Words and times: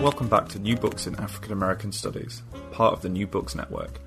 Welcome 0.00 0.28
back 0.28 0.48
to 0.48 0.58
New 0.58 0.76
Books 0.76 1.06
in 1.06 1.14
African 1.16 1.52
American 1.52 1.92
Studies, 1.92 2.40
part 2.72 2.94
of 2.94 3.02
the 3.02 3.10
New 3.10 3.26
Books 3.26 3.54
Network. 3.54 4.00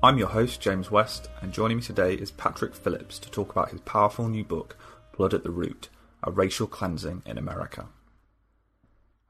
I'm 0.00 0.16
your 0.16 0.28
host, 0.28 0.60
James 0.60 0.88
West, 0.88 1.28
and 1.40 1.52
joining 1.52 1.78
me 1.78 1.82
today 1.82 2.14
is 2.14 2.30
Patrick 2.30 2.76
Phillips 2.76 3.18
to 3.18 3.28
talk 3.28 3.50
about 3.50 3.70
his 3.70 3.80
powerful 3.80 4.28
new 4.28 4.44
book, 4.44 4.76
Blood 5.16 5.34
at 5.34 5.42
the 5.42 5.50
Root 5.50 5.88
A 6.22 6.30
Racial 6.30 6.68
Cleansing 6.68 7.24
in 7.26 7.38
America. 7.38 7.86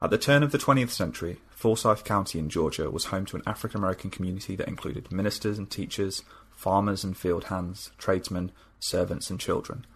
At 0.02 0.10
the 0.10 0.18
turn 0.18 0.42
of 0.42 0.52
the 0.52 0.58
20th 0.58 0.90
century, 0.90 1.38
Forsyth 1.48 2.04
County 2.04 2.38
in 2.38 2.50
Georgia 2.50 2.90
was 2.90 3.06
home 3.06 3.24
to 3.24 3.36
an 3.36 3.42
African 3.46 3.78
American 3.80 4.10
community 4.10 4.54
that 4.56 4.68
included 4.68 5.10
ministers 5.10 5.56
and 5.56 5.70
teachers, 5.70 6.22
farmers 6.50 7.04
and 7.04 7.16
field 7.16 7.44
hands, 7.44 7.90
tradesmen, 7.96 8.52
servants, 8.78 9.30
and 9.30 9.40
children. 9.40 9.86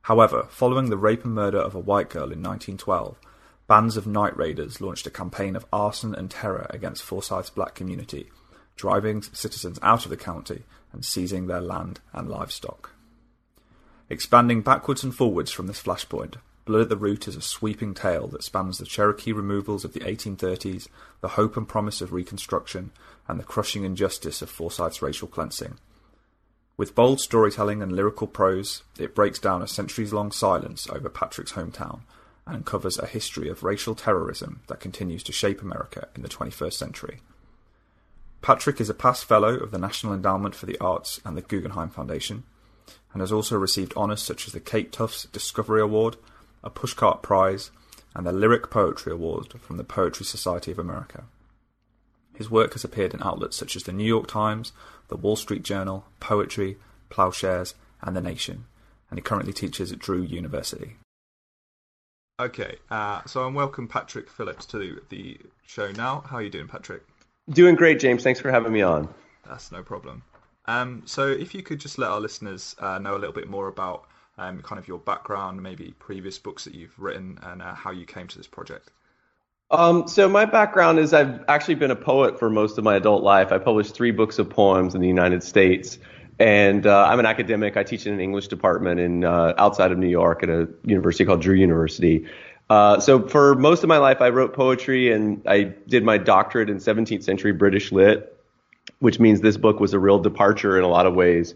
However, 0.00 0.46
following 0.48 0.88
the 0.88 0.96
rape 0.96 1.26
and 1.26 1.34
murder 1.34 1.58
of 1.58 1.74
a 1.74 1.78
white 1.78 2.08
girl 2.08 2.32
in 2.32 2.42
1912, 2.42 3.18
bands 3.68 3.98
of 3.98 4.06
night 4.06 4.34
raiders 4.36 4.80
launched 4.80 5.06
a 5.06 5.10
campaign 5.10 5.54
of 5.54 5.66
arson 5.72 6.14
and 6.14 6.30
terror 6.30 6.66
against 6.70 7.02
Forsyth's 7.02 7.50
black 7.50 7.74
community, 7.74 8.30
driving 8.76 9.22
citizens 9.22 9.78
out 9.82 10.04
of 10.04 10.10
the 10.10 10.16
county 10.16 10.62
and 10.90 11.04
seizing 11.04 11.46
their 11.46 11.60
land 11.60 12.00
and 12.14 12.28
livestock. 12.28 12.92
Expanding 14.08 14.62
backwards 14.62 15.04
and 15.04 15.14
forwards 15.14 15.52
from 15.52 15.66
this 15.66 15.82
flashpoint, 15.82 16.36
Blood 16.64 16.80
at 16.82 16.88
the 16.88 16.96
Root 16.96 17.28
is 17.28 17.36
a 17.36 17.42
sweeping 17.42 17.92
tale 17.92 18.26
that 18.28 18.42
spans 18.42 18.78
the 18.78 18.86
Cherokee 18.86 19.32
removals 19.32 19.84
of 19.84 19.92
the 19.92 20.00
1830s, 20.00 20.88
the 21.20 21.28
hope 21.28 21.56
and 21.56 21.68
promise 21.68 22.00
of 22.00 22.12
Reconstruction, 22.12 22.90
and 23.26 23.38
the 23.38 23.44
crushing 23.44 23.84
injustice 23.84 24.40
of 24.40 24.50
Forsyth's 24.50 25.02
racial 25.02 25.28
cleansing. 25.28 25.78
With 26.78 26.94
bold 26.94 27.20
storytelling 27.20 27.82
and 27.82 27.92
lyrical 27.92 28.26
prose, 28.26 28.82
it 28.98 29.14
breaks 29.14 29.38
down 29.38 29.62
a 29.62 29.66
centuries 29.66 30.12
long 30.12 30.30
silence 30.30 30.88
over 30.88 31.10
Patrick's 31.10 31.52
hometown 31.52 32.00
and 32.48 32.64
covers 32.64 32.98
a 32.98 33.06
history 33.06 33.48
of 33.48 33.62
racial 33.62 33.94
terrorism 33.94 34.62
that 34.68 34.80
continues 34.80 35.22
to 35.22 35.32
shape 35.32 35.60
America 35.60 36.08
in 36.16 36.22
the 36.22 36.28
21st 36.28 36.72
century. 36.72 37.20
Patrick 38.40 38.80
is 38.80 38.88
a 38.88 38.94
past 38.94 39.24
fellow 39.24 39.54
of 39.54 39.70
the 39.70 39.78
National 39.78 40.14
Endowment 40.14 40.54
for 40.54 40.66
the 40.66 40.78
Arts 40.78 41.20
and 41.24 41.36
the 41.36 41.42
Guggenheim 41.42 41.90
Foundation, 41.90 42.44
and 43.12 43.20
has 43.20 43.32
also 43.32 43.56
received 43.58 43.94
honours 43.96 44.22
such 44.22 44.46
as 44.46 44.52
the 44.52 44.60
Kate 44.60 44.92
Tufts 44.92 45.24
Discovery 45.26 45.80
Award, 45.80 46.16
a 46.64 46.70
Pushcart 46.70 47.22
Prize, 47.22 47.70
and 48.14 48.26
the 48.26 48.32
Lyric 48.32 48.70
Poetry 48.70 49.12
Award 49.12 49.60
from 49.60 49.76
the 49.76 49.84
Poetry 49.84 50.24
Society 50.24 50.72
of 50.72 50.78
America. 50.78 51.24
His 52.34 52.50
work 52.50 52.72
has 52.74 52.84
appeared 52.84 53.14
in 53.14 53.22
outlets 53.22 53.56
such 53.56 53.76
as 53.76 53.82
the 53.82 53.92
New 53.92 54.04
York 54.04 54.28
Times, 54.28 54.72
the 55.08 55.16
Wall 55.16 55.36
Street 55.36 55.64
Journal, 55.64 56.06
Poetry, 56.20 56.78
Ploughshares, 57.10 57.74
and 58.00 58.16
The 58.16 58.20
Nation, 58.20 58.66
and 59.10 59.18
he 59.18 59.22
currently 59.22 59.52
teaches 59.52 59.90
at 59.90 59.98
Drew 59.98 60.22
University. 60.22 60.96
Okay, 62.40 62.76
uh, 62.88 63.20
so 63.26 63.42
I'm 63.42 63.54
welcome 63.54 63.88
Patrick 63.88 64.30
Phillips 64.30 64.64
to 64.66 65.02
the 65.08 65.38
show 65.66 65.90
now. 65.90 66.22
How 66.24 66.36
are 66.36 66.42
you 66.42 66.50
doing, 66.50 66.68
Patrick? 66.68 67.02
Doing 67.50 67.74
great, 67.74 67.98
James. 67.98 68.22
Thanks 68.22 68.38
for 68.38 68.52
having 68.52 68.72
me 68.72 68.80
on. 68.80 69.12
That's 69.44 69.72
no 69.72 69.82
problem. 69.82 70.22
Um, 70.66 71.02
so 71.04 71.26
if 71.26 71.52
you 71.52 71.64
could 71.64 71.80
just 71.80 71.98
let 71.98 72.10
our 72.10 72.20
listeners 72.20 72.76
uh, 72.78 72.98
know 72.98 73.16
a 73.16 73.18
little 73.18 73.32
bit 73.32 73.48
more 73.48 73.66
about 73.66 74.06
um, 74.36 74.62
kind 74.62 74.78
of 74.78 74.86
your 74.86 74.98
background, 74.98 75.60
maybe 75.60 75.94
previous 75.98 76.38
books 76.38 76.62
that 76.62 76.76
you've 76.76 76.96
written, 76.96 77.40
and 77.42 77.60
uh, 77.60 77.74
how 77.74 77.90
you 77.90 78.06
came 78.06 78.28
to 78.28 78.38
this 78.38 78.46
project. 78.46 78.92
Um, 79.72 80.06
so 80.06 80.28
my 80.28 80.44
background 80.44 81.00
is 81.00 81.12
I've 81.12 81.44
actually 81.48 81.74
been 81.74 81.90
a 81.90 81.96
poet 81.96 82.38
for 82.38 82.48
most 82.50 82.78
of 82.78 82.84
my 82.84 82.94
adult 82.94 83.24
life. 83.24 83.50
I 83.50 83.58
published 83.58 83.94
three 83.94 84.12
books 84.12 84.38
of 84.38 84.48
poems 84.48 84.94
in 84.94 85.00
the 85.00 85.08
United 85.08 85.42
States. 85.42 85.98
And 86.38 86.86
uh, 86.86 87.06
I'm 87.06 87.18
an 87.18 87.26
academic. 87.26 87.76
I 87.76 87.82
teach 87.82 88.06
in 88.06 88.14
an 88.14 88.20
English 88.20 88.48
department 88.48 89.00
in 89.00 89.24
uh, 89.24 89.54
outside 89.58 89.90
of 89.90 89.98
New 89.98 90.08
York 90.08 90.42
at 90.42 90.48
a 90.48 90.68
university 90.84 91.24
called 91.24 91.40
Drew 91.40 91.56
University. 91.56 92.26
Uh, 92.70 93.00
so 93.00 93.26
for 93.26 93.54
most 93.54 93.82
of 93.82 93.88
my 93.88 93.98
life, 93.98 94.20
I 94.20 94.28
wrote 94.28 94.52
poetry, 94.52 95.10
and 95.10 95.42
I 95.48 95.62
did 95.62 96.04
my 96.04 96.18
doctorate 96.18 96.70
in 96.70 96.76
17th 96.76 97.24
century 97.24 97.52
British 97.52 97.90
lit, 97.90 98.36
which 99.00 99.18
means 99.18 99.40
this 99.40 99.56
book 99.56 99.80
was 99.80 99.94
a 99.94 99.98
real 99.98 100.18
departure 100.18 100.78
in 100.78 100.84
a 100.84 100.88
lot 100.88 101.06
of 101.06 101.14
ways. 101.14 101.54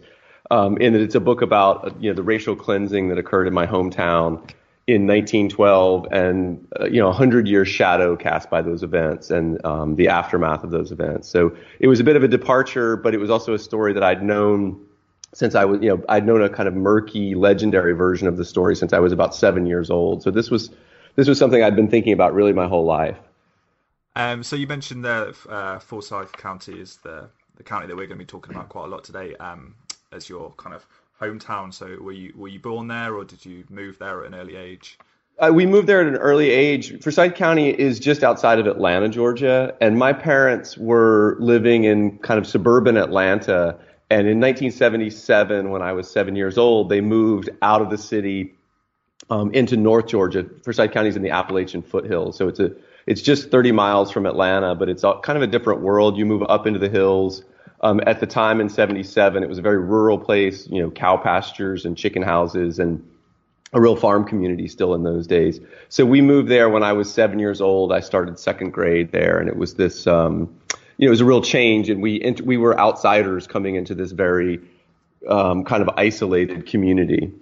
Um, 0.51 0.77
in 0.77 0.93
that 0.93 1.01
it's 1.01 1.15
a 1.15 1.21
book 1.21 1.41
about 1.41 2.01
you 2.01 2.09
know 2.09 2.15
the 2.15 2.23
racial 2.23 2.55
cleansing 2.55 3.07
that 3.09 3.17
occurred 3.17 3.47
in 3.47 3.53
my 3.53 3.65
hometown 3.65 4.49
in 4.85 5.07
1912, 5.07 6.07
and 6.11 6.67
uh, 6.79 6.85
you 6.85 6.99
know 6.99 7.07
a 7.07 7.13
hundred 7.13 7.47
year 7.47 7.65
shadow 7.65 8.15
cast 8.15 8.49
by 8.49 8.61
those 8.61 8.83
events 8.83 9.29
and 9.29 9.63
um, 9.65 9.95
the 9.95 10.09
aftermath 10.09 10.63
of 10.63 10.71
those 10.71 10.91
events. 10.91 11.29
So 11.29 11.55
it 11.79 11.87
was 11.87 11.99
a 11.99 12.03
bit 12.03 12.15
of 12.15 12.23
a 12.23 12.27
departure, 12.27 12.97
but 12.97 13.13
it 13.13 13.17
was 13.17 13.29
also 13.29 13.53
a 13.53 13.59
story 13.59 13.93
that 13.93 14.03
I'd 14.03 14.23
known 14.23 14.85
since 15.33 15.55
I 15.55 15.65
was, 15.65 15.81
you 15.81 15.89
know, 15.89 16.03
I'd 16.09 16.25
known 16.25 16.41
a 16.41 16.49
kind 16.49 16.67
of 16.67 16.75
murky, 16.75 17.33
legendary 17.33 17.93
version 17.93 18.27
of 18.27 18.37
the 18.37 18.45
story 18.45 18.75
since 18.75 18.93
I 18.93 18.99
was 18.99 19.11
about 19.11 19.33
seven 19.33 19.65
years 19.65 19.89
old. 19.89 20.21
So 20.21 20.31
this 20.31 20.51
was 20.51 20.69
this 21.15 21.27
was 21.27 21.39
something 21.39 21.63
I'd 21.63 21.75
been 21.75 21.89
thinking 21.89 22.13
about 22.13 22.33
really 22.33 22.53
my 22.53 22.67
whole 22.67 22.85
life. 22.85 23.17
Um, 24.15 24.43
so 24.43 24.55
you 24.55 24.67
mentioned 24.67 25.05
that 25.05 25.35
uh, 25.49 25.79
Forsyth 25.79 26.33
County 26.33 26.79
is 26.79 26.97
the 26.97 27.29
the 27.55 27.63
county 27.63 27.87
that 27.87 27.95
we're 27.95 28.07
going 28.07 28.17
to 28.17 28.23
be 28.23 28.25
talking 28.25 28.53
about 28.53 28.69
quite 28.69 28.85
a 28.85 28.87
lot 28.87 29.03
today 29.03 29.35
um, 29.35 29.75
as 30.11 30.27
your 30.27 30.51
kind 30.57 30.75
of 30.75 30.85
hometown. 31.21 31.73
So 31.73 31.97
were 32.01 32.11
you 32.11 32.33
were 32.35 32.47
you 32.47 32.59
born 32.59 32.87
there, 32.87 33.15
or 33.15 33.23
did 33.23 33.45
you 33.45 33.63
move 33.69 33.99
there 33.99 34.21
at 34.21 34.27
an 34.27 34.35
early 34.39 34.55
age? 34.55 34.97
Uh, 35.39 35.51
we 35.51 35.65
moved 35.65 35.87
there 35.87 36.01
at 36.01 36.07
an 36.07 36.15
early 36.15 36.51
age. 36.51 37.01
Forsyth 37.01 37.33
County 37.33 37.69
is 37.69 37.99
just 37.99 38.23
outside 38.23 38.59
of 38.59 38.67
Atlanta, 38.67 39.09
Georgia, 39.09 39.75
and 39.81 39.97
my 39.97 40.13
parents 40.13 40.77
were 40.77 41.37
living 41.39 41.85
in 41.85 42.19
kind 42.19 42.37
of 42.37 42.45
suburban 42.45 42.97
Atlanta. 42.97 43.79
And 44.11 44.27
in 44.27 44.39
1977, 44.39 45.71
when 45.71 45.81
I 45.81 45.93
was 45.93 46.09
seven 46.09 46.35
years 46.35 46.59
old, 46.59 46.89
they 46.89 47.01
moved 47.01 47.49
out 47.63 47.81
of 47.81 47.89
the 47.89 47.97
city 47.97 48.53
um, 49.31 49.51
into 49.53 49.75
North 49.75 50.05
Georgia. 50.05 50.45
Forsyth 50.63 50.91
County 50.91 51.09
is 51.09 51.15
in 51.15 51.23
the 51.23 51.31
Appalachian 51.31 51.81
foothills, 51.81 52.37
so 52.37 52.47
it's 52.47 52.59
a 52.59 52.71
it's 53.05 53.21
just 53.21 53.51
30 53.51 53.71
miles 53.73 54.11
from 54.11 54.25
Atlanta, 54.25 54.75
but 54.75 54.87
it's 54.87 55.01
kind 55.01 55.35
of 55.35 55.41
a 55.41 55.47
different 55.47 55.81
world. 55.81 56.17
You 56.17 56.25
move 56.25 56.43
up 56.47 56.67
into 56.67 56.79
the 56.79 56.89
hills. 56.89 57.43
Um, 57.83 57.99
at 58.07 58.21
the 58.21 58.25
time 58.25 58.61
in 58.61 58.69
77, 58.69 59.43
it 59.43 59.49
was 59.49 59.57
a 59.57 59.61
very 59.61 59.77
rural 59.77 60.17
place, 60.17 60.67
you 60.67 60.81
know, 60.81 60.89
cow 60.89 61.17
pastures 61.17 61.83
and 61.83 61.97
chicken 61.97 62.21
houses 62.21 62.79
and 62.79 63.05
a 63.73 63.81
real 63.81 63.97
farm 63.97 64.23
community 64.23 64.69
still 64.69 64.93
in 64.93 65.03
those 65.03 65.27
days. 65.27 65.59
So 65.89 66.05
we 66.05 66.21
moved 66.21 66.47
there 66.47 66.69
when 66.69 66.81
I 66.81 66.93
was 66.93 67.13
seven 67.13 67.39
years 67.39 67.59
old. 67.59 67.91
I 67.91 67.99
started 67.99 68.39
second 68.39 68.71
grade 68.71 69.11
there 69.11 69.37
and 69.37 69.49
it 69.49 69.57
was 69.57 69.73
this, 69.73 70.07
um, 70.07 70.55
you 70.97 71.05
know, 71.05 71.07
it 71.07 71.09
was 71.09 71.19
a 71.19 71.25
real 71.25 71.41
change 71.41 71.89
and 71.89 72.01
we, 72.01 72.33
we 72.45 72.55
were 72.55 72.79
outsiders 72.79 73.47
coming 73.47 73.75
into 73.75 73.93
this 73.93 74.11
very, 74.11 74.61
um, 75.27 75.65
kind 75.65 75.81
of 75.81 75.89
isolated 75.97 76.65
community. 76.65 77.33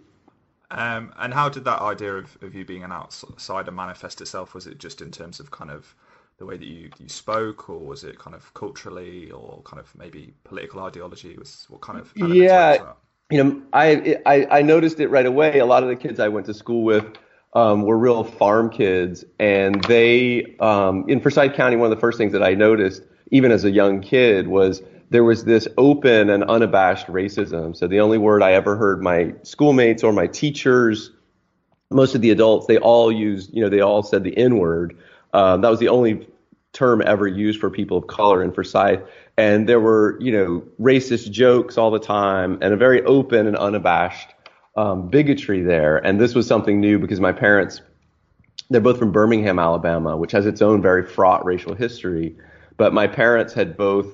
Um, 0.72 1.14
and 1.20 1.34
how 1.34 1.50
did 1.50 1.66
that 1.66 1.82
idea 1.82 2.16
of, 2.16 2.38
of 2.42 2.56
you 2.56 2.66
being 2.66 2.84
an 2.84 2.92
outsider 2.92 3.72
manifest 3.72 4.22
itself? 4.22 4.56
Was 4.56 4.66
it 4.66 4.80
just 4.80 5.02
in 5.02 5.12
terms 5.12 5.40
of 5.40 5.52
kind 5.52 5.70
of 5.70 5.94
the 6.42 6.48
way 6.48 6.58
that 6.58 6.68
you, 6.68 6.90
you 6.98 7.08
spoke, 7.08 7.70
or 7.70 7.78
was 7.78 8.04
it 8.04 8.18
kind 8.18 8.36
of 8.36 8.52
culturally, 8.56 9.30
or 9.30 9.62
kind 9.64 9.80
of 9.80 9.96
maybe 9.96 10.34
political 10.44 10.82
ideology? 10.82 11.38
Was 11.38 11.68
what 11.70 11.82
kind 11.82 12.00
of 12.00 12.12
yeah, 12.16 12.94
you 13.30 13.44
know, 13.44 13.62
I, 13.72 14.18
I 14.26 14.48
I 14.60 14.62
noticed 14.64 15.00
it 15.00 15.10
right 15.10 15.26
away. 15.26 15.60
A 15.60 15.66
lot 15.66 15.84
of 15.84 15.90
the 15.90 15.96
kids 15.96 16.20
I 16.20 16.30
went 16.30 16.48
to 16.48 16.54
school 16.56 16.84
with 16.84 17.06
um, 17.54 17.84
were 17.84 17.98
real 17.98 18.24
farm 18.24 18.72
kids, 18.72 19.24
and 19.40 19.84
they 19.84 20.56
um, 20.60 21.06
in 21.08 21.22
Forsyth 21.22 21.54
County. 21.54 21.76
One 21.76 21.92
of 21.92 21.96
the 21.96 22.02
first 22.02 22.18
things 22.18 22.32
that 22.34 22.44
I 22.44 22.56
noticed, 22.56 23.04
even 23.30 23.52
as 23.52 23.64
a 23.64 23.70
young 23.72 24.02
kid, 24.02 24.48
was 24.48 24.82
there 25.12 25.24
was 25.24 25.46
this 25.46 25.68
open 25.78 26.32
and 26.32 26.44
unabashed 26.46 27.06
racism. 27.06 27.78
So 27.78 27.86
the 27.86 28.00
only 28.00 28.18
word 28.18 28.42
I 28.42 28.54
ever 28.54 28.76
heard 28.76 29.04
my 29.04 29.36
schoolmates 29.44 30.04
or 30.04 30.12
my 30.12 30.26
teachers, 30.26 31.12
most 31.92 32.16
of 32.16 32.22
the 32.22 32.32
adults, 32.32 32.66
they 32.66 32.80
all 32.80 33.12
used, 33.12 33.54
you 33.54 33.62
know, 33.62 33.70
they 33.70 33.82
all 33.82 34.02
said 34.02 34.24
the 34.24 34.36
N 34.36 34.58
word. 34.58 34.98
Um, 35.34 35.62
that 35.62 35.70
was 35.70 35.80
the 35.80 35.90
only 35.90 36.28
term 36.74 37.02
ever 37.06 37.28
used 37.28 37.60
for 37.60 37.70
people 37.70 37.98
of 37.98 38.08
color 38.08 38.44
in 38.44 38.52
Forsyth. 38.52 39.02
And 39.38 39.68
there 39.68 39.80
were, 39.80 40.18
you 40.22 40.32
know, 40.32 40.64
racist 40.80 41.32
jokes 41.32 41.78
all 41.78 41.92
the 41.92 42.00
time 42.00 42.58
and 42.62 42.74
a 42.74 42.78
very 42.78 43.04
open 43.04 43.48
and 43.48 43.58
unabashed 43.58 44.34
um, 44.76 45.10
bigotry 45.10 45.62
there. 45.62 45.98
And 45.98 46.20
this 46.20 46.34
was 46.34 46.48
something 46.48 46.80
new 46.80 47.00
because 47.00 47.20
my 47.20 47.34
parents, 47.34 47.82
they're 48.70 48.82
both 48.82 49.00
from 49.00 49.12
Birmingham, 49.12 49.60
Alabama, 49.60 50.16
which 50.16 50.32
has 50.32 50.46
its 50.46 50.62
own 50.62 50.82
very 50.82 51.06
fraught 51.06 51.46
racial 51.46 51.76
history. 51.76 52.38
But 52.78 52.94
my 52.94 53.08
parents 53.08 53.54
had 53.54 53.76
both 53.76 54.08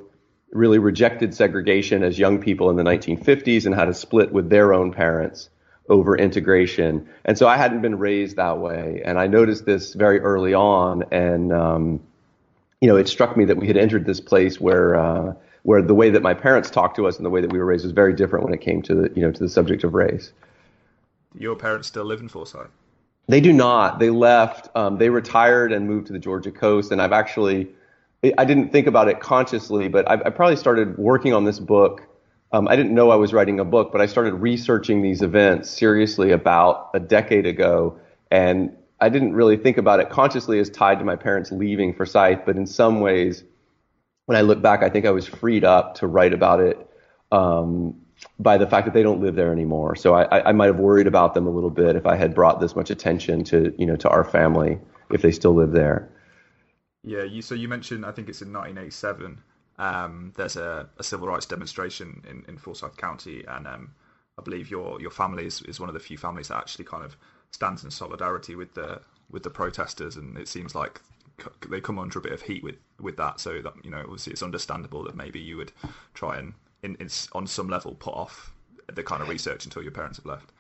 really 0.52 0.80
rejected 0.80 1.36
segregation 1.36 2.04
as 2.04 2.18
young 2.18 2.40
people 2.40 2.70
in 2.70 2.76
the 2.76 2.84
1950s 2.84 3.66
and 3.66 3.76
had 3.76 3.90
a 3.90 3.94
split 3.94 4.32
with 4.32 4.50
their 4.50 4.74
own 4.74 4.92
parents 4.92 5.50
over 5.90 6.18
integration. 6.18 7.08
And 7.24 7.38
so 7.38 7.48
I 7.48 7.58
hadn't 7.58 7.82
been 7.82 7.98
raised 7.98 8.38
that 8.38 8.58
way. 8.58 9.02
And 9.06 9.20
I 9.20 9.28
noticed 9.28 9.66
this 9.66 9.94
very 9.94 10.20
early 10.20 10.54
on. 10.54 11.04
And, 11.12 11.54
um, 11.54 12.07
you 12.82 12.88
know, 12.88 12.96
it 12.96 13.08
struck 13.08 13.36
me 13.36 13.46
that 13.46 13.58
we 13.58 13.68
had 13.68 13.78
entered 13.78 14.06
this 14.06 14.20
place 14.20 14.60
where, 14.60 14.96
uh, 14.96 15.34
where 15.64 15.82
the 15.82 15.96
way 15.96 16.10
that 16.10 16.22
my 16.22 16.34
parents 16.34 16.70
talked 16.70 16.96
to 16.98 17.08
us 17.08 17.18
and 17.18 17.26
the 17.26 17.30
way 17.30 17.42
that 17.42 17.52
we 17.52 17.60
were 17.60 17.66
raised 17.66 17.84
was 17.84 17.92
very 17.92 18.14
different 18.14 18.46
when 18.46 18.54
it 18.54 18.62
came 18.62 18.82
to 18.84 18.96
the, 18.96 19.12
you 19.16 19.22
know, 19.22 19.32
to 19.32 19.40
the 19.40 19.50
subject 19.50 19.84
of 19.84 19.94
race. 19.94 20.32
Your 21.38 21.56
parents 21.56 21.88
still 21.88 22.06
live 22.06 22.20
in 22.20 22.30
Forsyth? 22.30 22.70
They 23.28 23.42
do 23.42 23.52
not. 23.52 24.00
They 24.00 24.10
left. 24.10 24.70
Um, 24.76 24.98
they 24.98 25.10
retired 25.10 25.72
and 25.72 25.88
moved 25.88 26.08
to 26.08 26.14
the 26.14 26.20
Georgia 26.20 26.52
coast. 26.52 26.92
And 26.92 27.02
I've 27.02 27.12
actually, 27.12 27.68
I 28.38 28.46
didn't 28.46 28.72
think 28.72 28.88
about 28.88 29.10
it 29.10 29.20
consciously, 29.20 29.90
but 29.90 30.10
I, 30.10 30.14
I 30.14 30.30
probably 30.30 30.56
started 30.56 30.98
working 30.98 31.34
on 31.34 31.44
this 31.44 31.60
book 31.60 32.08
um, 32.52 32.68
I 32.68 32.76
didn't 32.76 32.94
know 32.94 33.10
I 33.10 33.16
was 33.16 33.34
writing 33.34 33.60
a 33.60 33.66
book, 33.66 33.92
but 33.92 34.00
I 34.00 34.06
started 34.06 34.36
researching 34.36 35.02
these 35.02 35.22
events 35.22 35.70
seriously 35.70 36.32
about 36.32 36.92
a 36.94 37.00
decade 37.00 37.46
ago. 37.46 38.00
And 38.32 38.76
I 39.00 39.10
didn't 39.10 39.34
really 39.34 39.58
think 39.58 39.78
about 39.78 40.00
it 40.00 40.10
consciously 40.10 40.60
as 40.60 40.70
tied 40.70 41.00
to 41.00 41.06
my 41.06 41.16
parents 41.16 41.52
leaving 41.52 41.94
Forsyth, 41.94 42.40
but 42.46 42.56
in 42.56 42.66
some 42.66 43.00
ways, 43.00 43.44
when 44.26 44.38
I 44.38 44.42
look 44.42 44.62
back, 44.62 44.84
I 44.84 44.90
think 44.90 45.06
I 45.06 45.12
was 45.12 45.28
freed 45.28 45.64
up 45.64 45.96
to 45.96 46.08
write 46.08 46.34
about 46.34 46.60
it 46.60 46.90
um, 47.32 47.96
by 48.40 48.58
the 48.58 48.68
fact 48.68 48.86
that 48.86 48.94
they 48.94 49.04
don't 49.04 49.22
live 49.22 49.36
there 49.36 49.52
anymore. 49.52 49.96
So 49.96 50.16
I, 50.16 50.50
I 50.50 50.52
might 50.52 50.66
have 50.66 50.80
worried 50.80 51.08
about 51.08 51.34
them 51.34 51.46
a 51.46 51.52
little 51.52 51.70
bit 51.70 51.96
if 51.96 52.06
I 52.06 52.16
had 52.16 52.34
brought 52.34 52.60
this 52.60 52.76
much 52.76 52.90
attention 52.90 53.44
to 53.46 53.74
you 53.78 53.86
know 53.86 53.96
to 53.98 54.10
our 54.10 54.24
family 54.24 54.80
if 55.12 55.22
they 55.22 55.32
still 55.32 55.54
live 55.54 55.72
there. 55.72 56.10
Yeah, 57.04 57.24
you, 57.24 57.42
so 57.42 57.56
you 57.56 57.68
mentioned 57.68 58.06
I 58.06 58.12
think 58.12 58.28
it's 58.28 58.42
in 58.42 58.52
1987 58.52 59.42
um, 59.80 60.34
there's 60.36 60.56
a, 60.56 60.90
a, 60.98 61.04
civil 61.04 61.28
rights 61.28 61.46
demonstration 61.46 62.24
in, 62.30 62.44
in 62.48 62.58
Forsyth 62.58 62.98
County, 62.98 63.44
and 63.48 63.68
um, 63.68 63.92
I 64.38 64.42
believe 64.42 64.72
your 64.72 65.00
your 65.00 65.12
family 65.12 65.46
is, 65.46 65.62
is 65.64 65.80
one 65.80 65.90
of 65.90 65.94
the 65.94 66.00
few 66.00 66.18
families 66.18 66.48
that 66.48 66.58
actually 66.58 66.86
kind 66.86 67.04
of 67.04 67.16
stands 67.52 67.84
in 67.84 67.92
solidarity 67.92 68.56
with 68.56 68.74
the 68.74 69.02
with 69.30 69.44
the 69.44 69.50
protesters, 69.50 70.16
and 70.16 70.38
it 70.38 70.48
seems 70.48 70.74
like 70.76 71.02
they 71.70 71.82
come 71.82 72.00
under 72.00 72.20
a 72.20 72.22
bit 72.22 72.32
of 72.32 72.42
heat 72.42 72.64
with 72.64 72.76
with 73.00 73.18
that. 73.18 73.40
So 73.40 73.62
that 73.62 73.74
you 73.84 73.92
know, 73.92 74.02
obviously, 74.02 74.34
it's 74.34 74.44
understandable 74.44 75.04
that 75.04 75.16
maybe 75.16 75.40
you 75.40 75.58
would 75.58 75.72
try 76.14 76.38
and, 76.38 76.54
in, 76.84 76.96
in, 76.96 77.10
on 77.34 77.48
some 77.48 77.70
level, 77.70 77.96
put 77.96 78.14
off 78.14 78.52
the 78.94 79.04
kind 79.04 79.22
of 79.22 79.28
research 79.28 79.66
until 79.66 79.82
your 79.82 79.92
parents 79.92 80.18
have 80.18 80.26
left. 80.26 80.52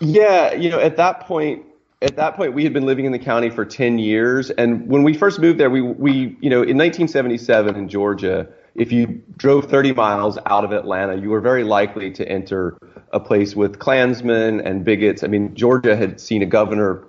Yeah, 0.00 0.52
you 0.54 0.70
know, 0.70 0.80
at 0.80 0.96
that 0.96 1.20
point, 1.20 1.64
at 2.02 2.16
that 2.16 2.34
point 2.34 2.52
we 2.52 2.64
had 2.64 2.72
been 2.72 2.86
living 2.86 3.04
in 3.04 3.12
the 3.12 3.18
county 3.18 3.48
for 3.48 3.64
10 3.64 3.98
years 3.98 4.50
and 4.50 4.86
when 4.86 5.02
we 5.02 5.14
first 5.14 5.38
moved 5.38 5.58
there 5.58 5.70
we 5.70 5.80
we 5.80 6.36
you 6.40 6.50
know 6.50 6.62
in 6.62 6.76
1977 6.76 7.74
in 7.74 7.88
Georgia 7.88 8.46
if 8.76 8.92
you 8.92 9.22
drove 9.36 9.64
30 9.66 9.92
miles 9.94 10.38
out 10.46 10.64
of 10.64 10.72
Atlanta, 10.72 11.16
you 11.16 11.30
were 11.30 11.40
very 11.40 11.64
likely 11.64 12.10
to 12.12 12.28
enter 12.28 12.76
a 13.12 13.20
place 13.20 13.54
with 13.54 13.78
Klansmen 13.78 14.60
and 14.60 14.84
bigots. 14.84 15.22
I 15.22 15.28
mean, 15.28 15.54
Georgia 15.54 15.96
had 15.96 16.20
seen 16.20 16.42
a 16.42 16.46
governor, 16.46 17.04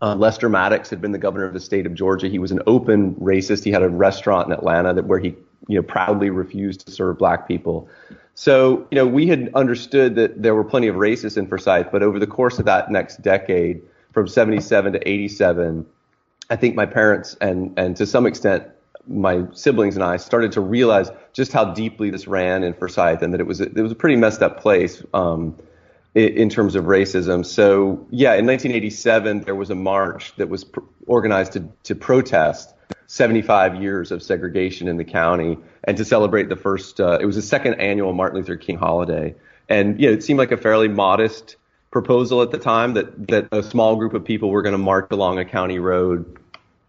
uh, 0.00 0.14
Lester 0.14 0.48
Maddox 0.48 0.90
had 0.90 1.00
been 1.00 1.12
the 1.12 1.18
governor 1.18 1.44
of 1.44 1.52
the 1.52 1.60
state 1.60 1.86
of 1.86 1.94
Georgia. 1.94 2.28
He 2.28 2.38
was 2.38 2.52
an 2.52 2.60
open 2.66 3.14
racist. 3.16 3.64
He 3.64 3.70
had 3.70 3.82
a 3.82 3.88
restaurant 3.88 4.46
in 4.46 4.52
Atlanta 4.52 4.94
that 4.94 5.06
where 5.06 5.18
he, 5.18 5.34
you 5.68 5.76
know, 5.76 5.82
proudly 5.82 6.30
refused 6.30 6.86
to 6.86 6.92
serve 6.92 7.18
black 7.18 7.48
people. 7.48 7.88
So, 8.34 8.86
you 8.90 8.96
know, 8.96 9.06
we 9.06 9.26
had 9.26 9.50
understood 9.54 10.16
that 10.16 10.42
there 10.42 10.54
were 10.54 10.64
plenty 10.64 10.88
of 10.88 10.96
racists 10.96 11.36
in 11.36 11.46
Forsyth, 11.46 11.90
but 11.92 12.02
over 12.02 12.18
the 12.18 12.26
course 12.26 12.58
of 12.58 12.64
that 12.64 12.90
next 12.90 13.22
decade, 13.22 13.82
from 14.12 14.28
77 14.28 14.94
to 14.94 15.08
87, 15.08 15.86
I 16.50 16.56
think 16.56 16.74
my 16.74 16.86
parents 16.86 17.36
and 17.40 17.72
and 17.76 17.96
to 17.96 18.06
some 18.06 18.26
extent 18.26 18.64
my 19.06 19.44
siblings 19.52 19.96
and 19.96 20.04
I 20.04 20.16
started 20.16 20.52
to 20.52 20.60
realize 20.60 21.10
just 21.32 21.52
how 21.52 21.72
deeply 21.72 22.10
this 22.10 22.26
ran 22.26 22.62
in 22.62 22.74
Forsyth 22.74 23.22
and 23.22 23.32
that 23.32 23.40
it 23.40 23.46
was 23.46 23.60
a, 23.60 23.64
it 23.64 23.82
was 23.82 23.92
a 23.92 23.94
pretty 23.94 24.16
messed 24.16 24.42
up 24.42 24.60
place 24.60 25.02
um, 25.12 25.56
in, 26.14 26.48
terms 26.48 26.74
of 26.74 26.84
racism. 26.84 27.44
So 27.44 28.06
yeah, 28.10 28.34
in 28.34 28.46
1987 28.46 29.40
there 29.40 29.54
was 29.54 29.70
a 29.70 29.74
march 29.74 30.34
that 30.36 30.48
was 30.48 30.64
pr- 30.64 30.80
organized 31.06 31.52
to 31.52 31.68
to 31.84 31.94
protest 31.94 32.74
75 33.06 33.82
years 33.82 34.10
of 34.10 34.22
segregation 34.22 34.88
in 34.88 34.96
the 34.96 35.04
county 35.04 35.58
and 35.84 35.96
to 35.96 36.04
celebrate 36.04 36.48
the 36.48 36.56
first. 36.56 37.00
Uh, 37.00 37.18
it 37.20 37.26
was 37.26 37.36
the 37.36 37.42
second 37.42 37.74
annual 37.74 38.12
Martin 38.12 38.38
Luther 38.38 38.56
King 38.56 38.76
holiday, 38.76 39.34
and 39.68 40.00
you 40.00 40.06
know, 40.06 40.12
it 40.12 40.22
seemed 40.22 40.38
like 40.38 40.52
a 40.52 40.56
fairly 40.56 40.88
modest 40.88 41.56
proposal 41.90 42.42
at 42.42 42.50
the 42.50 42.58
time 42.58 42.94
that 42.94 43.28
that 43.28 43.48
a 43.52 43.62
small 43.62 43.96
group 43.96 44.14
of 44.14 44.24
people 44.24 44.50
were 44.50 44.62
going 44.62 44.72
to 44.72 44.78
march 44.78 45.08
along 45.10 45.38
a 45.38 45.44
county 45.44 45.78
road 45.78 46.38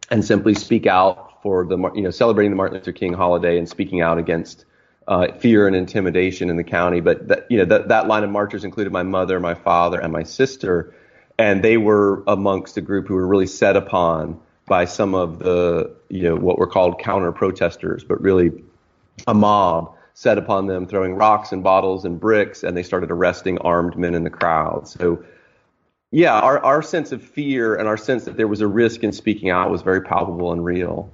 and 0.10 0.24
simply 0.24 0.54
speak 0.54 0.86
out 0.86 1.35
for 1.46 1.64
the 1.64 1.78
you 1.94 2.02
know 2.02 2.10
celebrating 2.10 2.50
the 2.50 2.58
Martin 2.58 2.76
Luther 2.76 2.92
King 2.92 3.14
holiday 3.14 3.60
and 3.60 3.70
speaking 3.70 4.02
out 4.02 4.18
against 4.18 4.66
uh, 5.08 5.32
fear 5.34 5.68
and 5.68 5.76
intimidation 5.76 6.50
in 6.50 6.58
the 6.58 6.64
county. 6.64 7.02
But 7.02 7.28
that, 7.28 7.46
you 7.52 7.60
know 7.60 7.66
that 7.66 7.90
that 7.90 8.08
line 8.08 8.24
of 8.24 8.32
marchers 8.32 8.64
included 8.64 8.92
my 8.92 9.04
mother, 9.04 9.40
my 9.40 9.54
father, 9.54 10.00
and 10.00 10.12
my 10.12 10.24
sister, 10.24 10.96
and 11.38 11.64
they 11.64 11.78
were 11.78 12.24
amongst 12.26 12.78
a 12.78 12.82
group 12.82 13.08
who 13.08 13.14
were 13.14 13.28
really 13.28 13.46
set 13.46 13.78
upon 13.78 14.40
by 14.66 14.86
some 14.86 15.14
of 15.14 15.38
the 15.38 15.96
you 16.10 16.24
know 16.24 16.36
what 16.36 16.58
were 16.58 16.66
called 16.66 16.98
counter 16.98 17.32
protesters, 17.32 18.04
but 18.04 18.20
really 18.20 18.64
a 19.28 19.36
mob 19.36 19.96
set 20.16 20.40
upon 20.40 20.66
them 20.66 20.88
throwing 20.88 21.14
rocks 21.14 21.52
and 21.52 21.64
bottles 21.64 22.06
and 22.06 22.20
bricks, 22.20 22.64
and 22.64 22.76
they 22.76 22.82
started 22.82 23.12
arresting 23.12 23.60
armed 23.60 23.96
men 23.96 24.16
in 24.16 24.24
the 24.24 24.32
crowd. 24.32 24.88
So 24.88 25.24
yeah, 26.10 26.40
our, 26.40 26.58
our 26.66 26.82
sense 26.82 27.12
of 27.12 27.22
fear 27.22 27.76
and 27.76 27.88
our 27.88 27.98
sense 27.98 28.26
that 28.26 28.36
there 28.36 28.48
was 28.48 28.62
a 28.62 28.68
risk 28.68 29.04
in 29.04 29.12
speaking 29.12 29.52
out 29.52 29.70
was 29.70 29.84
very 29.84 30.02
palpable 30.02 30.52
and 30.52 30.66
real. 30.66 31.12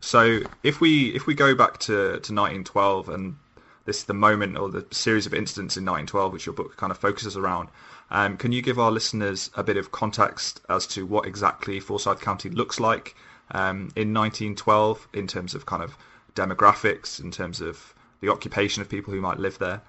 So 0.00 0.40
if 0.62 0.80
we 0.80 1.14
if 1.14 1.26
we 1.26 1.34
go 1.34 1.54
back 1.54 1.78
to, 1.80 1.94
to 1.94 2.34
1912 2.34 3.08
and 3.08 3.36
this 3.84 3.98
is 3.98 4.04
the 4.04 4.14
moment 4.14 4.58
or 4.58 4.68
the 4.68 4.86
series 4.90 5.26
of 5.26 5.34
incidents 5.34 5.76
in 5.76 5.84
1912 5.84 6.32
which 6.32 6.46
your 6.46 6.54
book 6.54 6.76
kind 6.76 6.90
of 6.90 6.98
focuses 6.98 7.36
around, 7.36 7.68
um, 8.10 8.36
can 8.36 8.52
you 8.52 8.62
give 8.62 8.78
our 8.78 8.90
listeners 8.90 9.50
a 9.56 9.64
bit 9.64 9.76
of 9.76 9.92
context 9.92 10.60
as 10.68 10.86
to 10.88 11.06
what 11.06 11.26
exactly 11.26 11.80
Forsyth 11.80 12.20
County 12.20 12.50
looks 12.50 12.78
like 12.78 13.16
um, 13.52 13.90
in 13.96 14.12
1912 14.12 15.08
in 15.14 15.26
terms 15.26 15.54
of 15.54 15.66
kind 15.66 15.82
of 15.82 15.96
demographics, 16.34 17.20
in 17.20 17.30
terms 17.30 17.60
of 17.60 17.94
the 18.20 18.28
occupation 18.28 18.82
of 18.82 18.88
people 18.88 19.12
who 19.12 19.20
might 19.20 19.38
live 19.38 19.58
there? 19.58 19.80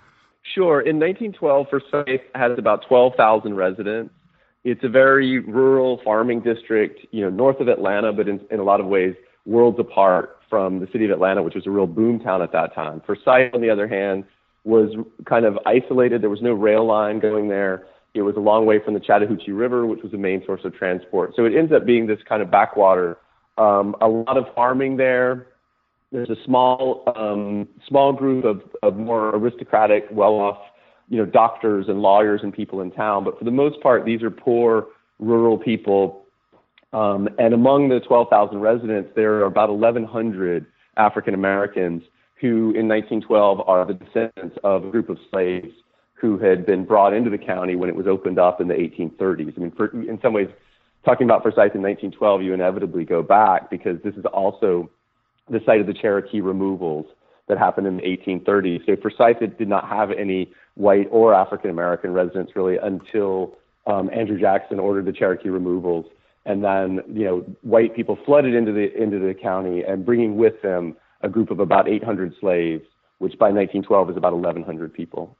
Sure. 0.55 0.79
In 0.79 0.99
1912, 0.99 1.67
Forsyth 1.69 2.21
has 2.33 2.57
about 2.57 2.87
12,000 2.87 3.55
residents. 3.55 4.13
It's 4.63 4.83
a 4.83 4.89
very 4.89 5.39
rural 5.39 6.01
farming 6.03 6.41
district, 6.41 7.05
you 7.11 7.21
know, 7.21 7.29
north 7.29 7.59
of 7.59 7.67
Atlanta, 7.67 8.13
but 8.13 8.27
in, 8.27 8.41
in 8.49 8.59
a 8.59 8.63
lot 8.63 8.79
of 8.79 8.85
ways 8.85 9.15
worlds 9.47 9.79
apart 9.79 10.37
from 10.49 10.79
the 10.79 10.87
city 10.91 11.05
of 11.05 11.11
Atlanta, 11.11 11.41
which 11.41 11.55
was 11.55 11.65
a 11.65 11.71
real 11.71 11.87
boom 11.87 12.19
town 12.19 12.41
at 12.41 12.51
that 12.51 12.75
time. 12.75 13.01
Forsyth, 13.05 13.53
on 13.53 13.61
the 13.61 13.69
other 13.69 13.87
hand, 13.87 14.25
was 14.63 14.93
kind 15.25 15.45
of 15.45 15.57
isolated. 15.65 16.21
There 16.21 16.29
was 16.29 16.41
no 16.41 16.53
rail 16.53 16.85
line 16.85 17.19
going 17.19 17.47
there. 17.47 17.87
It 18.13 18.21
was 18.21 18.35
a 18.35 18.39
long 18.39 18.65
way 18.65 18.79
from 18.83 18.93
the 18.93 18.99
Chattahoochee 18.99 19.51
River, 19.51 19.85
which 19.85 20.03
was 20.03 20.11
the 20.11 20.17
main 20.17 20.43
source 20.45 20.61
of 20.65 20.73
transport. 20.75 21.33
So 21.35 21.45
it 21.45 21.55
ends 21.55 21.71
up 21.71 21.85
being 21.85 22.07
this 22.07 22.19
kind 22.27 22.41
of 22.41 22.51
backwater. 22.51 23.17
Um, 23.57 23.95
a 24.01 24.07
lot 24.07 24.37
of 24.37 24.45
farming 24.53 24.97
there. 24.97 25.47
There's 26.11 26.29
a 26.29 26.35
small 26.45 27.03
um, 27.15 27.67
small 27.87 28.13
group 28.13 28.45
of, 28.45 28.61
of 28.81 28.97
more 28.97 29.35
aristocratic, 29.35 30.07
well-off, 30.11 30.57
you 31.09 31.17
know, 31.17 31.25
doctors 31.25 31.85
and 31.89 32.01
lawyers 32.01 32.41
and 32.43 32.53
people 32.53 32.81
in 32.81 32.91
town. 32.91 33.23
But 33.23 33.37
for 33.37 33.45
the 33.45 33.51
most 33.51 33.81
part, 33.81 34.05
these 34.05 34.21
are 34.23 34.31
poor 34.31 34.87
rural 35.19 35.57
people 35.57 36.26
um, 36.93 37.27
and 37.37 37.53
among 37.53 37.89
the 37.89 37.99
12,000 37.99 38.59
residents, 38.59 39.11
there 39.15 39.33
are 39.35 39.45
about 39.45 39.69
1,100 39.69 40.65
African 40.95 41.33
Americans 41.33 42.03
who, 42.39 42.71
in 42.71 42.87
1912, 42.87 43.61
are 43.67 43.85
the 43.85 43.93
descendants 43.93 44.57
of 44.63 44.85
a 44.85 44.89
group 44.89 45.09
of 45.09 45.17
slaves 45.29 45.73
who 46.13 46.37
had 46.37 46.65
been 46.65 46.85
brought 46.85 47.13
into 47.13 47.29
the 47.29 47.37
county 47.37 47.75
when 47.75 47.89
it 47.89 47.95
was 47.95 48.07
opened 48.07 48.39
up 48.39 48.61
in 48.61 48.67
the 48.67 48.73
1830s. 48.73 49.53
I 49.55 49.59
mean, 49.59 49.71
for, 49.71 49.87
in 49.87 50.19
some 50.21 50.33
ways, 50.33 50.47
talking 51.05 51.25
about 51.25 51.43
Forsyth 51.43 51.75
in 51.75 51.81
1912, 51.81 52.41
you 52.41 52.53
inevitably 52.53 53.05
go 53.05 53.21
back 53.21 53.69
because 53.69 54.01
this 54.03 54.15
is 54.15 54.25
also 54.25 54.89
the 55.49 55.59
site 55.65 55.81
of 55.81 55.87
the 55.87 55.93
Cherokee 55.93 56.41
removals 56.41 57.05
that 57.47 57.57
happened 57.57 57.87
in 57.87 57.97
the 57.97 58.03
1830s. 58.03 58.85
So 58.85 58.95
Forsyth 59.01 59.57
did 59.57 59.67
not 59.67 59.87
have 59.87 60.11
any 60.11 60.51
white 60.75 61.07
or 61.11 61.33
African 61.33 61.69
American 61.69 62.13
residents 62.13 62.55
really 62.55 62.77
until 62.77 63.55
um, 63.85 64.09
Andrew 64.13 64.39
Jackson 64.39 64.79
ordered 64.79 65.05
the 65.05 65.13
Cherokee 65.13 65.49
removals 65.49 66.05
and 66.47 66.63
then 66.63 67.01
you 67.13 67.25
know 67.25 67.39
white 67.61 67.95
people 67.95 68.17
flooded 68.25 68.55
into 68.55 68.71
the 68.71 68.91
into 68.99 69.19
the 69.19 69.33
county 69.33 69.83
and 69.83 70.05
bringing 70.05 70.37
with 70.37 70.59
them 70.63 70.95
a 71.21 71.29
group 71.29 71.51
of 71.51 71.59
about 71.59 71.87
800 71.89 72.33
slaves, 72.39 72.85
which 73.19 73.37
by 73.37 73.47
1912 73.47 74.11
is 74.11 74.17
about 74.17 74.33
1,100 74.33 74.93
people. 74.93 75.35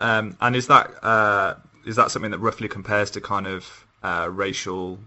Um, 0.00 0.36
and 0.40 0.56
is 0.56 0.66
that 0.68 0.92
uh, 1.04 1.56
is 1.86 1.96
that 1.96 2.10
something 2.10 2.30
that 2.30 2.38
roughly 2.38 2.68
compares 2.68 3.10
to 3.12 3.20
kind 3.20 3.46
of 3.46 3.86
uh, 4.02 4.28
racial 4.32 4.98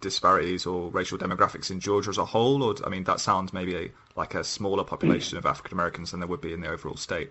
disparities 0.00 0.64
or 0.64 0.90
racial 0.90 1.18
demographics 1.18 1.70
in 1.70 1.78
Georgia 1.78 2.08
as 2.08 2.18
a 2.18 2.24
whole? 2.24 2.62
Or 2.62 2.74
I 2.86 2.88
mean, 2.88 3.04
that 3.04 3.20
sounds 3.20 3.52
maybe 3.52 3.76
a, 3.76 3.90
like 4.16 4.34
a 4.34 4.42
smaller 4.42 4.82
population 4.82 5.36
of 5.36 5.44
African 5.44 5.74
Americans 5.74 6.12
than 6.12 6.20
there 6.20 6.26
would 6.26 6.40
be 6.40 6.54
in 6.54 6.62
the 6.62 6.68
overall 6.68 6.96
state. 6.96 7.30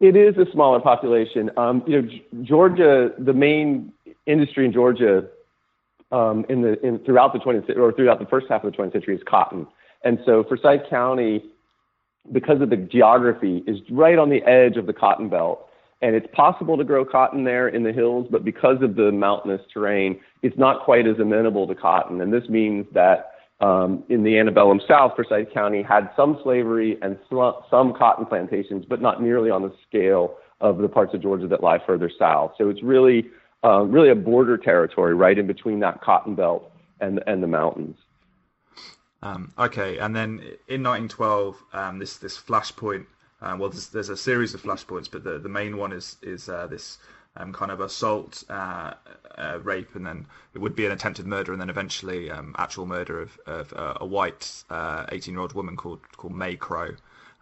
It 0.00 0.16
is 0.16 0.36
a 0.36 0.50
smaller 0.52 0.80
population. 0.80 1.50
Um, 1.56 1.82
you 1.86 2.02
know, 2.02 2.08
Georgia, 2.42 3.12
the 3.16 3.32
main 3.32 3.92
industry 4.26 4.66
in 4.66 4.72
Georgia 4.72 5.26
um, 6.16 6.46
in 6.48 6.62
the 6.62 6.80
in, 6.86 6.98
throughout 7.00 7.32
the 7.32 7.38
20th 7.38 7.76
or 7.76 7.92
throughout 7.92 8.18
the 8.18 8.26
first 8.26 8.46
half 8.48 8.64
of 8.64 8.72
the 8.72 8.78
20th 8.78 8.92
century 8.92 9.14
is 9.14 9.22
cotton. 9.28 9.66
And 10.04 10.18
so 10.24 10.44
Forsyth 10.44 10.88
County, 10.88 11.44
because 12.32 12.60
of 12.60 12.70
the 12.70 12.76
geography, 12.76 13.62
is 13.66 13.78
right 13.90 14.18
on 14.18 14.30
the 14.30 14.42
edge 14.44 14.76
of 14.76 14.86
the 14.86 14.92
cotton 14.92 15.28
belt. 15.28 15.68
And 16.02 16.14
it's 16.14 16.26
possible 16.32 16.76
to 16.76 16.84
grow 16.84 17.04
cotton 17.04 17.44
there 17.44 17.68
in 17.68 17.82
the 17.82 17.92
hills, 17.92 18.28
but 18.30 18.44
because 18.44 18.82
of 18.82 18.96
the 18.96 19.10
mountainous 19.12 19.62
terrain, 19.72 20.20
it's 20.42 20.56
not 20.58 20.84
quite 20.84 21.06
as 21.06 21.18
amenable 21.18 21.66
to 21.66 21.74
cotton. 21.74 22.20
And 22.20 22.32
this 22.32 22.48
means 22.48 22.86
that 22.92 23.32
um, 23.60 24.04
in 24.10 24.22
the 24.22 24.38
antebellum 24.38 24.80
South, 24.86 25.12
Forsyth 25.16 25.52
County 25.52 25.82
had 25.82 26.10
some 26.14 26.38
slavery 26.42 26.98
and 27.00 27.18
some 27.30 27.94
cotton 27.94 28.26
plantations, 28.26 28.84
but 28.86 29.00
not 29.00 29.22
nearly 29.22 29.50
on 29.50 29.62
the 29.62 29.72
scale 29.88 30.36
of 30.60 30.78
the 30.78 30.88
parts 30.88 31.14
of 31.14 31.22
Georgia 31.22 31.48
that 31.48 31.62
lie 31.62 31.78
further 31.86 32.10
south. 32.18 32.52
So 32.58 32.68
it's 32.68 32.82
really, 32.82 33.26
uh, 33.64 33.82
really 33.82 34.10
a 34.10 34.14
border 34.14 34.56
territory 34.56 35.14
right 35.14 35.38
in 35.38 35.46
between 35.46 35.80
that 35.80 36.00
cotton 36.00 36.34
belt 36.34 36.70
and 37.00 37.22
and 37.26 37.42
the 37.42 37.46
mountains. 37.46 37.96
Um, 39.22 39.52
okay, 39.58 39.98
and 39.98 40.14
then 40.14 40.40
in 40.68 40.82
1912, 40.82 41.62
um, 41.72 41.98
this 41.98 42.18
this 42.18 42.38
flashpoint. 42.38 43.06
Uh, 43.40 43.56
well, 43.58 43.68
there's, 43.68 43.88
there's, 43.88 44.08
a 44.08 44.16
series 44.16 44.54
of 44.54 44.62
flashpoints, 44.62 45.10
but 45.10 45.22
the, 45.22 45.38
the 45.38 45.48
main 45.48 45.76
one 45.76 45.92
is 45.92 46.16
is 46.22 46.48
uh, 46.48 46.66
this 46.66 46.98
um, 47.36 47.52
kind 47.52 47.70
of 47.70 47.80
assault, 47.80 48.44
uh, 48.48 48.94
uh, 49.36 49.58
rape, 49.62 49.94
and 49.94 50.06
then 50.06 50.26
it 50.54 50.58
would 50.58 50.74
be 50.74 50.86
an 50.86 50.92
attempted 50.92 51.26
murder, 51.26 51.52
and 51.52 51.60
then 51.60 51.68
eventually 51.68 52.30
um, 52.30 52.54
actual 52.58 52.86
murder 52.86 53.20
of, 53.20 53.38
of 53.46 53.72
uh, 53.74 53.94
a 54.00 54.06
white 54.06 54.64
18 54.70 55.34
year 55.34 55.40
old 55.40 55.52
woman 55.52 55.76
called 55.76 56.00
called 56.16 56.34
Mae 56.34 56.56
Crow. 56.56 56.94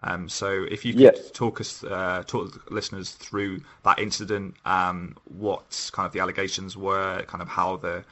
Um, 0.05 0.29
so 0.29 0.67
if 0.71 0.85
you 0.85 0.93
could 0.93 1.01
yes. 1.01 1.31
talk 1.33 1.61
us, 1.61 1.83
uh, 1.83 2.23
talk 2.27 2.71
listeners 2.71 3.13
through 3.13 3.63
that 3.85 3.99
incident, 3.99 4.55
um, 4.67 5.17
what 5.25 5.91
kind 5.93 6.07
of 6.07 6.13
the 6.13 6.21
allegations 6.21 6.77
were, 6.77 7.23
kind 7.27 7.43
of 7.43 7.49
how 7.49 7.77
the 7.77 8.05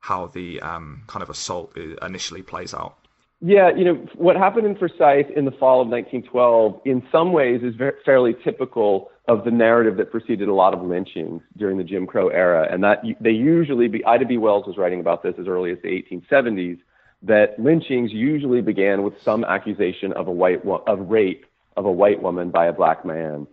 how 0.00 0.26
the 0.28 0.60
um, 0.60 1.02
kind 1.08 1.22
of 1.22 1.30
assault 1.30 1.76
initially 2.02 2.42
plays 2.42 2.72
out. 2.72 2.96
Yeah, 3.40 3.74
you 3.74 3.84
know 3.84 3.94
what 4.14 4.36
happened 4.36 4.66
in 4.66 4.76
Forsyth 4.76 5.28
in 5.34 5.44
the 5.44 5.50
fall 5.50 5.80
of 5.80 5.88
1912, 5.88 6.80
in 6.84 7.02
some 7.10 7.32
ways, 7.32 7.62
is 7.62 7.74
very, 7.74 7.94
fairly 8.04 8.34
typical 8.44 9.10
of 9.28 9.44
the 9.44 9.50
narrative 9.50 9.96
that 9.96 10.10
preceded 10.10 10.48
a 10.48 10.54
lot 10.54 10.72
of 10.72 10.82
lynchings 10.82 11.42
during 11.56 11.76
the 11.76 11.84
Jim 11.84 12.06
Crow 12.06 12.28
era, 12.28 12.68
and 12.70 12.84
that 12.84 13.02
they 13.20 13.30
usually 13.30 13.88
be 13.88 14.04
Ida 14.04 14.26
B. 14.26 14.38
Wells 14.38 14.66
was 14.66 14.76
writing 14.76 15.00
about 15.00 15.22
this 15.22 15.34
as 15.38 15.48
early 15.48 15.72
as 15.72 15.78
the 15.82 15.88
1870s 15.88 16.78
that 17.26 17.58
lynchings 17.58 18.12
usually 18.12 18.60
began 18.60 19.02
with 19.02 19.14
some 19.22 19.44
accusation 19.44 20.12
of 20.12 20.28
a 20.28 20.32
white 20.32 20.64
of 20.64 21.10
rape 21.10 21.46
of 21.76 21.84
a 21.84 21.92
white 21.92 22.22
woman 22.22 22.50
by 22.50 22.66
a 22.66 22.72
black 22.72 23.04
man, 23.04 23.46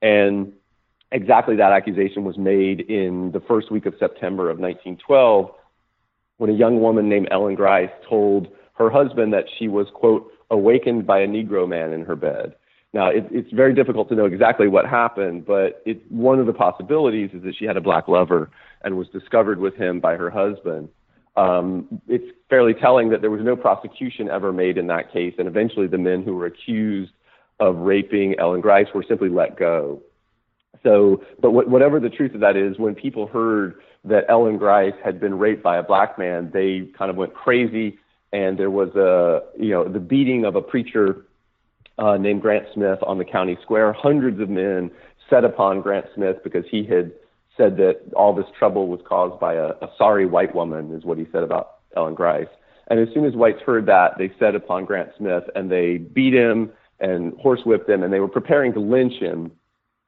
and 0.00 0.52
exactly 1.12 1.56
that 1.56 1.72
accusation 1.72 2.24
was 2.24 2.38
made 2.38 2.80
in 2.80 3.30
the 3.32 3.40
first 3.40 3.70
week 3.70 3.86
of 3.86 3.94
September 3.98 4.50
of 4.50 4.58
1912 4.58 5.50
when 6.38 6.50
a 6.50 6.52
young 6.52 6.80
woman 6.80 7.08
named 7.08 7.28
Ellen 7.30 7.54
Grice 7.54 7.90
told 8.08 8.48
her 8.74 8.90
husband 8.90 9.32
that 9.32 9.44
she 9.58 9.68
was 9.68 9.86
quote 9.94 10.30
awakened 10.50 11.06
by 11.06 11.20
a 11.20 11.26
Negro 11.26 11.68
man 11.68 11.92
in 11.92 12.04
her 12.04 12.16
bed. 12.16 12.54
Now, 12.92 13.08
it, 13.08 13.26
it's 13.30 13.50
very 13.52 13.74
difficult 13.74 14.08
to 14.10 14.14
know 14.14 14.26
exactly 14.26 14.68
what 14.68 14.86
happened, 14.86 15.44
but 15.44 15.82
it, 15.84 16.00
one 16.10 16.38
of 16.38 16.46
the 16.46 16.52
possibilities 16.52 17.30
is 17.32 17.42
that 17.42 17.54
she 17.58 17.64
had 17.64 17.76
a 17.76 17.80
black 17.80 18.08
lover 18.08 18.50
and 18.82 18.96
was 18.96 19.08
discovered 19.08 19.58
with 19.58 19.74
him 19.74 20.00
by 20.00 20.16
her 20.16 20.30
husband 20.30 20.88
it's 21.36 22.24
fairly 22.48 22.74
telling 22.74 23.10
that 23.10 23.20
there 23.20 23.30
was 23.30 23.42
no 23.42 23.56
prosecution 23.56 24.30
ever 24.30 24.52
made 24.52 24.78
in 24.78 24.86
that 24.86 25.12
case, 25.12 25.34
and 25.38 25.46
eventually 25.46 25.86
the 25.86 25.98
men 25.98 26.22
who 26.22 26.34
were 26.34 26.46
accused 26.46 27.12
of 27.60 27.76
raping 27.76 28.38
Ellen 28.38 28.60
Grice 28.60 28.86
were 28.94 29.04
simply 29.06 29.28
let 29.28 29.56
go. 29.58 30.02
So, 30.82 31.22
but 31.40 31.50
whatever 31.50 32.00
the 32.00 32.10
truth 32.10 32.34
of 32.34 32.40
that 32.40 32.56
is, 32.56 32.78
when 32.78 32.94
people 32.94 33.26
heard 33.26 33.76
that 34.04 34.24
Ellen 34.28 34.56
Grice 34.56 34.94
had 35.04 35.18
been 35.18 35.38
raped 35.38 35.62
by 35.62 35.78
a 35.78 35.82
black 35.82 36.18
man, 36.18 36.50
they 36.52 36.88
kind 36.96 37.10
of 37.10 37.16
went 37.16 37.34
crazy, 37.34 37.98
and 38.32 38.58
there 38.58 38.70
was 38.70 38.94
a, 38.94 39.42
you 39.60 39.70
know, 39.70 39.88
the 39.88 39.98
beating 39.98 40.44
of 40.44 40.54
a 40.54 40.62
preacher 40.62 41.26
uh, 41.98 42.16
named 42.16 42.42
Grant 42.42 42.66
Smith 42.74 42.98
on 43.02 43.18
the 43.18 43.24
county 43.24 43.58
square. 43.62 43.92
Hundreds 43.92 44.38
of 44.40 44.48
men 44.48 44.90
set 45.30 45.44
upon 45.44 45.80
Grant 45.80 46.06
Smith 46.14 46.36
because 46.44 46.64
he 46.70 46.84
had 46.84 47.10
said 47.56 47.76
that 47.78 48.00
all 48.14 48.34
this 48.34 48.46
trouble 48.58 48.88
was 48.88 49.00
caused 49.06 49.40
by 49.40 49.54
a, 49.54 49.68
a 49.80 49.90
sorry 49.96 50.26
white 50.26 50.54
woman, 50.54 50.92
is 50.92 51.04
what 51.04 51.18
he 51.18 51.26
said 51.32 51.42
about 51.42 51.76
Ellen 51.96 52.14
Grice. 52.14 52.48
And 52.88 53.00
as 53.00 53.08
soon 53.12 53.24
as 53.24 53.34
whites 53.34 53.60
heard 53.62 53.86
that, 53.86 54.18
they 54.18 54.30
set 54.38 54.54
upon 54.54 54.84
Grant 54.84 55.10
Smith 55.16 55.44
and 55.54 55.70
they 55.70 55.98
beat 55.98 56.34
him 56.34 56.70
and 57.00 57.32
horsewhipped 57.34 57.88
him, 57.88 58.02
and 58.02 58.12
they 58.12 58.20
were 58.20 58.28
preparing 58.28 58.72
to 58.72 58.80
lynch 58.80 59.14
him 59.14 59.52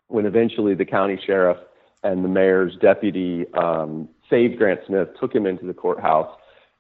when 0.07 0.25
eventually 0.25 0.75
the 0.75 0.85
county 0.85 1.21
sheriff 1.26 1.59
and 2.02 2.25
the 2.25 2.28
mayor's 2.28 2.76
deputy 2.81 3.45
um, 3.55 4.09
saved 4.31 4.57
Grant 4.57 4.81
Smith, 4.87 5.09
took 5.21 5.35
him 5.35 5.47
into 5.47 5.67
the 5.67 5.75
courthouse. 5.75 6.31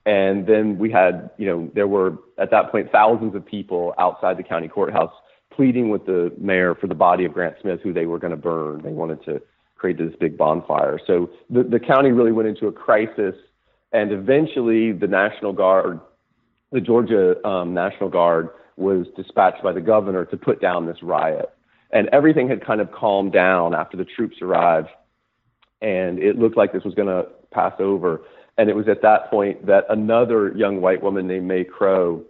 And 0.06 0.46
then 0.46 0.78
we 0.78 0.90
had, 0.90 1.30
you 1.36 1.46
know, 1.46 1.70
there 1.74 1.88
were 1.88 2.16
at 2.38 2.50
that 2.50 2.70
point 2.70 2.90
thousands 2.90 3.34
of 3.34 3.44
people 3.44 3.94
outside 3.98 4.38
the 4.38 4.42
county 4.42 4.68
courthouse 4.68 5.12
pleading 5.52 5.90
with 5.90 6.06
the 6.06 6.32
mayor 6.38 6.74
for 6.74 6.86
the 6.86 6.94
body 6.94 7.24
of 7.24 7.32
Grant 7.34 7.56
Smith, 7.60 7.80
who 7.82 7.92
they 7.92 8.06
were 8.06 8.18
going 8.18 8.30
to 8.30 8.36
burn. 8.36 8.80
They 8.82 8.92
wanted 8.92 9.22
to 9.24 9.42
created 9.78 10.10
this 10.10 10.16
big 10.18 10.36
bonfire. 10.36 10.98
So 11.06 11.30
the, 11.48 11.62
the 11.62 11.80
county 11.80 12.10
really 12.10 12.32
went 12.32 12.48
into 12.48 12.66
a 12.66 12.72
crisis, 12.72 13.34
and 13.92 14.12
eventually 14.12 14.92
the 14.92 15.06
National 15.06 15.52
Guard, 15.52 16.00
the 16.72 16.80
Georgia 16.80 17.44
um, 17.46 17.72
National 17.72 18.10
Guard, 18.10 18.50
was 18.76 19.06
dispatched 19.16 19.62
by 19.62 19.72
the 19.72 19.80
governor 19.80 20.24
to 20.26 20.36
put 20.36 20.60
down 20.60 20.86
this 20.86 21.02
riot. 21.02 21.50
And 21.90 22.08
everything 22.08 22.48
had 22.48 22.64
kind 22.64 22.80
of 22.80 22.92
calmed 22.92 23.32
down 23.32 23.74
after 23.74 23.96
the 23.96 24.04
troops 24.04 24.36
arrived, 24.42 24.88
and 25.80 26.18
it 26.18 26.38
looked 26.38 26.56
like 26.56 26.72
this 26.72 26.84
was 26.84 26.94
going 26.94 27.08
to 27.08 27.28
pass 27.50 27.72
over. 27.78 28.20
And 28.58 28.68
it 28.68 28.76
was 28.76 28.88
at 28.88 29.02
that 29.02 29.30
point 29.30 29.66
that 29.66 29.84
another 29.88 30.52
young 30.56 30.80
white 30.80 31.02
woman 31.02 31.28
named 31.28 31.46
Mae 31.46 31.64
Crow 31.64 32.24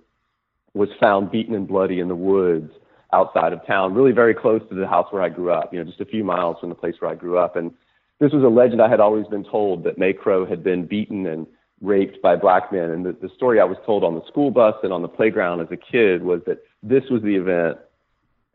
was 0.74 0.90
found 1.00 1.30
beaten 1.30 1.54
and 1.54 1.66
bloody 1.66 1.98
in 1.98 2.08
the 2.08 2.14
woods 2.14 2.70
outside 3.12 3.52
of 3.52 3.66
town, 3.66 3.94
really 3.94 4.12
very 4.12 4.34
close 4.34 4.60
to 4.68 4.74
the 4.74 4.86
house 4.86 5.06
where 5.10 5.22
I 5.22 5.28
grew 5.28 5.50
up, 5.50 5.72
you 5.72 5.78
know, 5.78 5.84
just 5.84 6.00
a 6.00 6.04
few 6.04 6.24
miles 6.24 6.56
from 6.60 6.68
the 6.68 6.74
place 6.74 6.94
where 6.98 7.10
I 7.10 7.14
grew 7.14 7.38
up. 7.38 7.56
And 7.56 7.72
this 8.20 8.32
was 8.32 8.42
a 8.42 8.48
legend 8.48 8.82
I 8.82 8.90
had 8.90 9.00
always 9.00 9.26
been 9.26 9.44
told 9.44 9.84
that 9.84 9.98
Mae 9.98 10.12
Crow 10.12 10.44
had 10.44 10.62
been 10.62 10.86
beaten 10.86 11.26
and 11.26 11.46
raped 11.80 12.20
by 12.20 12.36
black 12.36 12.72
men. 12.72 12.90
And 12.90 13.06
the, 13.06 13.12
the 13.12 13.30
story 13.36 13.60
I 13.60 13.64
was 13.64 13.78
told 13.86 14.04
on 14.04 14.14
the 14.14 14.26
school 14.26 14.50
bus 14.50 14.74
and 14.82 14.92
on 14.92 15.02
the 15.02 15.08
playground 15.08 15.60
as 15.60 15.68
a 15.70 15.76
kid 15.76 16.22
was 16.22 16.40
that 16.46 16.58
this 16.82 17.04
was 17.10 17.22
the 17.22 17.36
event 17.36 17.78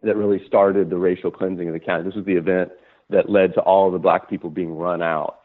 that 0.04 0.18
really 0.18 0.46
started 0.46 0.90
the 0.90 0.98
racial 0.98 1.32
cleansing 1.32 1.68
of 1.68 1.74
the 1.74 1.80
county. 1.80 2.04
This 2.04 2.16
was 2.16 2.26
the 2.26 2.36
event 2.36 2.72
that 3.10 3.30
led 3.30 3.54
to 3.56 3.62
all 3.62 3.90
the 3.90 4.00
black 4.00 4.30
people 4.30 4.50
being 4.50 4.76
run 4.76 5.02
out. 5.02 5.40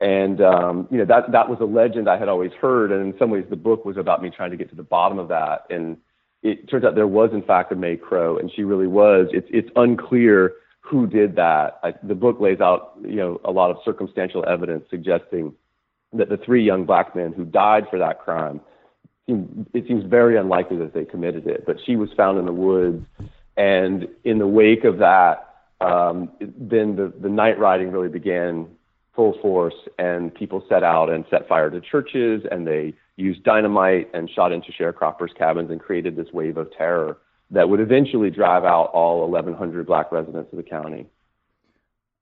And 0.00 0.40
um, 0.40 0.88
you 0.90 0.98
know 0.98 1.04
that 1.04 1.30
that 1.30 1.48
was 1.48 1.58
a 1.60 1.64
legend 1.64 2.08
I 2.08 2.18
had 2.18 2.28
always 2.28 2.50
heard, 2.60 2.90
and 2.90 3.12
in 3.12 3.18
some 3.20 3.30
ways 3.30 3.44
the 3.48 3.56
book 3.56 3.84
was 3.84 3.96
about 3.96 4.20
me 4.20 4.30
trying 4.30 4.50
to 4.50 4.56
get 4.56 4.68
to 4.70 4.74
the 4.74 4.82
bottom 4.82 5.20
of 5.20 5.28
that 5.28 5.66
and 5.70 5.96
it 6.42 6.68
turns 6.68 6.84
out 6.84 6.94
there 6.94 7.06
was 7.06 7.30
in 7.32 7.42
fact 7.42 7.72
a 7.72 7.76
Mae 7.76 7.96
Crow, 7.96 8.36
and 8.36 8.50
she 8.54 8.64
really 8.64 8.86
was. 8.86 9.28
It's 9.32 9.48
it's 9.50 9.70
unclear 9.76 10.54
who 10.80 11.06
did 11.06 11.36
that. 11.36 11.78
I, 11.82 11.94
the 12.02 12.14
book 12.14 12.40
lays 12.40 12.60
out 12.60 12.94
you 13.02 13.16
know 13.16 13.40
a 13.44 13.50
lot 13.50 13.70
of 13.70 13.78
circumstantial 13.84 14.44
evidence 14.46 14.84
suggesting 14.90 15.54
that 16.12 16.28
the 16.28 16.36
three 16.36 16.64
young 16.64 16.84
black 16.84 17.16
men 17.16 17.32
who 17.32 17.44
died 17.44 17.86
for 17.88 17.98
that 17.98 18.20
crime, 18.20 18.60
it 19.26 19.86
seems 19.86 20.04
very 20.04 20.36
unlikely 20.36 20.76
that 20.78 20.92
they 20.92 21.04
committed 21.04 21.46
it. 21.46 21.64
But 21.64 21.76
she 21.86 21.96
was 21.96 22.10
found 22.16 22.38
in 22.38 22.44
the 22.44 22.52
woods, 22.52 23.04
and 23.56 24.08
in 24.24 24.38
the 24.38 24.46
wake 24.46 24.84
of 24.84 24.98
that, 24.98 25.48
um, 25.80 26.30
then 26.40 26.96
the 26.96 27.12
the 27.20 27.28
night 27.28 27.58
riding 27.58 27.92
really 27.92 28.08
began 28.08 28.66
full 29.14 29.38
force, 29.40 29.74
and 29.98 30.34
people 30.34 30.64
set 30.68 30.82
out 30.82 31.08
and 31.08 31.24
set 31.30 31.46
fire 31.46 31.70
to 31.70 31.80
churches, 31.80 32.42
and 32.50 32.66
they 32.66 32.94
used 33.16 33.42
dynamite 33.44 34.10
and 34.14 34.30
shot 34.30 34.52
into 34.52 34.72
sharecroppers' 34.72 35.34
cabins 35.36 35.70
and 35.70 35.80
created 35.80 36.16
this 36.16 36.32
wave 36.32 36.56
of 36.56 36.72
terror 36.72 37.18
that 37.50 37.68
would 37.68 37.80
eventually 37.80 38.30
drive 38.30 38.64
out 38.64 38.90
all 38.94 39.20
1,100 39.28 39.86
black 39.86 40.10
residents 40.10 40.52
of 40.52 40.56
the 40.56 40.62
county. 40.62 41.06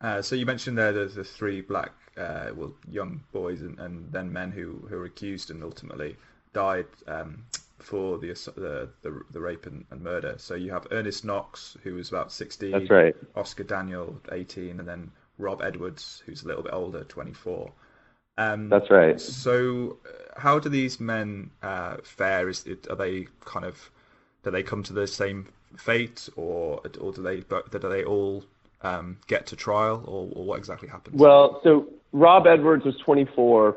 Uh, 0.01 0.23
so 0.23 0.35
you 0.35 0.47
mentioned 0.47 0.77
there 0.77 0.93
there's 0.93 1.15
the 1.15 1.25
three 1.25 1.61
black, 1.61 1.93
uh, 2.17 2.51
well, 2.55 2.75
young 2.91 3.23
boys 3.33 3.61
and, 3.61 3.79
and, 3.79 4.11
then 4.11 4.33
men 4.33 4.51
who, 4.51 4.87
who 4.89 4.97
were 4.97 5.05
accused 5.05 5.51
and 5.51 5.63
ultimately 5.63 6.17
died 6.53 6.87
um, 7.07 7.45
for 7.79 8.19
the, 8.19 8.29
the, 8.57 8.89
the 9.03 9.21
the 9.31 9.41
rape 9.41 9.67
and, 9.67 9.85
and, 9.91 10.01
murder. 10.01 10.35
So 10.39 10.55
you 10.55 10.73
have 10.73 10.87
Ernest 10.91 11.25
Knox, 11.25 11.77
who 11.83 11.95
was 11.95 12.09
about 12.09 12.33
16. 12.33 12.73
That's 12.73 12.91
right. 12.91 13.15
Oscar 13.37 13.65
Daniel, 13.65 14.19
18, 14.33 14.81
and 14.81 14.89
then 14.89 15.13
Rob 15.39 15.63
Edwards, 15.63 16.23
who's 16.27 16.43
a 16.43 16.49
little 16.49 16.63
bit 16.63 16.73
older, 16.73 17.05
24. 17.05 17.71
Um, 18.41 18.71
That's 18.71 18.91
right. 18.91 19.21
So, 19.21 19.99
uh, 20.07 20.41
how 20.41 20.59
do 20.59 20.71
these 20.71 20.99
men 20.99 21.51
uh, 21.63 21.99
fare? 22.03 22.49
Is 22.49 22.67
it, 22.67 22.87
are 22.89 22.97
they 22.97 23.27
kind 23.45 23.67
of 23.67 23.91
do 24.43 24.51
they 24.51 24.63
come 24.63 24.83
to 24.85 24.95
the 24.95 25.07
same 25.07 25.47
fate, 25.77 26.27
or 26.37 26.81
or 26.99 27.13
do 27.13 27.23
they 27.23 27.41
do 27.41 27.79
they 27.79 28.03
all 28.03 28.43
um, 28.81 29.19
get 29.27 29.47
to 29.49 29.57
trial, 29.57 30.03
or, 30.07 30.31
or 30.35 30.45
what 30.47 30.59
exactly 30.59 30.89
happens? 30.89 31.21
Well, 31.21 31.61
so 31.63 31.87
Rob 32.13 32.47
Edwards 32.47 32.87
was 32.87 32.97
24, 33.05 33.77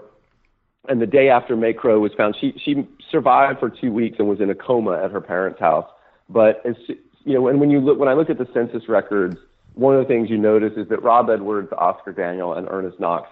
and 0.88 1.01
the 1.01 1.08
day 1.08 1.27
after 1.27 1.58
Mae 1.58 1.74
Crow 1.74 2.00
was 2.00 2.13
found, 2.13 2.38
she 2.39 2.53
she 2.58 2.88
survived 3.12 3.60
for 3.60 3.70
two 3.70 3.91
weeks 3.91 4.15
and 4.17 4.29
was 4.29 4.39
in 4.39 4.50
a 4.50 4.55
coma 4.55 4.93
at 5.03 5.12
her 5.12 5.20
parents' 5.20 5.60
house. 5.60 5.89
But 6.29 6.65
as 6.65 6.75
you 7.25 7.34
know, 7.34 7.50
and 7.50 7.60
when 7.60 7.70
you 7.70 7.82
look, 7.82 8.00
when 8.00 8.08
I 8.08 8.13
look 8.13 8.29
at 8.29 8.38
the 8.38 8.48
census 8.53 8.88
records, 8.88 9.36
one 9.74 9.93
of 9.93 10.01
the 10.01 10.08
things 10.08 10.29
you 10.29 10.38
notice 10.38 10.77
is 10.77 10.88
that 10.88 11.03
Rob 11.03 11.29
Edwards, 11.29 11.74
Oscar 11.77 12.13
Daniel, 12.13 12.53
and 12.53 12.65
Ernest 12.70 12.98
Knox 12.98 13.27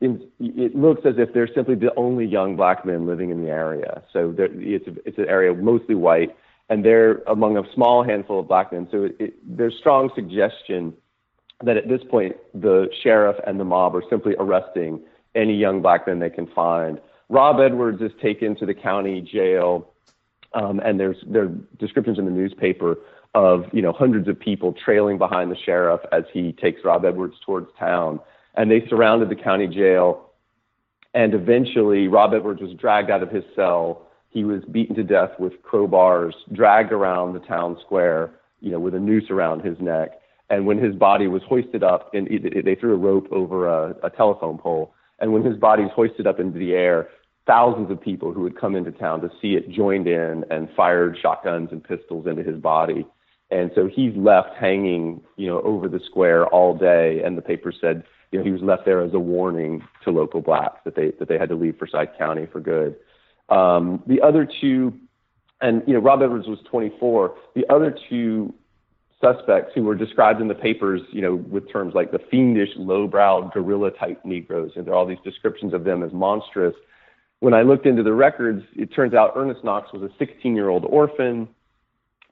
it 0.00 0.76
looks 0.76 1.02
as 1.04 1.14
if 1.18 1.32
they're 1.32 1.52
simply 1.54 1.74
the 1.74 1.94
only 1.96 2.24
young 2.24 2.56
black 2.56 2.84
men 2.84 3.06
living 3.06 3.30
in 3.30 3.42
the 3.42 3.50
area. 3.50 4.02
So 4.12 4.34
it's 4.38 4.86
a, 4.86 4.92
it's 5.04 5.18
an 5.18 5.26
area 5.28 5.54
mostly 5.54 5.94
white, 5.94 6.36
and 6.68 6.84
they're 6.84 7.16
among 7.26 7.56
a 7.56 7.62
small 7.74 8.04
handful 8.04 8.40
of 8.40 8.48
black 8.48 8.72
men. 8.72 8.88
So 8.90 9.04
it, 9.04 9.16
it, 9.18 9.34
there's 9.44 9.74
strong 9.78 10.10
suggestion 10.14 10.94
that 11.62 11.76
at 11.76 11.88
this 11.88 12.00
point 12.10 12.36
the 12.52 12.88
sheriff 13.02 13.36
and 13.46 13.58
the 13.58 13.64
mob 13.64 13.94
are 13.96 14.02
simply 14.10 14.34
arresting 14.38 15.00
any 15.34 15.54
young 15.54 15.82
black 15.82 16.06
men 16.06 16.18
they 16.18 16.30
can 16.30 16.46
find. 16.48 17.00
Rob 17.28 17.60
Edwards 17.60 18.00
is 18.02 18.12
taken 18.22 18.56
to 18.56 18.66
the 18.66 18.74
county 18.74 19.20
jail, 19.20 19.90
um, 20.52 20.80
and 20.80 21.00
there's 21.00 21.16
there 21.26 21.44
are 21.44 21.54
descriptions 21.78 22.18
in 22.18 22.24
the 22.24 22.30
newspaper 22.30 22.96
of 23.34 23.64
you 23.72 23.82
know 23.82 23.92
hundreds 23.92 24.28
of 24.28 24.38
people 24.38 24.72
trailing 24.72 25.18
behind 25.18 25.50
the 25.50 25.56
sheriff 25.56 26.00
as 26.12 26.24
he 26.32 26.52
takes 26.52 26.84
Rob 26.84 27.04
Edwards 27.04 27.34
towards 27.44 27.68
town, 27.78 28.20
and 28.56 28.70
they 28.70 28.86
surrounded 28.88 29.28
the 29.28 29.36
county 29.36 29.66
jail, 29.66 30.30
and 31.12 31.34
eventually 31.34 32.08
Rob 32.08 32.34
Edwards 32.34 32.60
was 32.60 32.72
dragged 32.74 33.10
out 33.10 33.22
of 33.22 33.30
his 33.30 33.44
cell. 33.54 34.06
He 34.30 34.44
was 34.44 34.64
beaten 34.64 34.96
to 34.96 35.04
death 35.04 35.30
with 35.38 35.62
crowbars, 35.62 36.32
dragged 36.52 36.92
around 36.92 37.34
the 37.34 37.40
town 37.40 37.78
square, 37.84 38.30
you 38.60 38.70
know, 38.70 38.80
with 38.80 38.94
a 38.94 39.00
noose 39.00 39.30
around 39.30 39.64
his 39.64 39.78
neck. 39.80 40.20
And 40.50 40.66
when 40.66 40.78
his 40.78 40.94
body 40.94 41.26
was 41.26 41.42
hoisted 41.48 41.82
up, 41.82 42.12
and 42.14 42.26
they 42.26 42.74
threw 42.74 42.94
a 42.94 42.98
rope 42.98 43.28
over 43.30 43.68
a, 43.68 43.94
a 44.02 44.10
telephone 44.10 44.58
pole. 44.58 44.92
And 45.20 45.32
when 45.32 45.44
his 45.44 45.56
body 45.56 45.84
was 45.84 45.92
hoisted 45.94 46.26
up 46.26 46.40
into 46.40 46.58
the 46.58 46.72
air, 46.72 47.08
thousands 47.46 47.90
of 47.90 48.00
people 48.00 48.32
who 48.32 48.44
had 48.44 48.58
come 48.58 48.74
into 48.74 48.90
town 48.90 49.20
to 49.20 49.30
see 49.40 49.54
it 49.54 49.70
joined 49.70 50.06
in 50.06 50.44
and 50.50 50.68
fired 50.76 51.16
shotguns 51.20 51.68
and 51.72 51.82
pistols 51.82 52.26
into 52.26 52.42
his 52.42 52.60
body. 52.60 53.06
And 53.50 53.70
so 53.74 53.86
he's 53.86 54.14
left 54.16 54.56
hanging, 54.58 55.22
you 55.36 55.46
know, 55.46 55.60
over 55.62 55.88
the 55.88 56.00
square 56.06 56.46
all 56.46 56.76
day. 56.76 57.22
And 57.24 57.38
the 57.38 57.42
paper 57.42 57.72
said, 57.78 58.04
you 58.34 58.40
know, 58.40 58.44
he 58.44 58.50
was 58.50 58.62
left 58.62 58.84
there 58.84 59.00
as 59.00 59.14
a 59.14 59.18
warning 59.20 59.86
to 60.02 60.10
local 60.10 60.40
blacks 60.40 60.80
that 60.84 60.96
they 60.96 61.12
that 61.20 61.28
they 61.28 61.38
had 61.38 61.48
to 61.50 61.54
leave 61.54 61.78
Forsyth 61.78 62.18
County 62.18 62.46
for 62.50 62.58
good. 62.58 62.96
Um, 63.48 64.02
the 64.08 64.20
other 64.22 64.44
two, 64.60 64.92
and 65.60 65.84
you 65.86 65.94
know, 65.94 66.00
Rob 66.00 66.20
Edwards 66.20 66.48
was 66.48 66.58
24. 66.68 67.36
The 67.54 67.64
other 67.72 67.96
two 68.10 68.52
suspects 69.20 69.70
who 69.72 69.84
were 69.84 69.94
described 69.94 70.40
in 70.40 70.48
the 70.48 70.54
papers, 70.54 71.00
you 71.12 71.22
know, 71.22 71.36
with 71.36 71.70
terms 71.70 71.94
like 71.94 72.10
the 72.10 72.18
fiendish, 72.28 72.70
low-browed, 72.74 73.52
gorilla-type 73.52 74.24
Negroes, 74.24 74.72
and 74.74 74.84
there 74.84 74.94
are 74.94 74.96
all 74.96 75.06
these 75.06 75.16
descriptions 75.22 75.72
of 75.72 75.84
them 75.84 76.02
as 76.02 76.12
monstrous. 76.12 76.74
When 77.38 77.54
I 77.54 77.62
looked 77.62 77.86
into 77.86 78.02
the 78.02 78.12
records, 78.12 78.64
it 78.74 78.92
turns 78.92 79.14
out 79.14 79.34
Ernest 79.36 79.62
Knox 79.62 79.92
was 79.92 80.02
a 80.02 80.22
16-year-old 80.22 80.84
orphan, 80.86 81.46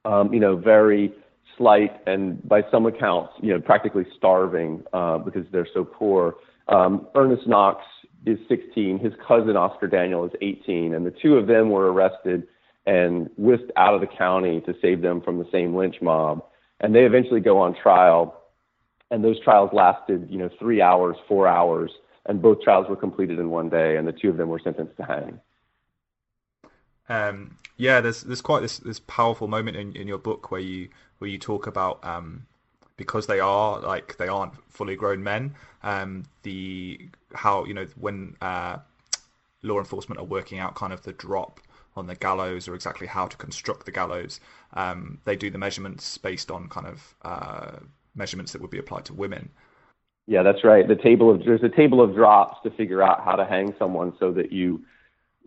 um, 0.05 0.35
you 0.35 0.41
know, 0.41 0.57
very 0.57 1.13
slight 1.57 2.01
and 2.07 2.47
by 2.49 2.63
some 2.71 2.87
accounts, 2.87 3.33
you 3.41 3.53
know, 3.53 3.61
practically 3.61 4.07
starving 4.17 4.83
uh, 4.93 5.19
because 5.19 5.45
they're 5.53 5.69
so 5.73 5.85
poor. 5.85 6.37
Um, 6.69 7.07
Ernest 7.15 7.47
Knox 7.47 7.85
is 8.27 8.39
16. 8.49 8.99
His 8.99 9.13
cousin 9.27 9.57
Oscar 9.57 9.87
Daniel 9.87 10.25
is 10.25 10.33
18, 10.41 10.95
and 10.95 11.05
the 11.05 11.11
two 11.11 11.37
of 11.37 11.47
them 11.47 11.71
were 11.71 11.93
arrested 11.93 12.47
and 12.87 13.31
whisked 13.37 13.71
out 13.77 13.95
of 13.95 14.01
the 14.01 14.07
county 14.07 14.61
to 14.63 14.75
save 14.81 15.03
them 15.03 15.21
from 15.21 15.39
the 15.39 15.47
same 15.53 15.75
lynch 15.75 15.97
mob. 16.01 16.45
And 16.81 16.95
they 16.95 17.05
eventually 17.05 17.41
go 17.41 17.59
on 17.59 17.77
trial, 17.81 18.43
and 19.11 19.23
those 19.23 19.41
trials 19.43 19.71
lasted, 19.73 20.29
you 20.31 20.39
know, 20.39 20.51
three 20.59 20.81
hours, 20.81 21.17
four 21.29 21.47
hours, 21.47 21.91
and 22.27 22.43
both 22.43 22.63
trials 22.63 22.87
were 22.89 22.97
completed 22.97 23.39
in 23.39 23.51
one 23.51 23.69
day, 23.69 23.97
and 23.97 24.07
the 24.07 24.13
two 24.13 24.29
of 24.31 24.37
them 24.37 24.49
were 24.49 24.61
sentenced 24.63 24.97
to 24.97 25.05
hang. 25.05 25.41
Um, 27.09 27.59
yeah, 27.77 28.01
there's 28.01 28.23
there's 28.23 28.41
quite 28.41 28.61
this 28.61 28.79
this 28.79 29.01
powerful 29.01 29.49
moment 29.49 29.77
in, 29.77 29.95
in 29.95 30.07
your 30.07 30.19
book 30.19 30.51
where 30.51 30.61
you 30.61 30.89
where 31.23 31.31
you 31.31 31.39
talk 31.39 31.69
about 31.69 32.05
um, 32.05 32.45
because 32.97 33.29
they 33.29 33.39
are 33.39 33.79
like 33.81 34.17
they 34.19 34.27
aren't 34.27 34.53
fully 34.69 34.97
grown 34.97 35.23
men. 35.23 35.55
Um, 35.85 36.25
the 36.43 37.09
how 37.33 37.65
you 37.65 37.75
know 37.75 37.87
when 37.95 38.37
uh, 38.43 38.79
law 39.63 39.79
enforcement 39.79 40.21
are 40.21 40.25
working 40.25 40.59
out 40.59 40.75
kind 40.75 40.93
of 40.93 41.03
the 41.05 41.13
drop 41.13 41.61
on 41.95 42.09
the 42.09 42.17
gallows 42.17 42.67
or 42.67 42.75
exactly 42.75 43.07
how 43.07 43.29
to 43.29 43.37
construct 43.37 43.87
the 43.87 43.93
gallows. 43.93 44.41
Um, 44.75 45.19
they 45.25 45.37
do 45.37 45.49
the 45.49 45.59
measurements 45.59 46.19
based 46.19 46.51
on 46.51 46.69
kind 46.69 46.89
of 46.89 47.15
uh, 47.23 47.77
measurements 48.17 48.51
that 48.53 48.61
would 48.61 48.71
be 48.71 48.79
applied 48.79 49.05
to 49.05 49.15
women. 49.15 49.49
Yeah, 50.27 50.43
that's 50.43 50.65
right. 50.65 50.89
The 50.89 50.97
table 50.97 51.31
of 51.31 51.45
there's 51.45 51.63
a 51.63 51.69
table 51.69 52.01
of 52.01 52.15
drops 52.15 52.59
to 52.65 52.71
figure 52.71 53.01
out 53.01 53.25
how 53.25 53.37
to 53.37 53.45
hang 53.45 53.75
someone 53.79 54.13
so 54.19 54.33
that 54.33 54.51
you 54.51 54.85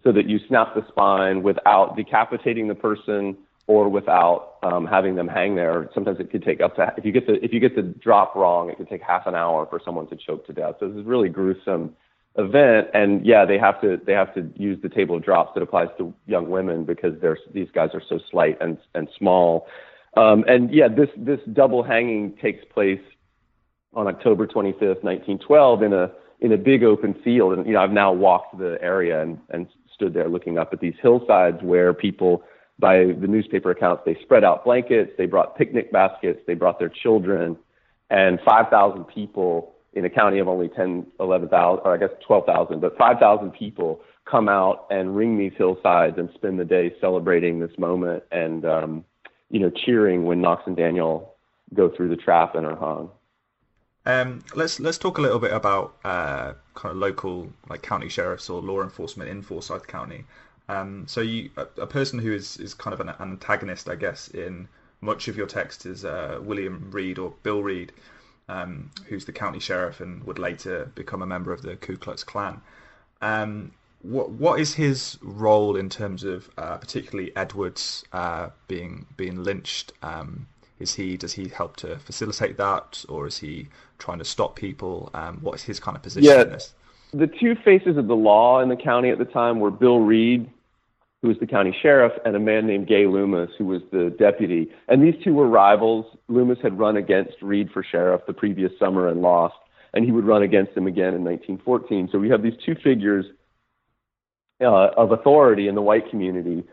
so 0.06 0.14
that 0.14 0.30
you 0.30 0.40
snap 0.48 0.74
the 0.74 0.88
spine 0.88 1.44
without 1.44 1.98
decapitating 1.98 2.70
the 2.70 2.76
person 2.76 3.36
or 3.68 3.90
without 3.90 4.56
um, 4.64 4.86
having 4.86 5.16
them 5.16 5.28
hang 5.28 5.56
there. 5.56 5.90
Sometimes 5.94 6.20
it 6.20 6.32
could 6.32 6.44
take 6.44 6.62
up 6.62 6.76
to 6.76 6.94
if 6.98 7.06
you 7.06 7.12
get 7.12 7.26
the 7.28 7.44
if 7.44 7.52
you 7.52 7.60
get 7.60 7.76
the 7.76 7.82
drop 7.82 8.36
wrong, 8.36 8.70
it 8.70 8.78
could 8.78 8.90
take 8.90 9.02
half 9.02 9.26
an 9.26 9.36
hour 9.36 9.66
for 9.70 9.82
someone 9.84 10.08
to 10.08 10.16
choke 10.16 10.46
to 10.48 10.54
death. 10.54 10.76
So 10.80 10.88
this 10.88 10.98
is 10.98 11.06
really 11.06 11.30
gruesome 11.30 11.96
event 12.38 12.88
and 12.94 13.26
yeah 13.26 13.46
they 13.46 13.58
have 13.58 13.80
to 13.80 14.00
they 14.06 14.12
have 14.12 14.34
to 14.34 14.52
use 14.56 14.78
the 14.82 14.90
table 14.90 15.16
of 15.16 15.24
drops 15.24 15.52
that 15.54 15.64
applies 15.64 15.88
to 15.98 16.14
young 16.28 16.50
women 16.50 16.84
because 16.84 17.14
they're 17.22 17.38
these 17.54 17.70
guys 17.74 17.90
are 17.94 18.02
so 18.10 18.20
slight 18.30 18.58
and 18.60 18.78
and 18.94 19.08
small 19.18 19.68
um, 20.18 20.44
and 20.48 20.74
yeah 20.74 20.90
this 20.90 21.08
this 21.16 21.40
double 21.54 21.82
hanging 21.82 22.36
takes 22.42 22.64
place 22.74 23.00
on 23.94 24.08
October 24.08 24.46
25th 24.46 25.02
1912 25.02 25.84
in 25.84 25.94
a 25.94 26.12
in 26.42 26.52
a 26.52 26.58
big 26.58 26.84
open 26.84 27.14
field 27.24 27.54
and 27.54 27.66
you 27.66 27.72
know 27.72 27.80
I've 27.80 27.92
now 27.92 28.12
walked 28.12 28.58
the 28.58 28.78
area 28.82 29.22
and 29.22 29.40
and 29.50 29.68
stood 29.94 30.14
there 30.14 30.28
looking 30.28 30.58
up 30.58 30.74
at 30.74 30.82
these 30.82 30.96
hillsides 31.02 31.62
where 31.62 31.94
people 31.94 32.44
by 32.78 32.98
the 32.98 33.28
newspaper 33.28 33.72
accounts 33.72 34.04
they 34.06 34.18
spread 34.22 34.44
out 34.44 34.66
blankets 34.66 35.12
they 35.18 35.26
brought 35.26 35.58
picnic 35.58 35.92
baskets 35.92 36.40
they 36.46 36.54
brought 36.54 36.78
their 36.80 36.90
children 36.90 37.58
and 38.10 38.40
5,000 38.46 39.06
people 39.06 39.74
in 39.94 40.06
a 40.06 40.10
county 40.10 40.40
of 40.40 40.48
only 40.48 40.68
10, 40.68 41.08
11,000, 41.20 41.82
or 41.86 41.94
I 41.94 41.98
guess 41.98 42.10
12,000, 42.28 42.82
but 42.82 42.98
5,000 42.98 43.52
people 43.52 44.02
come 44.30 44.50
out 44.50 44.88
and 44.90 45.16
ring 45.16 45.38
these 45.38 45.54
hillsides 45.58 46.18
and 46.18 46.30
spend 46.36 46.60
the 46.60 46.66
day 46.66 46.94
celebrating 47.00 47.60
this 47.60 47.78
moment 47.78 48.24
and, 48.32 48.66
um, 48.66 49.06
you 49.50 49.60
know, 49.60 49.70
cheering 49.70 50.26
when 50.26 50.42
Knox 50.42 50.64
and 50.66 50.76
Daniel 50.76 51.36
go 51.74 51.90
through 51.90 52.10
the 52.10 52.16
trap 52.16 52.56
and 52.56 52.66
are 52.66 52.76
hung. 52.76 53.10
Um, 54.08 54.44
let's 54.54 54.80
let's 54.80 55.00
talk 55.00 55.18
a 55.18 55.22
little 55.22 55.40
bit 55.40 55.52
about 55.52 55.96
uh, 56.04 56.54
kind 56.76 56.92
of 56.92 56.98
local 56.98 57.52
like 57.70 57.82
county 57.82 58.08
sheriffs 58.08 58.52
or 58.52 58.62
law 58.62 58.84
enforcement 58.84 59.32
in 59.32 59.42
Forsyth 59.42 59.88
County. 59.88 60.26
Um, 60.68 61.06
so 61.08 61.22
you 61.22 61.52
a, 61.58 61.68
a, 61.82 61.88
person 61.88 62.18
who 62.18 62.34
is, 62.34 62.58
is 62.58 62.74
kind 62.74 62.94
of 62.94 63.00
an, 63.00 63.10
antagonist, 63.20 63.88
I 63.88 63.96
guess, 63.96 64.30
in 64.30 64.68
much 65.00 65.28
of 65.28 65.38
your 65.38 65.46
text 65.46 65.86
is 65.86 66.04
uh, 66.04 66.40
William 66.42 66.90
Reid 66.92 67.20
or 67.20 67.34
Bill 67.44 67.62
Reid 67.62 67.92
um, 68.48 68.92
who's 69.08 69.26
the 69.26 69.32
county 69.32 69.60
sheriff 69.60 70.00
and 70.00 70.24
would 70.24 70.40
later 70.40 70.92
become 70.96 71.22
a 71.22 71.26
member 71.26 71.52
of 71.52 71.62
the 71.62 71.76
Ku 71.76 71.98
Klux 71.98 72.24
Klan. 72.24 72.62
Um, 73.22 73.72
what 74.02 74.30
what 74.30 74.60
is 74.60 74.76
his 74.76 75.18
role 75.22 75.76
in 75.76 75.90
terms 75.90 76.24
of 76.24 76.50
uh, 76.58 76.78
particularly 76.78 77.36
Edwards 77.36 78.04
uh, 78.14 78.50
being 78.68 79.06
being 79.18 79.44
lynched? 79.44 79.94
Um, 80.04 80.48
is 80.80 80.94
he 80.94 81.18
does 81.18 81.34
he 81.34 81.48
help 81.48 81.78
to 81.78 81.98
facilitate 81.98 82.58
that, 82.58 83.04
or 83.10 83.26
is 83.26 83.38
he 83.40 83.68
trying 83.98 84.20
to 84.20 84.26
stop 84.26 84.56
people? 84.56 85.10
Um, 85.14 85.40
what 85.42 85.56
is 85.56 85.64
his 85.64 85.80
kind 85.80 85.98
of 85.98 86.04
position 86.04 86.30
yeah, 86.30 86.42
in 86.44 86.50
this? 86.50 86.74
The 87.16 87.28
two 87.28 87.56
faces 87.64 87.96
of 87.96 88.08
the 88.08 88.16
law 88.16 88.60
in 88.62 88.68
the 88.68 88.76
county 88.76 89.10
at 89.10 89.18
the 89.18 89.26
time 89.26 89.62
were 89.62 89.72
Bill 89.72 90.00
Reid, 90.00 90.52
who 91.22 91.30
was 91.30 91.38
the 91.40 91.48
county 91.48 91.74
sheriff, 91.82 92.12
and 92.26 92.36
a 92.36 92.40
man 92.40 92.68
named 92.68 92.88
Gay 92.88 93.06
Loomis, 93.08 93.52
who 93.58 93.66
was 93.66 93.82
the 93.94 94.14
deputy. 94.20 94.70
And 94.90 95.02
these 95.02 95.16
two 95.24 95.34
were 95.34 95.48
rivals. 95.48 96.06
Loomis 96.28 96.58
had 96.62 96.78
run 96.78 96.98
against 96.98 97.42
Reid 97.42 97.70
for 97.72 97.84
sheriff 97.84 98.22
the 98.28 98.34
previous 98.34 98.72
summer 98.78 99.08
and 99.08 99.22
lost, 99.22 99.56
and 99.94 100.04
he 100.04 100.12
would 100.12 100.26
run 100.26 100.44
against 100.44 100.74
him 100.74 100.88
again 100.88 101.14
in 101.14 101.24
1914. 101.24 102.10
So 102.12 102.20
we 102.20 102.30
have 102.30 102.44
these 102.44 102.58
two 102.66 102.76
figures 102.84 103.26
uh, 104.60 104.90
of 104.98 105.14
authority 105.14 105.70
in 105.70 105.76
the 105.76 105.82
white 105.82 106.10
community. 106.10 106.66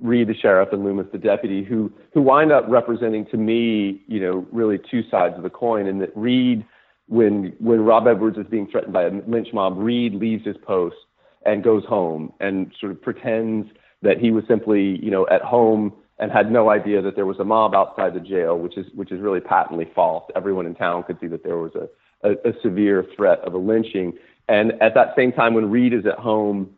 Reid, 0.00 0.26
the 0.26 0.34
sheriff, 0.34 0.70
and 0.72 0.82
Loomis, 0.82 1.06
the 1.12 1.18
deputy, 1.18 1.62
who 1.62 1.92
who 2.12 2.20
wind 2.20 2.50
up 2.50 2.64
representing 2.68 3.26
to 3.26 3.36
me, 3.36 4.02
you 4.08 4.18
know, 4.18 4.44
really 4.50 4.80
two 4.90 5.02
sides 5.08 5.36
of 5.36 5.44
the 5.44 5.50
coin. 5.50 5.86
And 5.86 6.00
that 6.00 6.10
Reid, 6.16 6.66
when 7.08 7.54
when 7.58 7.80
Rob 7.80 8.06
Edwards 8.06 8.38
is 8.38 8.46
being 8.46 8.66
threatened 8.66 8.92
by 8.92 9.04
a 9.04 9.10
lynch 9.26 9.48
mob, 9.52 9.74
Reid 9.76 10.14
leaves 10.14 10.44
his 10.44 10.56
post 10.66 10.96
and 11.44 11.62
goes 11.62 11.84
home 11.84 12.32
and 12.40 12.72
sort 12.80 12.92
of 12.92 13.02
pretends 13.02 13.68
that 14.02 14.18
he 14.18 14.30
was 14.30 14.44
simply, 14.48 14.98
you 15.02 15.10
know, 15.10 15.26
at 15.30 15.42
home 15.42 15.92
and 16.18 16.30
had 16.30 16.50
no 16.50 16.70
idea 16.70 17.02
that 17.02 17.16
there 17.16 17.26
was 17.26 17.38
a 17.40 17.44
mob 17.44 17.74
outside 17.74 18.14
the 18.14 18.20
jail, 18.20 18.58
which 18.58 18.76
is 18.76 18.86
which 18.94 19.12
is 19.12 19.20
really 19.20 19.40
patently 19.40 19.90
false. 19.94 20.24
Everyone 20.36 20.66
in 20.66 20.74
town 20.74 21.02
could 21.02 21.18
see 21.20 21.26
that 21.26 21.42
there 21.42 21.58
was 21.58 21.72
a, 21.74 22.28
a, 22.28 22.32
a 22.50 22.52
severe 22.62 23.04
threat 23.16 23.40
of 23.40 23.54
a 23.54 23.58
lynching. 23.58 24.12
And 24.48 24.72
at 24.82 24.94
that 24.94 25.14
same 25.16 25.32
time, 25.32 25.54
when 25.54 25.70
Reid 25.70 25.92
is 25.92 26.06
at 26.06 26.18
home, 26.18 26.70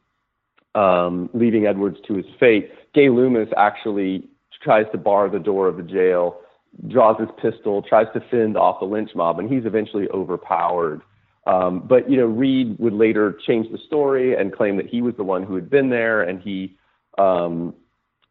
um, 0.75 1.29
leaving 1.35 1.67
Edwards 1.67 1.99
to 2.07 2.15
his 2.15 2.27
fate, 2.39 2.71
Gay 2.95 3.09
Loomis 3.09 3.49
actually 3.57 4.29
tries 4.63 4.87
to 4.93 4.99
bar 4.99 5.29
the 5.29 5.39
door 5.39 5.69
of 5.69 5.77
the 5.77 5.83
jail, 5.83 6.41
draws 6.89 7.19
his 7.19 7.29
pistol, 7.41 7.83
tries 7.83 8.07
to 8.15 8.21
fend 8.31 8.57
off 8.57 8.81
the 8.81 8.87
lynch 8.87 9.11
mob, 9.15 9.39
and 9.39 9.51
he's 9.51 9.65
eventually 9.65 10.09
overpowered. 10.09 11.03
Um, 11.47 11.81
but 11.87 12.11
you 12.11 12.17
know, 12.17 12.27
Reid 12.27 12.79
would 12.79 12.93
later 12.93 13.39
change 13.47 13.71
the 13.71 13.79
story 13.87 14.35
and 14.35 14.53
claim 14.53 14.77
that 14.77 14.87
he 14.87 15.01
was 15.01 15.15
the 15.17 15.25
one 15.25 15.45
who 15.45 15.55
had 15.55 15.71
been 15.71 15.91
there, 15.91 16.23
and 16.23 16.41
he 16.41 16.77
um, 17.19 17.75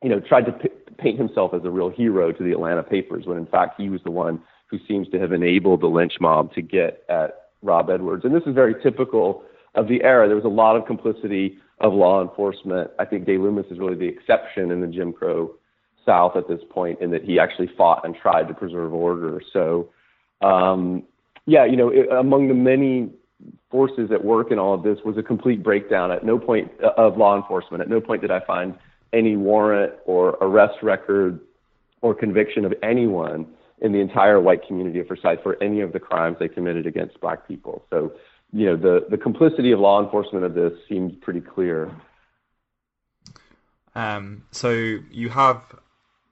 you 0.03 0.09
know, 0.09 0.19
tried 0.19 0.45
to 0.45 0.51
p- 0.51 0.69
paint 0.97 1.17
himself 1.17 1.53
as 1.53 1.61
a 1.63 1.69
real 1.69 1.89
hero 1.89 2.31
to 2.31 2.43
the 2.43 2.51
Atlanta 2.51 2.83
papers 2.83 3.25
when 3.25 3.37
in 3.37 3.45
fact 3.45 3.79
he 3.79 3.89
was 3.89 4.01
the 4.03 4.11
one 4.11 4.41
who 4.67 4.77
seems 4.87 5.07
to 5.09 5.19
have 5.19 5.31
enabled 5.31 5.81
the 5.81 5.87
lynch 5.87 6.13
mob 6.19 6.53
to 6.53 6.61
get 6.61 7.03
at 7.09 7.49
Rob 7.61 7.89
Edwards. 7.89 8.25
And 8.25 8.35
this 8.35 8.43
is 8.45 8.53
very 8.53 8.75
typical 8.81 9.43
of 9.75 9.87
the 9.87 10.03
era. 10.03 10.27
There 10.27 10.35
was 10.35 10.45
a 10.45 10.49
lot 10.49 10.75
of 10.75 10.85
complicity 10.85 11.57
of 11.79 11.93
law 11.93 12.21
enforcement. 12.21 12.91
I 12.99 13.05
think 13.05 13.25
Gay 13.25 13.37
Loomis 13.37 13.65
is 13.69 13.79
really 13.79 13.95
the 13.95 14.07
exception 14.07 14.71
in 14.71 14.81
the 14.81 14.87
Jim 14.87 15.11
Crow 15.11 15.55
South 16.05 16.35
at 16.35 16.47
this 16.47 16.61
point 16.69 17.01
in 17.01 17.11
that 17.11 17.23
he 17.23 17.39
actually 17.39 17.69
fought 17.77 18.05
and 18.05 18.15
tried 18.15 18.47
to 18.47 18.53
preserve 18.53 18.93
order. 18.93 19.41
So, 19.51 19.89
um, 20.41 21.03
yeah, 21.45 21.65
you 21.65 21.75
know, 21.75 21.89
it, 21.89 22.09
among 22.11 22.47
the 22.47 22.53
many 22.53 23.09
forces 23.69 24.11
at 24.11 24.23
work 24.23 24.51
in 24.51 24.59
all 24.59 24.73
of 24.73 24.83
this 24.83 24.99
was 25.03 25.17
a 25.17 25.23
complete 25.23 25.61
breakdown 25.61 26.11
at 26.11 26.23
no 26.23 26.39
point 26.39 26.71
uh, 26.83 26.91
of 26.97 27.17
law 27.17 27.35
enforcement. 27.35 27.81
At 27.81 27.89
no 27.89 27.99
point 27.99 28.21
did 28.21 28.31
I 28.31 28.39
find 28.39 28.75
any 29.13 29.35
warrant 29.35 29.93
or 30.05 30.37
arrest 30.41 30.81
record 30.81 31.39
or 32.01 32.13
conviction 32.13 32.65
of 32.65 32.73
anyone 32.83 33.47
in 33.81 33.91
the 33.91 33.99
entire 33.99 34.39
white 34.39 34.65
community 34.65 34.99
of 34.99 35.07
Forsyth 35.07 35.41
for 35.43 35.61
any 35.61 35.81
of 35.81 35.93
the 35.93 35.99
crimes 35.99 36.37
they 36.39 36.47
committed 36.47 36.85
against 36.85 37.19
black 37.19 37.47
people. 37.47 37.83
So, 37.89 38.13
you 38.53 38.65
know, 38.67 38.77
the, 38.77 39.05
the 39.09 39.17
complicity 39.17 39.71
of 39.71 39.79
law 39.79 40.03
enforcement 40.03 40.45
of 40.45 40.53
this 40.53 40.73
seemed 40.87 41.21
pretty 41.21 41.41
clear. 41.41 41.91
Um, 43.95 44.43
so 44.51 44.69
you 45.11 45.29
have 45.29 45.61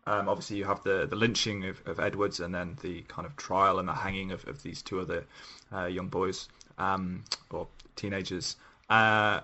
um, 0.05 0.27
obviously 0.27 0.57
you 0.57 0.65
have 0.65 0.83
the, 0.83 1.07
the 1.07 1.15
lynching 1.15 1.65
of, 1.65 1.81
of 1.85 1.99
Edwards 1.99 2.39
and 2.39 2.53
then 2.53 2.77
the 2.81 3.01
kind 3.03 3.25
of 3.25 3.35
trial 3.37 3.79
and 3.79 3.87
the 3.87 3.93
hanging 3.93 4.31
of, 4.31 4.45
of 4.47 4.61
these 4.63 4.81
two 4.81 4.99
other 4.99 5.25
uh, 5.73 5.85
young 5.85 6.07
boys 6.07 6.49
um, 6.77 7.23
or 7.51 7.67
teenagers. 7.95 8.57
Uh, 8.89 9.39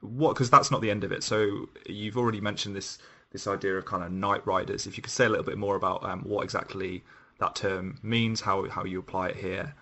what? 0.00 0.34
Because 0.34 0.50
that's 0.50 0.70
not 0.70 0.80
the 0.80 0.90
end 0.90 1.04
of 1.04 1.12
it. 1.12 1.22
So 1.22 1.68
you've 1.86 2.18
already 2.18 2.40
mentioned 2.40 2.76
this 2.76 2.98
this 3.30 3.46
idea 3.46 3.78
of 3.78 3.86
kind 3.86 4.04
of 4.04 4.12
night 4.12 4.46
riders. 4.46 4.86
If 4.86 4.98
you 4.98 5.02
could 5.02 5.12
say 5.12 5.24
a 5.24 5.28
little 5.28 5.44
bit 5.44 5.56
more 5.56 5.76
about 5.76 6.04
um, 6.04 6.20
what 6.20 6.44
exactly 6.44 7.02
that 7.38 7.54
term 7.54 7.98
means, 8.02 8.40
how 8.40 8.68
how 8.68 8.84
you 8.84 8.98
apply 8.98 9.28
it 9.28 9.36
here. 9.36 9.74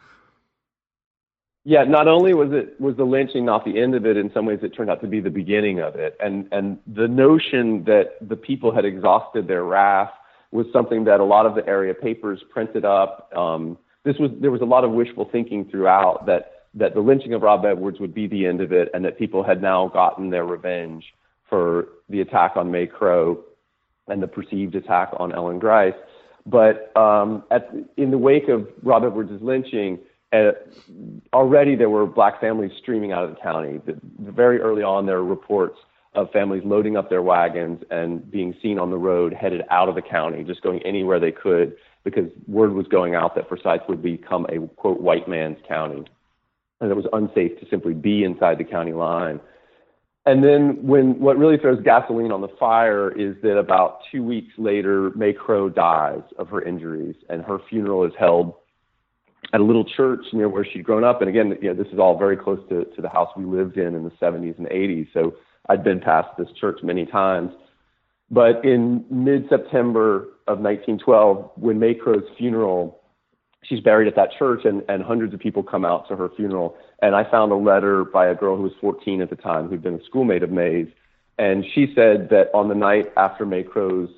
Yeah, 1.65 1.85
not 1.85 2.07
only 2.09 2.33
was 2.35 2.53
it 2.53 2.81
was 2.81 2.97
the 2.97 3.05
lynching 3.05 3.45
not 3.45 3.65
the 3.65 3.81
end 3.81 3.95
of 3.95 4.07
it, 4.07 4.17
in 4.17 4.31
some 4.33 4.47
ways 4.47 4.61
it 4.63 4.71
turned 4.71 4.91
out 4.91 5.01
to 5.01 5.09
be 5.09 5.21
the 5.21 5.31
beginning 5.31 5.81
of 5.81 5.97
it. 5.97 6.17
And 6.21 6.49
and 6.53 6.79
the 6.87 7.09
notion 7.09 7.85
that 7.85 8.17
the 8.21 8.37
people 8.37 8.73
had 8.73 8.85
exhausted 8.85 9.49
their 9.49 9.65
wrath 9.65 10.13
was 10.53 10.67
something 10.73 11.05
that 11.05 11.21
a 11.21 11.25
lot 11.25 11.47
of 11.47 11.55
the 11.55 11.67
area 11.67 11.95
papers 11.95 12.43
printed 12.51 12.85
up. 12.85 13.31
Um, 13.37 13.79
this 14.05 14.17
was 14.19 14.31
there 14.41 14.51
was 14.51 14.61
a 14.61 14.67
lot 14.67 14.85
of 14.85 14.91
wishful 14.91 15.29
thinking 15.31 15.69
throughout 15.71 16.27
that 16.27 16.65
that 16.75 16.95
the 16.95 17.01
lynching 17.01 17.35
of 17.35 17.43
Rob 17.43 17.65
Edwards 17.65 17.99
would 18.01 18.15
be 18.15 18.27
the 18.27 18.47
end 18.47 18.61
of 18.61 18.73
it, 18.73 18.89
and 18.95 19.05
that 19.05 19.19
people 19.19 19.43
had 19.43 19.61
now 19.61 19.89
gotten 19.89 20.31
their 20.31 20.45
revenge 20.45 21.05
for 21.49 21.89
the 22.09 22.21
attack 22.21 22.53
on 22.57 22.71
Mae 22.71 22.87
Crow 22.87 23.43
and 24.07 24.23
the 24.23 24.29
perceived 24.29 24.75
attack 24.75 25.11
on 25.19 25.33
Ellen 25.33 25.59
Grice. 25.59 25.95
But 26.47 26.97
um, 26.97 27.45
at, 27.51 27.71
in 27.97 28.11
the 28.11 28.19
wake 28.19 28.49
of 28.49 28.69
Rob 28.83 29.05
Edwards' 29.05 29.43
lynching, 29.43 29.99
uh, 30.33 30.53
already 31.33 31.75
there 31.77 31.91
were 31.91 32.07
black 32.07 32.41
families 32.41 32.73
streaming 32.79 33.13
out 33.13 33.25
of 33.25 33.31
the 33.31 33.41
county. 33.41 33.81
The, 33.85 33.99
very 34.19 34.61
early 34.61 34.83
on, 34.83 35.07
there 35.07 35.17
were 35.17 35.25
reports 35.25 35.79
of 36.15 36.31
families 36.33 36.63
loading 36.65 36.97
up 36.97 37.09
their 37.09 37.23
wagons 37.23 37.83
and 37.91 38.29
being 38.31 38.55
seen 38.61 38.79
on 38.79 38.91
the 38.91 38.99
road 38.99 39.33
headed 39.33 39.63
out 39.71 39.89
of 39.89 39.95
the 39.95 40.03
county, 40.03 40.43
just 40.43 40.63
going 40.63 40.83
anywhere 40.85 41.21
they 41.21 41.33
could 41.33 41.77
because 42.03 42.31
word 42.49 42.73
was 42.73 42.87
going 42.89 43.15
out 43.15 43.35
that 43.35 43.49
Forsyth 43.49 43.83
would 43.89 44.03
become 44.03 44.47
a 44.47 44.67
quote 44.77 45.01
white 45.01 45.29
man's 45.29 45.59
county 45.69 46.05
and 46.81 46.91
it 46.91 46.95
was 46.95 47.07
unsafe 47.13 47.59
to 47.61 47.67
simply 47.69 47.95
be 47.95 48.25
inside 48.25 48.59
the 48.59 48.65
county 48.65 48.93
line. 48.93 49.41
And 50.27 50.45
then 50.45 50.87
when 50.87 51.19
what 51.19 51.39
really 51.39 51.57
throws 51.57 51.83
gasoline 51.83 52.33
on 52.33 52.41
the 52.41 52.49
fire 52.59 53.11
is 53.11 53.37
that 53.43 53.59
about 53.59 54.01
two 54.11 54.23
weeks 54.23 54.53
later, 54.59 55.11
Mae 55.15 55.33
Crow 55.33 55.69
dies 55.69 56.23
of 56.39 56.49
her 56.49 56.63
injuries, 56.63 57.17
and 57.29 57.43
her 57.43 57.59
funeral 57.69 58.05
is 58.05 58.13
held 58.19 58.55
at 59.53 59.61
a 59.61 59.65
little 59.65 59.85
church 59.85 60.21
near 60.33 60.49
where 60.49 60.65
she'd 60.65 60.85
grown 60.85 61.05
up. 61.05 61.21
And 61.21 61.31
again, 61.31 61.57
you 61.61 61.69
know, 61.69 61.83
this 61.83 61.93
is 61.93 61.99
all 61.99 62.19
very 62.19 62.37
close 62.37 62.61
to, 62.69 62.85
to 62.85 63.03
the 63.03 63.09
house 63.09 63.31
we 63.37 63.45
lived 63.45 63.79
in 63.79 63.95
in 63.95 64.05
the 64.05 64.11
70s 64.11 64.59
and 64.59 64.67
80s. 64.69 65.09
So 65.15 65.35
I'd 65.71 65.83
been 65.83 66.01
past 66.01 66.29
this 66.37 66.49
church 66.61 66.81
many 66.83 67.07
times. 67.07 67.53
But 68.31 68.65
in 68.65 69.05
mid-September 69.11 70.29
of 70.47 70.61
1912, 70.61 71.51
when 71.57 71.79
Mae 71.79 71.95
Crow's 71.95 72.29
funeral 72.37 73.01
she's 73.63 73.81
buried 73.81 74.09
at 74.09 74.17
that 74.17 74.31
church 74.39 74.65
and, 74.65 74.83
and 74.89 75.03
hundreds 75.03 75.35
of 75.35 75.41
people 75.41 75.63
come 75.63 75.85
out 75.85 76.09
to 76.09 76.17
her 76.17 76.29
funeral. 76.37 76.77
And 77.03 77.15
I 77.15 77.29
found 77.31 77.53
a 77.53 77.57
letter 77.57 78.05
by 78.05 78.27
a 78.27 78.35
girl 78.35 78.57
who 78.57 78.63
was 78.63 78.73
14 78.81 79.21
at 79.23 79.31
the 79.31 79.37
time 79.37 79.69
who'd 79.69 79.83
been 79.83 79.95
a 79.95 80.05
schoolmate 80.05 80.43
of 80.43 80.51
Mae's. 80.51 80.89
And 81.39 81.65
she 81.75 81.93
said 81.95 82.29
that 82.31 82.51
on 82.53 82.69
the 82.69 82.75
night 82.75 83.13
after 83.17 83.47
Mae 83.47 83.63
Crow's 83.63 84.11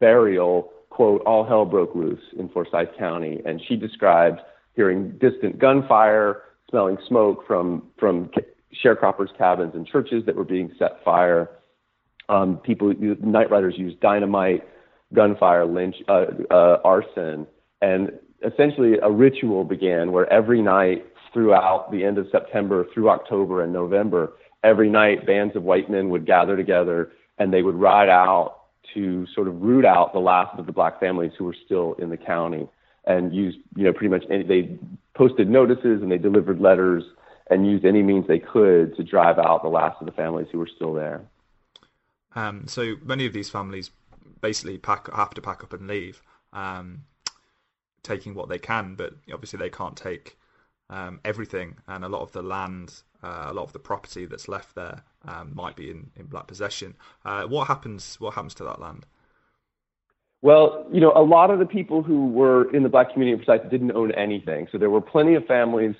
burial, 0.00 0.72
quote, 0.90 1.22
all 1.22 1.44
hell 1.44 1.64
broke 1.64 1.94
loose 1.94 2.22
in 2.38 2.48
Forsyth 2.48 2.96
County. 2.98 3.40
And 3.44 3.60
she 3.68 3.76
described 3.76 4.40
hearing 4.74 5.12
distant 5.18 5.58
gunfire, 5.58 6.42
smelling 6.70 6.98
smoke 7.06 7.46
from, 7.46 7.82
from 7.98 8.30
sharecroppers' 8.84 9.36
cabins 9.36 9.74
and 9.74 9.86
churches 9.86 10.24
that 10.26 10.36
were 10.36 10.44
being 10.44 10.72
set 10.78 11.02
fire. 11.04 11.50
Um, 12.28 12.58
people, 12.58 12.92
night 12.98 13.50
riders 13.50 13.74
used 13.76 14.00
dynamite, 14.00 14.64
gunfire, 15.14 15.64
lynch, 15.66 15.96
uh, 16.08 16.26
uh, 16.50 16.78
arson, 16.84 17.46
and 17.80 18.10
essentially 18.44 18.98
a 19.02 19.10
ritual 19.10 19.64
began 19.64 20.12
where 20.12 20.30
every 20.32 20.60
night 20.60 21.06
throughout 21.32 21.90
the 21.92 22.04
end 22.04 22.18
of 22.18 22.26
September 22.30 22.86
through 22.92 23.10
October 23.10 23.62
and 23.62 23.72
November, 23.72 24.32
every 24.64 24.90
night 24.90 25.26
bands 25.26 25.54
of 25.54 25.62
white 25.62 25.90
men 25.90 26.08
would 26.08 26.26
gather 26.26 26.56
together 26.56 27.12
and 27.38 27.52
they 27.52 27.62
would 27.62 27.74
ride 27.74 28.08
out 28.08 28.62
to 28.94 29.26
sort 29.34 29.48
of 29.48 29.60
root 29.60 29.84
out 29.84 30.12
the 30.12 30.18
last 30.18 30.58
of 30.58 30.66
the 30.66 30.72
black 30.72 30.98
families 30.98 31.32
who 31.38 31.44
were 31.44 31.56
still 31.64 31.94
in 31.98 32.08
the 32.10 32.16
county 32.16 32.66
and 33.04 33.34
used, 33.34 33.58
you 33.76 33.84
know, 33.84 33.92
pretty 33.92 34.08
much 34.08 34.24
any, 34.30 34.42
they 34.42 34.78
posted 35.14 35.48
notices 35.48 36.02
and 36.02 36.10
they 36.10 36.18
delivered 36.18 36.60
letters 36.60 37.04
and 37.50 37.66
used 37.66 37.84
any 37.84 38.02
means 38.02 38.26
they 38.26 38.38
could 38.38 38.96
to 38.96 39.02
drive 39.04 39.38
out 39.38 39.62
the 39.62 39.68
last 39.68 39.96
of 40.00 40.06
the 40.06 40.12
families 40.12 40.48
who 40.50 40.58
were 40.58 40.68
still 40.74 40.94
there. 40.94 41.22
Um, 42.34 42.66
so 42.66 42.96
many 43.02 43.26
of 43.26 43.32
these 43.32 43.48
families 43.48 43.90
basically 44.40 44.78
pack, 44.78 45.12
have 45.14 45.30
to 45.30 45.40
pack 45.40 45.62
up 45.62 45.72
and 45.72 45.86
leave. 45.86 46.22
Um, 46.52 47.04
taking 48.06 48.34
what 48.34 48.48
they 48.48 48.58
can, 48.58 48.94
but 48.94 49.14
obviously 49.32 49.58
they 49.58 49.68
can't 49.68 49.96
take 49.96 50.38
um, 50.88 51.20
everything, 51.24 51.76
and 51.88 52.04
a 52.04 52.08
lot 52.08 52.22
of 52.22 52.32
the 52.32 52.42
land, 52.42 53.02
uh, 53.22 53.46
a 53.48 53.52
lot 53.52 53.64
of 53.64 53.72
the 53.72 53.78
property 53.78 54.24
that's 54.24 54.48
left 54.48 54.74
there 54.76 55.02
um, 55.26 55.50
might 55.54 55.74
be 55.74 55.90
in, 55.90 56.10
in 56.16 56.26
black 56.26 56.46
possession. 56.46 56.94
Uh, 57.24 57.44
what 57.44 57.66
happens? 57.66 58.16
What 58.20 58.34
happens 58.34 58.54
to 58.54 58.64
that 58.64 58.80
land? 58.80 59.04
Well, 60.42 60.86
you 60.92 61.00
know, 61.00 61.12
a 61.16 61.22
lot 61.22 61.50
of 61.50 61.58
the 61.58 61.66
people 61.66 62.02
who 62.02 62.28
were 62.28 62.72
in 62.72 62.84
the 62.84 62.88
black 62.88 63.12
community 63.12 63.44
Forsyth 63.44 63.68
didn't 63.68 63.92
own 63.92 64.12
anything, 64.12 64.68
so 64.70 64.78
there 64.78 64.90
were 64.90 65.00
plenty 65.00 65.34
of 65.34 65.44
families 65.46 65.96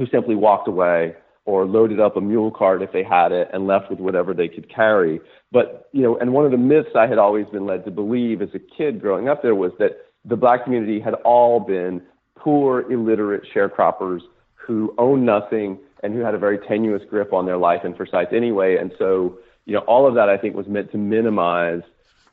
who 0.00 0.06
simply 0.06 0.34
walked 0.34 0.66
away 0.66 1.14
or 1.44 1.66
loaded 1.66 2.00
up 2.00 2.16
a 2.16 2.20
mule 2.22 2.50
cart 2.50 2.80
if 2.80 2.90
they 2.90 3.02
had 3.02 3.32
it 3.32 3.50
and 3.52 3.66
left 3.66 3.90
with 3.90 4.00
whatever 4.00 4.32
they 4.32 4.48
could 4.48 4.66
carry. 4.74 5.20
But, 5.52 5.90
you 5.92 6.00
know, 6.00 6.16
and 6.16 6.32
one 6.32 6.46
of 6.46 6.52
the 6.52 6.56
myths 6.56 6.96
I 6.96 7.06
had 7.06 7.18
always 7.18 7.44
been 7.48 7.66
led 7.66 7.84
to 7.84 7.90
believe 7.90 8.40
as 8.40 8.48
a 8.54 8.58
kid 8.58 8.98
growing 8.98 9.28
up 9.28 9.42
there 9.42 9.54
was 9.54 9.72
that 9.78 9.98
the 10.24 10.36
black 10.36 10.64
community 10.64 11.00
had 11.00 11.12
all 11.12 11.60
been 11.60 12.00
poor, 12.34 12.90
illiterate 12.90 13.46
sharecroppers 13.54 14.20
who 14.54 14.94
owned 14.96 15.26
nothing 15.26 15.78
and 16.02 16.14
who 16.14 16.20
had 16.20 16.34
a 16.34 16.38
very 16.38 16.56
tenuous 16.66 17.02
grip 17.10 17.34
on 17.34 17.44
their 17.44 17.58
life 17.58 17.82
and 17.84 17.94
Forsyth 17.94 18.32
anyway. 18.32 18.78
And 18.78 18.92
so, 18.98 19.38
you 19.66 19.74
know, 19.74 19.80
all 19.80 20.08
of 20.08 20.14
that 20.14 20.30
I 20.30 20.38
think 20.38 20.56
was 20.56 20.66
meant 20.66 20.92
to 20.92 20.98
minimize 20.98 21.82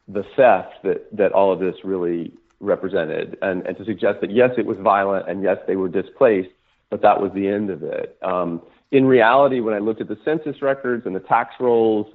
the 0.07 0.23
theft 0.37 0.83
that, 0.83 1.05
that 1.11 1.33
all 1.33 1.51
of 1.51 1.59
this 1.59 1.75
really 1.83 2.31
represented 2.61 3.37
and, 3.41 3.67
and 3.67 3.77
to 3.77 3.83
suggest 3.83 4.21
that 4.21 4.31
yes, 4.31 4.51
it 4.57 4.65
was 4.65 4.77
violent 4.77 5.29
and 5.29 5.43
yes, 5.43 5.57
they 5.67 5.75
were 5.75 5.89
displaced, 5.89 6.49
but 6.89 7.01
that 7.01 7.21
was 7.21 7.31
the 7.33 7.47
end 7.47 7.69
of 7.69 7.83
it. 7.83 8.17
Um, 8.21 8.61
in 8.91 9.05
reality, 9.05 9.59
when 9.59 9.73
I 9.73 9.79
looked 9.79 10.01
at 10.01 10.07
the 10.07 10.17
census 10.23 10.61
records 10.61 11.05
and 11.05 11.15
the 11.15 11.19
tax 11.19 11.55
rolls 11.59 12.07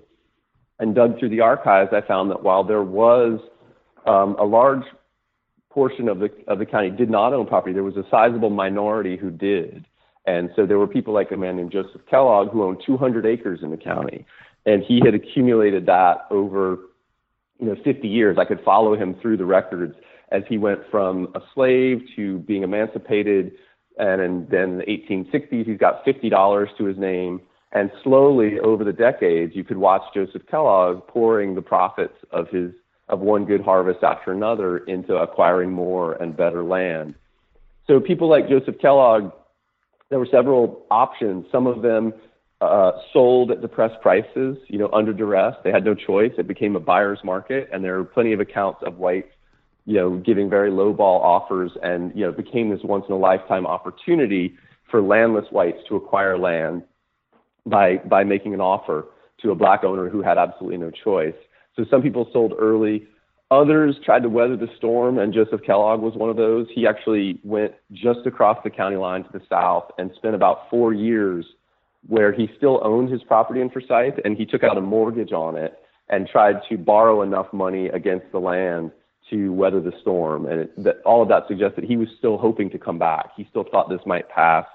and 0.79 0.95
dug 0.95 1.19
through 1.19 1.29
the 1.29 1.41
archives, 1.41 1.91
I 1.93 2.01
found 2.01 2.31
that 2.31 2.43
while 2.43 2.65
there 2.65 2.83
was 2.83 3.41
um, 4.07 4.37
a 4.39 4.45
large 4.45 4.85
portion 5.73 6.09
of 6.09 6.19
the 6.19 6.31
of 6.49 6.59
the 6.59 6.67
county 6.67 6.91
did 6.91 7.11
not 7.11 7.33
own 7.33 7.47
property. 7.47 7.73
There 7.73 7.83
was 7.83 7.97
a 7.97 8.05
sizable 8.11 8.51
minority 8.51 9.17
who 9.17 9.31
did, 9.31 9.87
and 10.27 10.51
so 10.55 10.67
there 10.67 10.79
were 10.79 10.87
people 10.87 11.15
like 11.15 11.31
a 11.33 11.37
man 11.37 11.57
named 11.57 11.73
Joseph 11.73 12.03
Kellogg 12.09 12.51
who 12.51 12.63
owned 12.63 12.83
200 12.85 13.27
acres 13.27 13.61
in 13.63 13.71
the 13.71 13.77
county, 13.77 14.27
and 14.67 14.83
he 14.83 15.01
had 15.05 15.15
accumulated 15.15 15.87
that 15.87 16.27
over 16.31 16.79
you 17.59 17.67
know 17.67 17.77
50 17.83 18.07
years. 18.07 18.37
I 18.39 18.45
could 18.45 18.61
follow 18.65 18.95
him 18.97 19.17
through 19.21 19.39
the 19.39 19.47
records 19.47 19.95
as 20.31 20.43
he 20.49 20.59
went 20.59 20.81
from 20.91 21.29
a 21.35 21.41
slave 21.55 22.03
to 22.17 22.39
being 22.41 22.63
emancipated, 22.63 23.53
and 23.99 24.49
then 24.49 24.63
in 24.63 24.79
the 24.79 24.85
1860s 24.85 25.67
he's 25.67 25.79
got 25.79 26.05
$50 26.05 26.77
to 26.79 26.85
his 26.85 26.99
name. 26.99 27.41
And 27.75 27.91
slowly 28.05 28.59
over 28.61 28.85
the 28.85 28.93
decades, 28.93 29.57
you 29.57 29.65
could 29.65 29.79
watch 29.79 30.03
Joseph 30.15 30.43
Kellogg 30.51 31.07
pouring 31.07 31.55
the 31.55 31.63
profits 31.63 32.15
of 32.31 32.49
his 32.49 32.73
of 33.09 33.21
one 33.21 33.45
good 33.45 33.61
harvest 33.61 34.03
after 34.03 34.33
another 34.33 34.79
into 34.79 35.15
acquiring 35.17 35.71
more 35.71 36.15
and 36.15 36.37
better 36.37 36.63
land. 36.63 37.15
So 37.87 38.01
people 38.01 38.29
like 38.29 38.49
Joseph 38.49 38.77
Kellogg, 38.81 39.33
there 40.09 40.19
were 40.19 40.29
several 40.31 40.87
options. 40.91 41.47
Some 41.51 41.67
of 41.67 41.83
them 41.83 42.15
uh, 42.61 42.93
sold 43.13 43.51
at 43.51 43.61
depressed 43.61 44.01
prices, 44.01 44.57
you 44.69 44.79
know, 44.79 44.89
under 44.93 45.13
duress. 45.13 45.57
They 45.65 45.71
had 45.71 45.85
no 45.85 45.95
choice. 45.95 46.33
It 46.39 46.47
became 46.47 46.77
a 46.77 46.81
buyer's 46.81 47.19
market, 47.25 47.69
and 47.73 47.85
there 47.85 47.99
are 47.99 48.05
plenty 48.05 48.33
of 48.33 48.41
accounts 48.41 48.81
of 48.87 48.99
whites, 48.99 49.33
you 49.85 49.95
know, 49.95 50.17
giving 50.17 50.49
very 50.49 50.71
low 50.71 50.93
ball 50.93 51.21
offers, 51.21 51.73
and 51.83 52.13
you 52.15 52.25
know, 52.25 52.33
became 52.33 52.71
this 52.71 52.81
once 52.85 53.05
in 53.09 53.15
a 53.15 53.19
lifetime 53.19 53.67
opportunity 53.67 54.55
for 54.91 55.03
landless 55.03 55.47
whites 55.51 55.79
to 55.89 55.97
acquire 55.97 56.39
land 56.39 56.83
by 57.67 57.97
by 57.97 58.25
making 58.25 58.55
an 58.55 58.61
offer 58.61 59.07
to 59.41 59.51
a 59.51 59.55
black 59.55 59.85
owner 59.85 60.09
who 60.09 60.23
had 60.23 60.39
absolutely 60.39 60.79
no 60.79 60.91
choice. 60.91 61.35
So 61.77 61.85
some 61.91 62.03
people 62.03 62.29
sold 62.33 62.53
early. 62.59 63.07
Others 63.51 63.97
tried 64.05 64.23
to 64.23 64.31
weather 64.31 64.57
the 64.57 64.69
storm, 64.79 65.19
and 65.19 65.35
Joseph 65.35 65.61
Kellogg 65.67 66.01
was 66.01 66.15
one 66.15 66.31
of 66.31 66.37
those. 66.37 66.67
He 66.75 66.87
actually 66.87 67.39
went 67.45 67.73
just 67.93 68.21
across 68.25 68.57
the 68.65 68.71
county 68.71 68.97
line 68.97 69.25
to 69.25 69.31
the 69.33 69.43
south 69.49 69.91
and 69.99 70.11
spent 70.17 70.35
about 70.35 70.71
four 70.71 70.95
years 70.95 71.45
where 72.07 72.33
he 72.33 72.49
still 72.57 72.81
owned 72.83 73.11
his 73.11 73.23
property 73.23 73.61
in 73.61 73.69
Forsyth, 73.69 74.15
and 74.25 74.37
he 74.37 74.47
took 74.47 74.65
out 74.65 74.79
a 74.79 74.81
mortgage 74.81 75.33
on 75.33 75.57
it 75.57 75.79
and 76.09 76.29
tried 76.29 76.57
to 76.69 76.79
borrow 76.79 77.23
enough 77.23 77.53
money 77.53 77.89
against 77.89 78.31
the 78.33 78.39
land 78.39 78.91
to 79.31 79.53
weather 79.53 79.81
the 79.81 79.93
storm. 80.01 80.47
And 80.47 80.61
it, 80.61 80.85
that, 80.85 80.97
all 81.05 81.23
of 81.23 81.29
that 81.29 81.45
suggests 81.49 81.77
that 81.77 81.85
he 81.85 81.97
was 81.97 82.09
still 82.19 82.39
hoping 82.39 82.71
to 82.71 82.79
come 82.79 82.99
back. 82.99 83.31
He 83.37 83.47
still 83.51 83.65
thought 83.71 83.89
this 83.89 84.01
might 84.07 84.29
pass, 84.29 84.67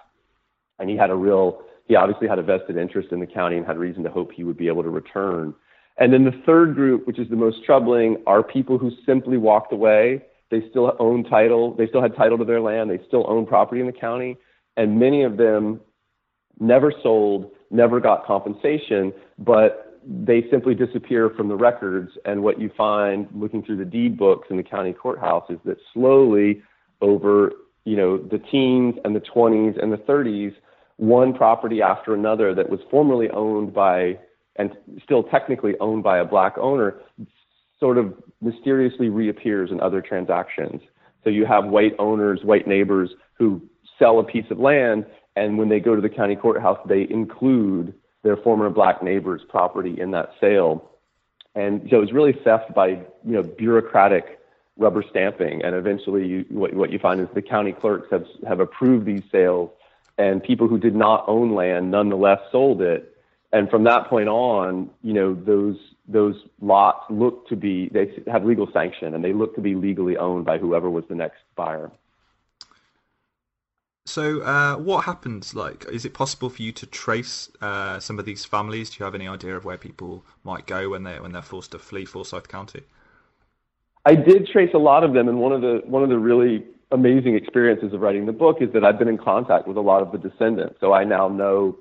and 0.79 0.89
he 0.89 0.95
had 0.95 1.09
a 1.09 1.15
real 1.15 1.61
he 1.87 1.95
obviously 1.95 2.27
had 2.27 2.37
a 2.37 2.43
vested 2.43 2.77
interest 2.77 3.09
in 3.11 3.19
the 3.19 3.25
county 3.25 3.57
and 3.57 3.65
had 3.65 3.77
reason 3.77 4.03
to 4.03 4.09
hope 4.09 4.31
he 4.31 4.43
would 4.43 4.57
be 4.57 4.67
able 4.67 4.83
to 4.83 4.89
return. 4.89 5.53
And 5.97 6.13
then 6.13 6.25
the 6.25 6.41
third 6.45 6.75
group, 6.75 7.07
which 7.07 7.17
is 7.17 7.29
the 7.29 7.35
most 7.35 7.63
troubling, 7.65 8.17
are 8.27 8.43
people 8.43 8.77
who 8.77 8.91
simply 9.05 9.37
walked 9.37 9.71
away. 9.71 10.23
They 10.51 10.69
still 10.69 10.95
own 10.99 11.23
title. 11.23 11.73
They 11.75 11.87
still 11.87 12.01
had 12.01 12.15
title 12.15 12.37
to 12.37 12.45
their 12.45 12.61
land. 12.61 12.89
They 12.89 12.99
still 13.07 13.25
own 13.27 13.45
property 13.45 13.81
in 13.81 13.87
the 13.87 13.93
county. 13.93 14.37
And 14.75 14.99
many 14.99 15.23
of 15.23 15.37
them 15.37 15.79
never 16.59 16.93
sold, 17.01 17.51
never 17.71 17.99
got 17.99 18.25
compensation, 18.25 19.13
but 19.39 19.86
they 20.09 20.45
simply 20.49 20.73
disappear 20.73 21.29
from 21.29 21.49
the 21.49 21.55
records. 21.55 22.11
And 22.25 22.41
what 22.41 22.59
you 22.59 22.71
find 22.77 23.27
looking 23.33 23.63
through 23.63 23.77
the 23.77 23.85
deed 23.85 24.17
books 24.17 24.47
in 24.49 24.57
the 24.57 24.63
county 24.63 24.93
courthouse 24.93 25.49
is 25.49 25.59
that 25.65 25.77
slowly 25.93 26.61
over, 27.01 27.51
you 27.83 27.97
know, 27.97 28.17
the 28.17 28.39
teens 28.39 28.95
and 29.03 29.15
the 29.15 29.21
20s 29.21 29.81
and 29.81 29.91
the 29.91 29.97
30s, 29.97 30.53
one 30.95 31.33
property 31.33 31.81
after 31.81 32.13
another 32.13 32.55
that 32.55 32.69
was 32.69 32.79
formerly 32.89 33.29
owned 33.29 33.73
by 33.73 34.17
and 34.55 34.71
still 35.03 35.23
technically 35.23 35.73
owned 35.79 36.03
by 36.03 36.17
a 36.17 36.25
black 36.25 36.57
owner 36.57 36.99
sort 37.79 37.97
of 37.97 38.13
mysteriously 38.41 39.09
reappears 39.09 39.71
in 39.71 39.79
other 39.79 40.01
transactions. 40.01 40.81
So 41.23 41.29
you 41.29 41.45
have 41.45 41.65
white 41.65 41.93
owners, 41.99 42.39
white 42.43 42.67
neighbors 42.67 43.11
who 43.33 43.61
sell 43.99 44.19
a 44.19 44.23
piece 44.23 44.49
of 44.49 44.57
land, 44.57 45.05
and 45.35 45.57
when 45.57 45.69
they 45.69 45.79
go 45.79 45.95
to 45.95 46.01
the 46.01 46.09
county 46.09 46.35
courthouse, 46.35 46.79
they 46.87 47.07
include 47.09 47.93
their 48.23 48.37
former 48.37 48.69
black 48.69 49.01
neighbor's 49.01 49.41
property 49.47 49.99
in 49.99 50.11
that 50.11 50.31
sale. 50.39 50.89
And 51.55 51.87
so 51.89 51.97
it 51.97 52.01
was 52.01 52.13
really 52.13 52.33
theft 52.33 52.73
by 52.73 52.87
you 52.89 53.05
know 53.23 53.43
bureaucratic 53.43 54.39
rubber 54.77 55.03
stamping, 55.09 55.63
and 55.63 55.75
eventually 55.75 56.27
you, 56.27 56.45
what, 56.49 56.73
what 56.73 56.91
you 56.91 56.99
find 56.99 57.19
is 57.19 57.27
the 57.33 57.41
county 57.41 57.71
clerks 57.71 58.07
have 58.11 58.25
have 58.47 58.59
approved 58.59 59.05
these 59.05 59.23
sales 59.31 59.71
and 60.17 60.43
people 60.43 60.67
who 60.67 60.79
did 60.79 60.95
not 60.95 61.23
own 61.27 61.53
land 61.53 61.91
nonetheless 61.91 62.39
sold 62.51 62.81
it. 62.81 63.13
And 63.53 63.69
from 63.69 63.83
that 63.85 64.07
point 64.07 64.27
on, 64.27 64.89
you 65.03 65.13
know, 65.13 65.33
those 65.33 65.77
those 66.07 66.35
lots 66.61 67.03
look 67.09 67.47
to 67.49 67.55
be 67.55 67.89
they 67.89 68.11
have 68.31 68.43
legal 68.43 68.69
sanction 68.71 69.13
and 69.13 69.23
they 69.23 69.33
look 69.33 69.55
to 69.55 69.61
be 69.61 69.75
legally 69.75 70.17
owned 70.17 70.45
by 70.45 70.57
whoever 70.57 70.89
was 70.89 71.05
the 71.07 71.15
next 71.15 71.39
buyer. 71.55 71.91
So, 74.07 74.41
uh, 74.41 74.75
what 74.77 75.03
happens? 75.03 75.53
Like, 75.53 75.85
is 75.91 76.05
it 76.05 76.13
possible 76.13 76.49
for 76.49 76.61
you 76.61 76.71
to 76.71 76.85
trace 76.85 77.51
uh, 77.61 77.99
some 77.99 78.19
of 78.19 78.25
these 78.25 78.45
families? 78.45 78.89
Do 78.89 78.97
you 78.99 79.05
have 79.05 79.15
any 79.15 79.27
idea 79.27 79.55
of 79.55 79.65
where 79.65 79.77
people 79.77 80.23
might 80.43 80.65
go 80.65 80.89
when 80.89 81.03
they 81.03 81.19
when 81.19 81.33
they're 81.33 81.41
forced 81.41 81.71
to 81.71 81.79
flee 81.79 82.05
Forsyth 82.05 82.47
County? 82.47 82.83
I 84.05 84.15
did 84.15 84.47
trace 84.47 84.71
a 84.73 84.77
lot 84.77 85.03
of 85.03 85.13
them, 85.13 85.27
and 85.27 85.39
one 85.39 85.51
of 85.51 85.61
the 85.61 85.81
one 85.85 86.03
of 86.03 86.09
the 86.09 86.17
really 86.17 86.63
amazing 86.91 87.35
experiences 87.35 87.93
of 87.93 87.99
writing 87.99 88.25
the 88.25 88.31
book 88.31 88.61
is 88.61 88.71
that 88.71 88.85
I've 88.85 88.97
been 88.97 89.09
in 89.09 89.17
contact 89.17 89.67
with 89.67 89.75
a 89.75 89.81
lot 89.81 90.01
of 90.01 90.13
the 90.13 90.17
descendants. 90.17 90.77
So 90.79 90.93
I 90.93 91.03
now 91.03 91.27
know 91.27 91.77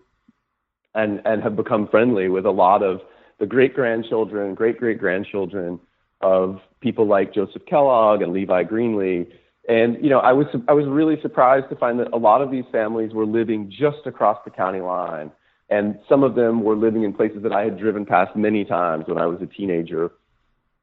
and, 0.97 1.23
and 1.25 1.43
have 1.43 1.55
become 1.55 1.87
friendly 1.87 2.29
with 2.29 2.45
a 2.45 2.51
lot 2.51 2.83
of 2.83 3.03
the 3.39 3.47
great 3.47 3.75
grandchildren, 3.75 4.55
great 4.55 4.79
great 4.79 4.99
grandchildren 4.99 5.79
of 6.23 6.61
people 6.81 7.07
like 7.07 7.33
Joseph 7.35 7.62
Kellogg 7.67 8.23
and 8.23 8.33
Levi 8.33 8.65
Greenlee. 8.65 9.31
And 9.68 10.02
you 10.02 10.11
know, 10.11 10.20
I 10.20 10.33
was 10.33 10.46
I 10.68 10.72
was 10.72 10.87
really 10.87 11.20
surprised 11.22 11.68
to 11.70 11.76
find 11.76 11.98
that 11.98 12.12
a 12.12 12.16
lot 12.16 12.40
of 12.40 12.50
these 12.50 12.64
families 12.70 13.12
were 13.12 13.26
living 13.26 13.70
just 13.70 14.07
across 14.07 14.38
the 14.44 14.50
county 14.50 14.81
line, 14.81 15.33
and 15.70 15.98
some 16.09 16.22
of 16.22 16.35
them 16.37 16.62
were 16.62 16.76
living 16.76 17.02
in 17.02 17.12
places 17.12 17.42
that 17.42 17.52
I 17.52 17.62
had 17.64 17.79
driven 17.79 18.07
past 18.07 18.37
many 18.37 18.64
times 18.64 19.05
when 19.09 19.18
I 19.18 19.26
was 19.26 19.42
a 19.42 19.46
teenager, 19.46 20.12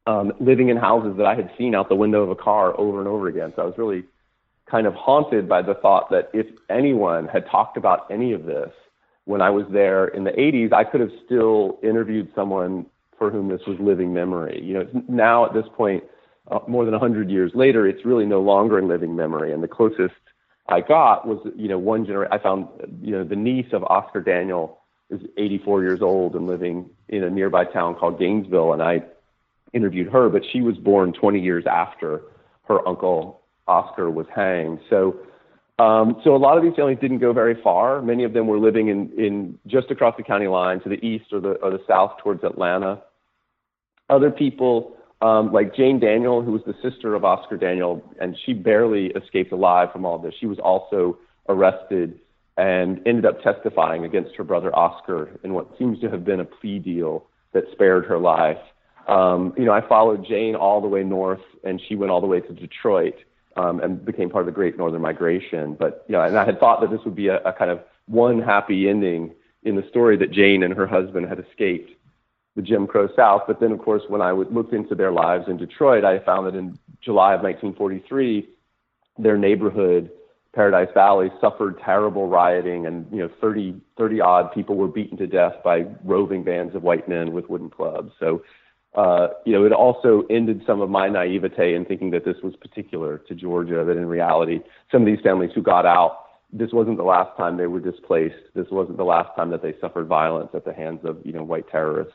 um, 0.06 0.34
living 0.40 0.68
in 0.68 0.76
houses 0.76 1.16
that 1.18 1.26
I 1.26 1.36
had 1.36 1.50
seen 1.58 1.76
out 1.76 1.88
the 1.88 1.96
window 1.96 2.24
of 2.24 2.30
a 2.30 2.36
car 2.36 2.78
over 2.78 3.00
and 3.00 3.08
over 3.08 3.28
again. 3.28 3.54
So 3.56 3.62
I 3.62 3.66
was 3.66 3.78
really 3.78 4.04
kind 4.70 4.86
of 4.86 4.94
haunted 4.96 5.48
by 5.48 5.62
the 5.62 5.76
thought 5.76 6.10
that 6.10 6.30
if 6.34 6.48
anyone 6.70 7.28
had 7.28 7.46
talked 7.50 7.78
about 7.78 8.12
any 8.12 8.34
of 8.34 8.44
this 8.46 8.72
when 9.26 9.42
I 9.42 9.50
was 9.50 9.66
there 9.72 10.08
in 10.08 10.26
the 10.26 10.32
80s, 10.32 10.74
I 10.74 10.84
could 10.84 11.00
have 11.00 11.12
still 11.26 11.80
interviewed 11.84 12.30
someone 12.36 12.86
for 13.18 13.32
whom 13.32 13.48
this 13.48 13.62
was 13.66 13.78
living 13.80 14.14
memory. 14.14 14.62
You 14.62 14.74
know, 14.74 15.04
now 15.08 15.46
at 15.46 15.54
this 15.54 15.66
point, 15.76 16.04
uh, 16.52 16.60
more 16.68 16.86
than 16.86 16.94
100 16.94 17.30
years 17.30 17.52
later, 17.56 17.88
it's 17.88 18.06
really 18.06 18.26
no 18.26 18.42
longer 18.42 18.78
in 18.80 18.88
living 18.88 19.16
memory. 19.16 19.54
And 19.54 19.64
the 19.64 19.68
closest 19.68 20.14
I 20.68 20.82
got 20.82 21.28
was, 21.28 21.40
you 21.56 21.68
know, 21.68 21.78
one 21.78 22.06
generation. 22.06 22.34
I 22.34 22.42
found, 22.42 22.68
you 23.02 23.12
know, 23.12 23.24
the 23.24 23.36
niece 23.36 23.72
of 23.74 23.84
Oscar 23.84 24.22
Daniel 24.22 24.80
is 25.10 25.22
84 25.38 25.84
years 25.84 26.02
old 26.02 26.36
and 26.36 26.48
living 26.48 26.90
in 27.10 27.24
a 27.24 27.30
nearby 27.30 27.66
town 27.66 27.96
called 27.96 28.20
Gainesville, 28.20 28.74
and 28.74 28.82
I 28.82 29.04
interviewed 29.74 30.12
her, 30.12 30.30
but 30.30 30.44
she 30.52 30.62
was 30.62 30.78
born 30.78 31.14
20 31.14 31.40
years 31.40 31.66
after 31.68 32.22
her 32.68 32.88
uncle 32.88 33.42
Oscar 33.68 34.10
was 34.10 34.26
hanged. 34.34 34.80
So, 34.90 35.20
um, 35.80 36.22
so 36.24 36.36
a 36.36 36.38
lot 36.38 36.58
of 36.58 36.64
these 36.64 36.76
families 36.76 37.00
didn't 37.02 37.20
go 37.20 37.34
very 37.34 37.60
far. 37.62 38.02
Many 38.02 38.24
of 38.24 38.34
them 38.34 38.48
were 38.48 38.60
living 38.60 38.90
in, 38.90 39.12
in 39.18 39.60
just 39.68 39.90
across 39.90 40.16
the 40.18 40.24
county 40.24 40.48
line 40.48 40.80
to 40.82 40.90
the 40.90 41.04
east 41.06 41.26
or 41.32 41.40
the, 41.40 41.54
or 41.54 41.72
the 41.72 41.82
south 41.88 42.18
towards 42.24 42.44
Atlanta. 42.44 43.02
Other 44.10 44.32
people, 44.32 44.96
um, 45.24 45.54
like 45.54 45.74
Jane 45.74 46.02
Daniel, 46.02 46.42
who 46.42 46.52
was 46.52 46.62
the 46.66 46.76
sister 46.82 47.16
of 47.16 47.24
Oscar 47.24 47.56
Daniel, 47.56 48.04
and 48.20 48.38
she 48.46 48.52
barely 48.52 49.08
escaped 49.08 49.54
alive 49.54 49.90
from 49.94 50.06
all 50.06 50.20
this. 50.20 50.34
She 50.38 50.48
was 50.48 50.60
also 50.60 51.18
arrested 51.48 52.20
and 52.58 53.02
ended 53.08 53.26
up 53.26 53.42
testifying 53.42 54.04
against 54.04 54.36
her 54.36 54.44
brother 54.44 54.76
Oscar 54.76 55.30
in 55.44 55.54
what 55.54 55.70
seems 55.80 56.00
to 56.02 56.10
have 56.10 56.26
been 56.26 56.42
a 56.42 56.46
plea 56.46 56.78
deal 56.78 57.26
that 57.54 57.64
spared 57.72 58.06
her 58.06 58.20
life. 58.20 58.60
Um, 59.08 59.54
you 59.58 59.64
know, 59.64 59.72
I 59.72 59.88
followed 59.88 60.26
Jane 60.28 60.56
all 60.56 60.82
the 60.82 60.90
way 60.90 61.04
north, 61.04 61.42
and 61.64 61.82
she 61.88 61.96
went 61.96 62.12
all 62.12 62.20
the 62.20 62.28
way 62.28 62.42
to 62.42 62.54
Detroit 62.54 63.16
um, 63.56 63.80
and 63.80 64.04
became 64.04 64.30
part 64.30 64.42
of 64.42 64.48
the 64.48 64.52
Great 64.52 64.78
Northern 64.78 65.02
Migration. 65.02 65.76
But 65.76 66.04
you 66.10 66.14
know, 66.14 66.22
and 66.22 66.38
I 66.38 66.44
had 66.44 66.60
thought 66.60 66.82
that 66.82 66.92
this 66.92 67.00
would 67.06 67.16
be 67.16 67.30
a, 67.30 67.38
a 67.44 67.54
kind 67.54 67.72
of 67.72 67.80
one 68.08 68.42
happy 68.42 68.90
ending 68.90 69.32
in 69.64 69.78
the 69.78 69.88
story 69.90 70.18
that 70.18 70.32
Jane 70.32 70.64
and 70.64 70.74
her 70.74 70.86
husband 70.86 71.30
had 71.30 71.40
escaped 71.40 71.92
the 72.56 72.62
Jim 72.62 72.88
Crow 72.88 73.08
South. 73.16 73.44
But 73.48 73.60
then, 73.60 73.72
of 73.72 73.80
course, 73.80 74.04
when 74.08 74.22
I 74.22 74.32
looked 74.32 74.74
into 74.74 74.96
their 74.96 75.12
lives 75.12 75.46
in 75.48 75.58
Detroit, 75.58 76.04
I 76.04 76.20
found 76.20 76.48
that 76.48 76.56
in 76.56 76.78
July 77.02 77.34
of 77.34 77.42
1943, 77.42 78.48
their 79.18 79.38
neighborhood, 79.38 80.10
Paradise 80.54 80.90
Valley, 80.94 81.30
suffered 81.42 81.80
terrible 81.84 82.28
rioting, 82.28 82.86
and 82.86 83.08
you 83.12 83.20
know, 83.20 83.30
30, 83.42 83.76
30 83.98 84.22
odd 84.22 84.54
people 84.54 84.76
were 84.76 84.88
beaten 84.88 85.18
to 85.18 85.28
death 85.28 85.54
by 85.64 85.86
roving 86.04 86.44
bands 86.44 86.76
of 86.76 86.84
white 86.84 87.08
men 87.10 87.34
with 87.34 87.50
wooden 87.50 87.70
clubs. 87.70 88.12
So 88.20 88.44
uh, 88.96 89.30
you 89.46 89.54
know, 89.54 89.66
it 89.66 89.72
also 89.72 90.24
ended 90.30 90.62
some 90.68 90.82
of 90.82 90.90
my 90.90 91.10
naivete 91.10 91.74
in 91.74 91.86
thinking 91.86 92.12
that 92.12 92.26
this 92.26 92.38
was 92.44 92.56
particular 92.56 93.18
to 93.28 93.34
Georgia, 93.34 93.84
that 93.86 93.98
in 93.98 94.06
reality, 94.06 94.60
some 94.92 95.02
of 95.02 95.08
these 95.08 95.22
families 95.24 95.50
who 95.56 95.64
got 95.64 95.86
out, 95.86 96.26
this 96.52 96.72
wasn't 96.72 96.98
the 96.98 97.04
last 97.04 97.36
time 97.36 97.58
they 97.58 97.66
were 97.66 97.80
displaced. 97.80 98.36
This 98.54 98.68
wasn't 98.70 98.98
the 98.98 99.04
last 99.04 99.36
time 99.36 99.50
that 99.50 99.64
they 99.64 99.74
suffered 99.82 100.06
violence 100.06 100.50
at 100.54 100.66
the 100.66 100.74
hands 100.74 101.00
of, 101.04 101.18
you 101.26 101.34
know, 101.34 101.44
white 101.44 101.68
terrorists. 101.70 102.14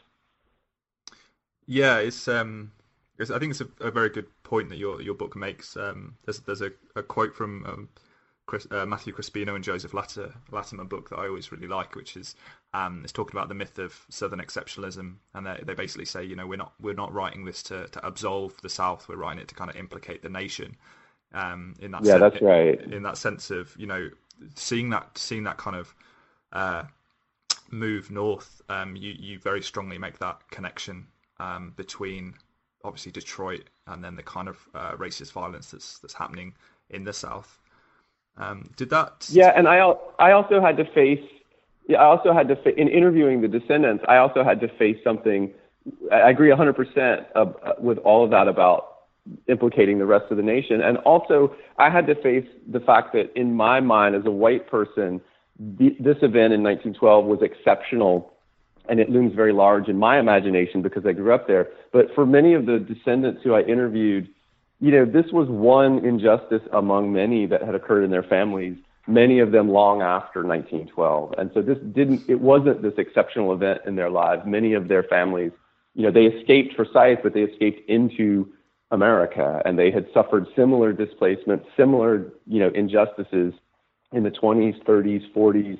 Yeah, 1.68 1.98
it's, 1.98 2.26
um, 2.26 2.72
it's 3.18 3.30
I 3.30 3.38
think 3.38 3.50
it's 3.50 3.60
a, 3.60 3.68
a, 3.80 3.90
very 3.90 4.08
good 4.08 4.26
point 4.42 4.70
that 4.70 4.78
your, 4.78 5.02
your 5.02 5.14
book 5.14 5.36
makes. 5.36 5.76
Um, 5.76 6.16
there's, 6.24 6.40
there's 6.40 6.62
a, 6.62 6.72
a 6.96 7.02
quote 7.02 7.36
from, 7.36 7.64
um, 7.66 7.88
Chris, 8.46 8.66
uh, 8.70 8.86
Matthew 8.86 9.14
Crespino 9.14 9.54
and 9.54 9.62
Joseph 9.62 9.92
Latter, 9.92 10.32
Latimer 10.50 10.84
book 10.84 11.10
that 11.10 11.18
I 11.18 11.28
always 11.28 11.52
really 11.52 11.68
like, 11.68 11.94
which 11.94 12.16
is 12.16 12.34
um, 12.72 13.02
it's 13.04 13.12
talking 13.12 13.38
about 13.38 13.48
the 13.48 13.54
myth 13.54 13.78
of 13.78 13.94
Southern 14.08 14.40
exceptionalism, 14.40 15.16
and 15.34 15.46
they, 15.46 15.60
they 15.64 15.74
basically 15.74 16.06
say, 16.06 16.24
you 16.24 16.34
know, 16.34 16.46
we're 16.46 16.56
not 16.56 16.72
we're 16.80 16.94
not 16.94 17.12
writing 17.12 17.44
this 17.44 17.62
to, 17.64 17.86
to 17.88 18.06
absolve 18.06 18.58
the 18.62 18.70
South, 18.70 19.06
we're 19.06 19.16
writing 19.16 19.42
it 19.42 19.48
to 19.48 19.54
kind 19.54 19.68
of 19.68 19.76
implicate 19.76 20.22
the 20.22 20.30
nation. 20.30 20.74
Um, 21.34 21.74
in 21.80 21.90
that 21.90 22.04
yeah, 22.04 22.12
sense, 22.12 22.20
that's 22.20 22.42
right. 22.42 22.80
In, 22.80 22.94
in, 22.94 23.02
that 23.02 23.18
sense 23.18 23.50
of 23.50 23.74
you 23.76 23.86
know 23.86 24.08
seeing 24.54 24.88
that 24.90 25.18
seeing 25.18 25.44
that 25.44 25.58
kind 25.58 25.76
of 25.76 25.94
uh, 26.52 26.84
move 27.70 28.10
north, 28.10 28.62
um, 28.70 28.96
you 28.96 29.14
you 29.18 29.38
very 29.38 29.60
strongly 29.60 29.98
make 29.98 30.18
that 30.20 30.40
connection 30.50 31.06
um, 31.40 31.72
between 31.76 32.34
obviously 32.84 33.12
Detroit 33.12 33.64
and 33.86 34.02
then 34.02 34.16
the 34.16 34.22
kind 34.22 34.48
of 34.48 34.58
uh, 34.74 34.92
racist 34.92 35.32
violence 35.32 35.70
that's 35.70 35.98
that's 35.98 36.14
happening 36.14 36.54
in 36.90 37.04
the 37.04 37.12
South. 37.12 37.58
Um, 38.36 38.70
did 38.76 38.90
that? 38.90 39.26
Yeah, 39.30 39.52
and 39.56 39.68
I 39.68 39.78
I 40.18 40.32
also 40.32 40.60
had 40.60 40.76
to 40.76 40.84
face. 40.92 41.24
Yeah, 41.88 41.98
I 41.98 42.04
also 42.04 42.32
had 42.32 42.48
to 42.48 42.56
fa- 42.56 42.78
in 42.78 42.88
interviewing 42.88 43.40
the 43.40 43.48
descendants. 43.48 44.04
I 44.08 44.18
also 44.18 44.44
had 44.44 44.60
to 44.60 44.68
face 44.68 44.98
something. 45.02 45.52
I 46.12 46.28
agree 46.28 46.50
100% 46.50 47.32
of, 47.32 47.56
with 47.78 47.96
all 47.98 48.22
of 48.22 48.30
that 48.30 48.46
about 48.46 48.96
implicating 49.46 49.98
the 49.98 50.04
rest 50.04 50.26
of 50.30 50.36
the 50.36 50.42
nation, 50.42 50.82
and 50.82 50.98
also 50.98 51.54
I 51.78 51.90
had 51.90 52.06
to 52.08 52.14
face 52.14 52.46
the 52.70 52.80
fact 52.80 53.12
that 53.14 53.32
in 53.38 53.54
my 53.54 53.80
mind, 53.80 54.14
as 54.14 54.26
a 54.26 54.30
white 54.30 54.68
person, 54.70 55.20
this 55.58 56.18
event 56.22 56.52
in 56.52 56.62
1912 56.62 57.24
was 57.24 57.40
exceptional 57.42 58.32
and 58.88 59.00
it 59.00 59.10
looms 59.10 59.34
very 59.34 59.52
large 59.52 59.88
in 59.88 59.98
my 59.98 60.18
imagination 60.18 60.82
because 60.82 61.04
I 61.06 61.12
grew 61.12 61.34
up 61.34 61.46
there. 61.46 61.68
But 61.92 62.06
for 62.14 62.26
many 62.26 62.54
of 62.54 62.66
the 62.66 62.78
descendants 62.78 63.42
who 63.42 63.54
I 63.54 63.62
interviewed, 63.62 64.28
you 64.80 64.90
know, 64.90 65.04
this 65.04 65.30
was 65.32 65.48
one 65.48 66.04
injustice 66.04 66.62
among 66.72 67.12
many 67.12 67.46
that 67.46 67.62
had 67.62 67.74
occurred 67.74 68.04
in 68.04 68.10
their 68.10 68.22
families, 68.22 68.76
many 69.06 69.40
of 69.40 69.50
them 69.50 69.68
long 69.68 70.02
after 70.02 70.44
1912. 70.44 71.34
And 71.36 71.50
so 71.52 71.62
this 71.62 71.78
didn't, 71.92 72.28
it 72.28 72.40
wasn't 72.40 72.82
this 72.82 72.94
exceptional 72.96 73.52
event 73.52 73.80
in 73.86 73.96
their 73.96 74.10
lives. 74.10 74.42
Many 74.46 74.74
of 74.74 74.88
their 74.88 75.02
families, 75.02 75.52
you 75.94 76.02
know, 76.02 76.12
they 76.12 76.26
escaped 76.26 76.74
for 76.76 76.84
Forsyth, 76.84 77.20
but 77.22 77.34
they 77.34 77.42
escaped 77.42 77.88
into 77.88 78.48
America 78.90 79.60
and 79.64 79.78
they 79.78 79.90
had 79.90 80.06
suffered 80.14 80.46
similar 80.56 80.92
displacement, 80.92 81.62
similar, 81.76 82.32
you 82.46 82.60
know, 82.60 82.70
injustices 82.74 83.52
in 84.12 84.22
the 84.22 84.30
20s, 84.30 84.82
30s, 84.84 85.22
40s. 85.34 85.78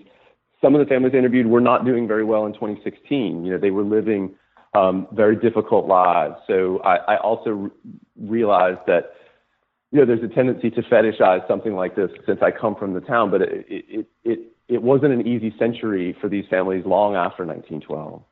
Some 0.60 0.74
of 0.74 0.80
the 0.80 0.86
families 0.86 1.14
interviewed 1.14 1.46
were 1.46 1.60
not 1.60 1.84
doing 1.84 2.08
very 2.08 2.24
well 2.24 2.46
in 2.46 2.52
2016. 2.52 3.44
You 3.44 3.52
know, 3.52 3.58
they 3.58 3.70
were 3.70 3.84
living 3.84 4.34
um, 4.74 5.06
very 5.12 5.36
difficult 5.36 5.86
lives. 5.86 6.34
So 6.46 6.80
I, 6.80 7.14
I 7.14 7.16
also 7.18 7.50
re- 7.50 7.70
realized 8.16 8.80
that, 8.86 9.14
you 9.92 10.00
know, 10.00 10.06
there's 10.06 10.22
a 10.22 10.34
tendency 10.34 10.70
to 10.70 10.82
fetishize 10.82 11.46
something 11.48 11.74
like 11.74 11.96
this 11.96 12.10
since 12.26 12.40
I 12.42 12.50
come 12.50 12.74
from 12.74 12.92
the 12.94 13.00
town, 13.00 13.30
but 13.30 13.42
it, 13.42 13.66
it, 13.68 14.06
it, 14.24 14.40
it 14.68 14.82
wasn't 14.82 15.12
an 15.12 15.26
easy 15.26 15.54
century 15.58 16.16
for 16.20 16.28
these 16.28 16.44
families 16.50 16.84
long 16.84 17.14
after 17.14 17.46
1912. 17.46 18.22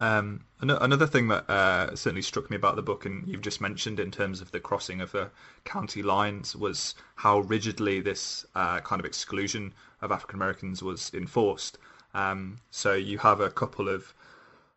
Um, 0.00 0.44
another 0.60 1.06
thing 1.06 1.28
that 1.28 1.48
uh, 1.48 1.94
certainly 1.94 2.22
struck 2.22 2.50
me 2.50 2.56
about 2.56 2.76
the 2.76 2.82
book, 2.82 3.06
and 3.06 3.26
you've 3.28 3.42
just 3.42 3.60
mentioned 3.60 4.00
in 4.00 4.10
terms 4.10 4.40
of 4.40 4.50
the 4.50 4.60
crossing 4.60 5.00
of 5.00 5.12
the 5.12 5.30
county 5.64 6.02
lines, 6.02 6.56
was 6.56 6.94
how 7.14 7.40
rigidly 7.40 8.00
this 8.00 8.44
uh, 8.54 8.80
kind 8.80 9.00
of 9.00 9.06
exclusion 9.06 9.72
of 10.04 10.12
African 10.12 10.36
Americans 10.36 10.82
was 10.82 11.10
enforced. 11.14 11.78
Um, 12.14 12.58
so 12.70 12.94
you 12.94 13.18
have 13.18 13.40
a 13.40 13.50
couple 13.50 13.88
of 13.88 14.14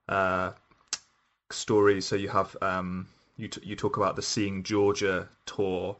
uh, 0.09 0.51
stories. 1.51 2.05
So 2.05 2.15
you 2.15 2.29
have 2.29 2.55
um, 2.61 3.07
you 3.37 3.47
t- 3.47 3.61
you 3.63 3.75
talk 3.75 3.97
about 3.97 4.15
the 4.15 4.21
Seeing 4.21 4.63
Georgia 4.63 5.27
tour, 5.45 5.95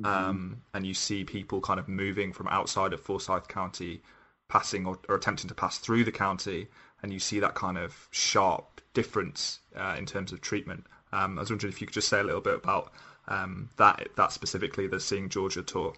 mm-hmm. 0.00 0.06
Um, 0.06 0.62
and 0.74 0.86
you 0.86 0.94
see 0.94 1.24
people 1.24 1.60
kind 1.60 1.78
of 1.78 1.88
moving 1.88 2.32
from 2.32 2.48
outside 2.48 2.92
of 2.92 3.00
Forsyth 3.00 3.48
County, 3.48 4.00
passing 4.48 4.86
or, 4.86 4.98
or 5.08 5.16
attempting 5.16 5.48
to 5.48 5.54
pass 5.54 5.78
through 5.78 6.04
the 6.04 6.12
county 6.12 6.66
and 7.02 7.12
you 7.12 7.18
see 7.18 7.40
that 7.40 7.54
kind 7.54 7.78
of 7.78 8.08
sharp 8.10 8.80
difference 8.94 9.60
uh, 9.76 9.94
in 9.98 10.06
terms 10.06 10.32
of 10.32 10.40
treatment. 10.40 10.84
Um, 11.12 11.38
I 11.38 11.42
was 11.42 11.50
wondering 11.50 11.72
if 11.72 11.80
you 11.80 11.86
could 11.86 11.94
just 11.94 12.08
say 12.08 12.20
a 12.20 12.24
little 12.24 12.40
bit 12.40 12.54
about 12.54 12.92
um, 13.28 13.68
that 13.76 14.08
that 14.16 14.32
specifically, 14.32 14.86
the 14.86 15.00
Seeing 15.00 15.28
Georgia 15.28 15.62
tour. 15.62 15.94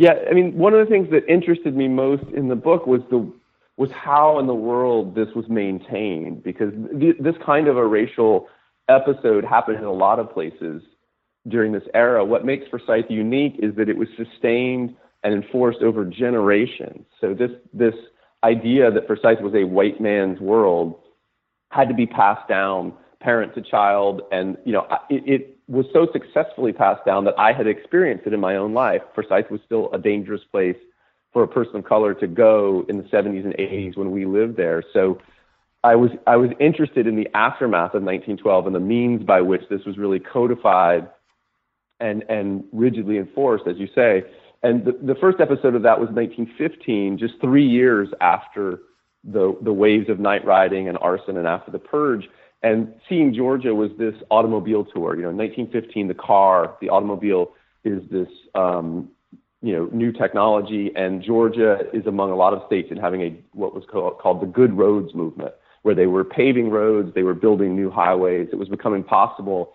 Yeah, 0.00 0.14
I 0.30 0.32
mean, 0.32 0.56
one 0.56 0.72
of 0.72 0.80
the 0.80 0.90
things 0.90 1.10
that 1.10 1.30
interested 1.30 1.76
me 1.76 1.86
most 1.86 2.24
in 2.34 2.48
the 2.48 2.56
book 2.56 2.86
was 2.86 3.02
the 3.10 3.30
was 3.76 3.90
how 3.90 4.38
in 4.38 4.46
the 4.46 4.54
world 4.54 5.14
this 5.14 5.28
was 5.34 5.46
maintained, 5.50 6.42
because 6.42 6.72
th- 6.98 7.16
this 7.20 7.34
kind 7.44 7.68
of 7.68 7.76
a 7.76 7.86
racial 7.86 8.48
episode 8.88 9.44
happened 9.44 9.76
in 9.76 9.84
a 9.84 9.92
lot 9.92 10.18
of 10.18 10.32
places 10.32 10.82
during 11.48 11.72
this 11.72 11.82
era. 11.92 12.24
What 12.24 12.46
makes 12.46 12.66
Forsyth 12.68 13.10
unique 13.10 13.56
is 13.58 13.74
that 13.76 13.90
it 13.90 13.96
was 13.98 14.08
sustained 14.16 14.96
and 15.22 15.34
enforced 15.34 15.82
over 15.82 16.06
generations. 16.06 17.04
So 17.20 17.34
this 17.34 17.50
this 17.74 17.94
idea 18.42 18.90
that 18.90 19.06
Forsyth 19.06 19.42
was 19.42 19.54
a 19.54 19.64
white 19.64 20.00
man's 20.00 20.40
world 20.40 20.98
had 21.72 21.88
to 21.88 21.94
be 21.94 22.06
passed 22.06 22.48
down 22.48 22.94
parent 23.20 23.54
to 23.54 23.60
child. 23.60 24.22
And, 24.32 24.56
you 24.64 24.72
know, 24.72 24.86
it, 25.10 25.22
it 25.26 25.49
was 25.70 25.86
so 25.92 26.08
successfully 26.12 26.72
passed 26.72 27.04
down 27.06 27.24
that 27.24 27.38
I 27.38 27.52
had 27.52 27.66
experienced 27.66 28.26
it 28.26 28.32
in 28.32 28.40
my 28.40 28.56
own 28.56 28.74
life. 28.74 29.02
Forsyth 29.14 29.50
was 29.50 29.60
still 29.64 29.88
a 29.92 29.98
dangerous 29.98 30.42
place 30.50 30.76
for 31.32 31.44
a 31.44 31.48
person 31.48 31.76
of 31.76 31.84
color 31.84 32.12
to 32.14 32.26
go 32.26 32.84
in 32.88 32.98
the 32.98 33.04
70s 33.04 33.44
and 33.44 33.54
80s 33.54 33.96
when 33.96 34.10
we 34.10 34.26
lived 34.26 34.56
there. 34.56 34.82
So 34.92 35.20
I 35.84 35.94
was 35.94 36.10
I 36.26 36.36
was 36.36 36.50
interested 36.58 37.06
in 37.06 37.16
the 37.16 37.28
aftermath 37.34 37.94
of 37.94 38.02
1912 38.02 38.66
and 38.66 38.74
the 38.74 38.80
means 38.80 39.22
by 39.22 39.40
which 39.40 39.62
this 39.70 39.84
was 39.84 39.96
really 39.96 40.18
codified 40.18 41.08
and 42.00 42.24
and 42.28 42.64
rigidly 42.72 43.16
enforced, 43.16 43.66
as 43.68 43.76
you 43.78 43.88
say. 43.94 44.24
And 44.62 44.84
the, 44.84 44.92
the 45.00 45.14
first 45.14 45.40
episode 45.40 45.74
of 45.74 45.82
that 45.82 45.98
was 45.98 46.10
1915, 46.10 47.16
just 47.16 47.34
three 47.40 47.66
years 47.66 48.08
after 48.20 48.80
the, 49.24 49.56
the 49.62 49.72
waves 49.72 50.08
of 50.10 50.18
night 50.18 50.44
riding 50.44 50.88
and 50.88 50.98
arson 50.98 51.38
and 51.38 51.46
after 51.46 51.70
the 51.70 51.78
purge. 51.78 52.28
And 52.62 52.94
seeing 53.08 53.34
Georgia 53.34 53.74
was 53.74 53.90
this 53.98 54.14
automobile 54.30 54.84
tour. 54.84 55.16
You 55.16 55.22
know, 55.22 55.30
in 55.30 55.36
1915, 55.36 56.08
the 56.08 56.14
car, 56.14 56.76
the 56.80 56.90
automobile 56.90 57.52
is 57.84 58.02
this, 58.10 58.28
um, 58.54 59.08
you 59.62 59.72
know, 59.72 59.88
new 59.92 60.12
technology. 60.12 60.90
And 60.94 61.22
Georgia 61.22 61.78
is 61.92 62.06
among 62.06 62.30
a 62.30 62.36
lot 62.36 62.52
of 62.52 62.62
states 62.66 62.88
in 62.90 62.98
having 62.98 63.22
a 63.22 63.36
what 63.52 63.74
was 63.74 63.84
called, 63.90 64.18
called 64.18 64.42
the 64.42 64.46
Good 64.46 64.76
Roads 64.76 65.14
movement, 65.14 65.54
where 65.82 65.94
they 65.94 66.06
were 66.06 66.24
paving 66.24 66.70
roads, 66.70 67.14
they 67.14 67.22
were 67.22 67.34
building 67.34 67.74
new 67.74 67.90
highways. 67.90 68.48
It 68.52 68.56
was 68.56 68.68
becoming 68.68 69.04
possible 69.04 69.74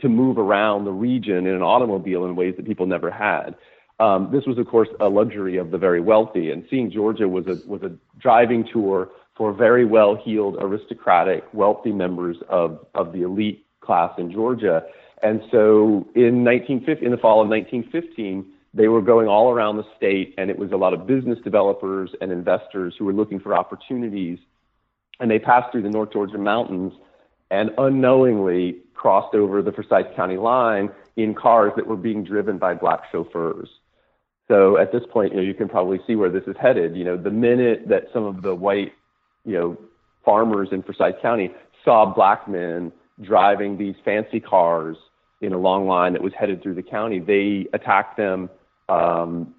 to 0.00 0.08
move 0.08 0.38
around 0.38 0.84
the 0.84 0.92
region 0.92 1.46
in 1.46 1.54
an 1.54 1.62
automobile 1.62 2.24
in 2.24 2.34
ways 2.34 2.54
that 2.56 2.66
people 2.66 2.86
never 2.86 3.10
had. 3.10 3.54
Um, 4.00 4.30
this 4.32 4.44
was, 4.44 4.58
of 4.58 4.66
course, 4.66 4.88
a 4.98 5.08
luxury 5.08 5.56
of 5.56 5.70
the 5.70 5.78
very 5.78 6.00
wealthy, 6.00 6.50
and 6.50 6.64
seeing 6.68 6.90
Georgia 6.90 7.28
was 7.28 7.46
a 7.46 7.60
was 7.68 7.82
a 7.82 7.92
driving 8.18 8.66
tour 8.72 9.10
for 9.36 9.52
very 9.52 9.84
well-heeled, 9.84 10.56
aristocratic, 10.60 11.44
wealthy 11.52 11.92
members 11.92 12.36
of 12.48 12.86
of 12.94 13.12
the 13.12 13.22
elite 13.22 13.66
class 13.80 14.12
in 14.18 14.30
Georgia. 14.32 14.82
And 15.22 15.40
so, 15.50 16.06
in 16.14 16.44
1950, 16.44 17.04
in 17.04 17.10
the 17.10 17.16
fall 17.16 17.40
of 17.40 17.48
1915, 17.48 18.44
they 18.74 18.88
were 18.88 19.00
going 19.00 19.28
all 19.28 19.50
around 19.52 19.76
the 19.76 19.86
state, 19.96 20.34
and 20.36 20.50
it 20.50 20.58
was 20.58 20.72
a 20.72 20.76
lot 20.76 20.92
of 20.92 21.06
business 21.06 21.38
developers 21.44 22.10
and 22.20 22.32
investors 22.32 22.94
who 22.98 23.04
were 23.04 23.12
looking 23.12 23.38
for 23.38 23.54
opportunities. 23.54 24.38
And 25.20 25.30
they 25.30 25.38
passed 25.38 25.70
through 25.70 25.82
the 25.82 25.90
North 25.90 26.12
Georgia 26.12 26.38
mountains 26.38 26.92
and 27.50 27.70
unknowingly 27.78 28.78
crossed 28.94 29.34
over 29.34 29.62
the 29.62 29.70
Forsyth 29.70 30.16
County 30.16 30.36
line 30.36 30.90
in 31.16 31.34
cars 31.34 31.72
that 31.76 31.86
were 31.86 31.96
being 31.96 32.24
driven 32.24 32.58
by 32.58 32.74
black 32.74 33.02
chauffeurs. 33.12 33.68
So 34.48 34.76
at 34.76 34.92
this 34.92 35.02
point, 35.10 35.32
you 35.32 35.36
know, 35.36 35.42
you 35.42 35.54
can 35.54 35.68
probably 35.68 36.00
see 36.06 36.16
where 36.16 36.30
this 36.30 36.44
is 36.46 36.56
headed. 36.60 36.96
You 36.96 37.04
know, 37.04 37.16
the 37.16 37.30
minute 37.30 37.88
that 37.88 38.08
some 38.12 38.24
of 38.24 38.42
the 38.42 38.54
white, 38.54 38.92
you 39.44 39.54
know, 39.54 39.78
farmers 40.24 40.68
in 40.72 40.82
Forsyth 40.82 41.20
County 41.20 41.50
saw 41.84 42.06
black 42.06 42.48
men 42.48 42.92
driving 43.20 43.76
these 43.76 43.94
fancy 44.04 44.40
cars 44.40 44.96
in 45.40 45.52
a 45.52 45.58
long 45.58 45.86
line 45.86 46.12
that 46.14 46.22
was 46.22 46.32
headed 46.38 46.62
through 46.62 46.74
the 46.74 46.82
county, 46.82 47.20
they 47.20 47.68
attacked 47.72 48.16
them. 48.16 48.48
Um, 48.88 49.54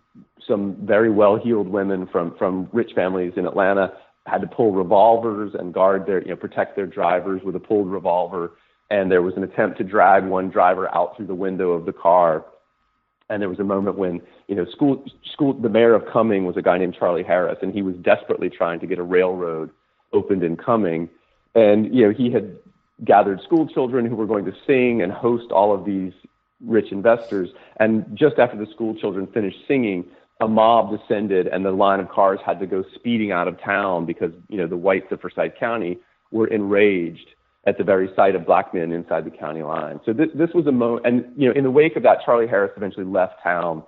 some 0.47 0.75
very 0.85 1.09
well-heeled 1.09 1.67
women 1.67 2.07
from 2.07 2.35
from 2.37 2.69
rich 2.71 2.91
families 2.93 3.33
in 3.35 3.45
Atlanta 3.45 3.93
had 4.25 4.41
to 4.41 4.47
pull 4.47 4.71
revolvers 4.71 5.53
and 5.53 5.73
guard 5.73 6.05
their, 6.05 6.21
you 6.21 6.29
know, 6.29 6.35
protect 6.35 6.75
their 6.75 6.87
drivers 6.87 7.41
with 7.43 7.55
a 7.55 7.59
pulled 7.59 7.89
revolver. 7.89 8.51
And 8.89 9.11
there 9.11 9.21
was 9.21 9.35
an 9.35 9.43
attempt 9.43 9.77
to 9.79 9.83
drag 9.83 10.23
one 10.25 10.49
driver 10.49 10.93
out 10.95 11.15
through 11.15 11.27
the 11.27 11.35
window 11.35 11.71
of 11.71 11.85
the 11.85 11.93
car 11.93 12.45
and 13.29 13.41
there 13.41 13.49
was 13.49 13.59
a 13.59 13.63
moment 13.63 13.97
when, 13.97 14.21
you 14.47 14.55
know, 14.55 14.65
school, 14.65 15.03
school, 15.31 15.53
the 15.53 15.69
mayor 15.69 15.93
of 15.93 16.05
Cumming 16.11 16.45
was 16.45 16.57
a 16.57 16.61
guy 16.61 16.77
named 16.77 16.95
Charlie 16.97 17.23
Harris, 17.23 17.57
and 17.61 17.73
he 17.73 17.81
was 17.81 17.95
desperately 17.97 18.49
trying 18.49 18.79
to 18.81 18.87
get 18.87 18.99
a 18.99 19.03
railroad 19.03 19.71
opened 20.13 20.43
in 20.43 20.55
Cumming. 20.55 21.09
And, 21.55 21.93
you 21.93 22.05
know, 22.05 22.13
he 22.13 22.31
had 22.31 22.57
gathered 23.03 23.41
school 23.41 23.67
children 23.67 24.05
who 24.05 24.15
were 24.15 24.27
going 24.27 24.45
to 24.45 24.53
sing 24.67 25.01
and 25.01 25.11
host 25.11 25.51
all 25.51 25.73
of 25.73 25.85
these 25.85 26.13
rich 26.63 26.91
investors. 26.91 27.49
And 27.77 28.05
just 28.15 28.37
after 28.37 28.57
the 28.57 28.71
school 28.71 28.95
children 28.95 29.27
finished 29.27 29.57
singing, 29.67 30.05
a 30.41 30.47
mob 30.47 30.97
descended 30.97 31.47
and 31.47 31.65
the 31.65 31.71
line 31.71 31.99
of 31.99 32.09
cars 32.09 32.39
had 32.45 32.59
to 32.59 32.67
go 32.67 32.83
speeding 32.93 33.31
out 33.31 33.47
of 33.47 33.59
town 33.59 34.05
because, 34.05 34.31
you 34.49 34.57
know, 34.57 34.67
the 34.67 34.77
whites 34.77 35.11
of 35.11 35.21
Forsyth 35.21 35.53
County 35.59 35.97
were 36.31 36.47
enraged 36.47 37.34
at 37.65 37.77
the 37.77 37.83
very 37.83 38.09
sight 38.15 38.35
of 38.35 38.45
black 38.45 38.73
men 38.73 38.91
inside 38.91 39.25
the 39.25 39.31
county 39.31 39.63
line. 39.63 39.99
So 40.05 40.13
this, 40.13 40.29
this 40.35 40.49
was 40.53 40.67
a 40.67 40.71
moment, 40.71 41.05
and 41.05 41.25
you 41.35 41.47
know, 41.47 41.55
in 41.55 41.63
the 41.63 41.71
wake 41.71 41.95
of 41.95 42.03
that, 42.03 42.19
Charlie 42.23 42.47
Harris 42.47 42.71
eventually 42.77 43.05
left 43.05 43.41
town, 43.43 43.83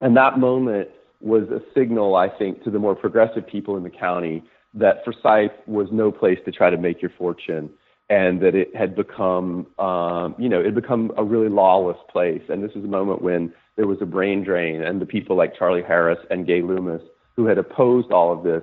and 0.00 0.16
that 0.16 0.38
moment 0.38 0.88
was 1.20 1.44
a 1.50 1.60
signal, 1.74 2.16
I 2.16 2.28
think, 2.28 2.62
to 2.64 2.70
the 2.70 2.78
more 2.78 2.94
progressive 2.94 3.46
people 3.46 3.76
in 3.76 3.82
the 3.82 3.90
county 3.90 4.42
that 4.74 5.04
Forsyth 5.04 5.52
was 5.66 5.88
no 5.90 6.12
place 6.12 6.38
to 6.44 6.52
try 6.52 6.70
to 6.70 6.76
make 6.76 7.00
your 7.02 7.10
fortune, 7.18 7.70
and 8.08 8.40
that 8.40 8.54
it 8.54 8.74
had 8.74 8.94
become, 8.94 9.66
um, 9.78 10.34
you 10.38 10.48
know, 10.48 10.60
it 10.60 10.66
had 10.66 10.74
become 10.74 11.12
a 11.16 11.24
really 11.24 11.48
lawless 11.48 11.98
place. 12.10 12.42
And 12.48 12.62
this 12.62 12.74
was 12.74 12.84
a 12.84 12.88
moment 12.88 13.22
when 13.22 13.52
there 13.76 13.86
was 13.86 13.98
a 14.00 14.06
brain 14.06 14.42
drain, 14.42 14.82
and 14.82 15.00
the 15.00 15.06
people 15.06 15.36
like 15.36 15.56
Charlie 15.58 15.82
Harris 15.82 16.18
and 16.30 16.46
Gay 16.46 16.62
Loomis, 16.62 17.02
who 17.34 17.46
had 17.46 17.58
opposed 17.58 18.10
all 18.10 18.32
of 18.32 18.42
this, 18.42 18.62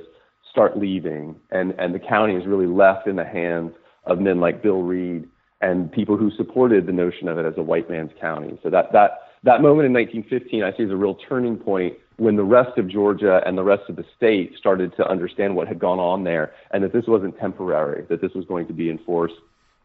start 0.49 0.77
leaving, 0.77 1.35
and 1.51 1.73
and 1.77 1.93
the 1.93 1.99
county 1.99 2.35
is 2.35 2.47
really 2.47 2.67
left 2.67 3.07
in 3.07 3.15
the 3.15 3.25
hands 3.25 3.73
of 4.05 4.19
men 4.19 4.39
like 4.39 4.61
Bill 4.61 4.81
Reid 4.81 5.27
and 5.61 5.91
people 5.91 6.17
who 6.17 6.29
supported 6.31 6.85
the 6.85 6.91
notion 6.91 7.27
of 7.27 7.37
it 7.37 7.45
as 7.45 7.53
a 7.57 7.63
white 7.63 7.89
man's 7.89 8.11
county. 8.19 8.59
So 8.63 8.69
that 8.69 8.91
that 8.91 9.29
that 9.43 9.61
moment 9.61 9.85
in 9.85 9.93
1915, 9.93 10.63
I 10.63 10.75
see 10.75 10.83
as 10.83 10.91
a 10.91 10.95
real 10.95 11.15
turning 11.15 11.57
point 11.57 11.97
when 12.17 12.35
the 12.35 12.43
rest 12.43 12.77
of 12.77 12.87
Georgia 12.87 13.41
and 13.45 13.57
the 13.57 13.63
rest 13.63 13.83
of 13.89 13.95
the 13.95 14.05
state 14.15 14.55
started 14.57 14.95
to 14.97 15.07
understand 15.07 15.55
what 15.55 15.67
had 15.67 15.79
gone 15.79 15.99
on 15.99 16.23
there, 16.23 16.53
and 16.71 16.83
that 16.83 16.93
this 16.93 17.05
wasn't 17.07 17.37
temporary, 17.39 18.05
that 18.09 18.21
this 18.21 18.33
was 18.33 18.45
going 18.45 18.67
to 18.67 18.73
be 18.73 18.89
enforced, 18.89 19.35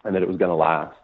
and 0.04 0.14
that 0.14 0.22
it 0.22 0.28
was 0.28 0.36
going 0.36 0.50
to 0.50 0.54
last. 0.54 0.96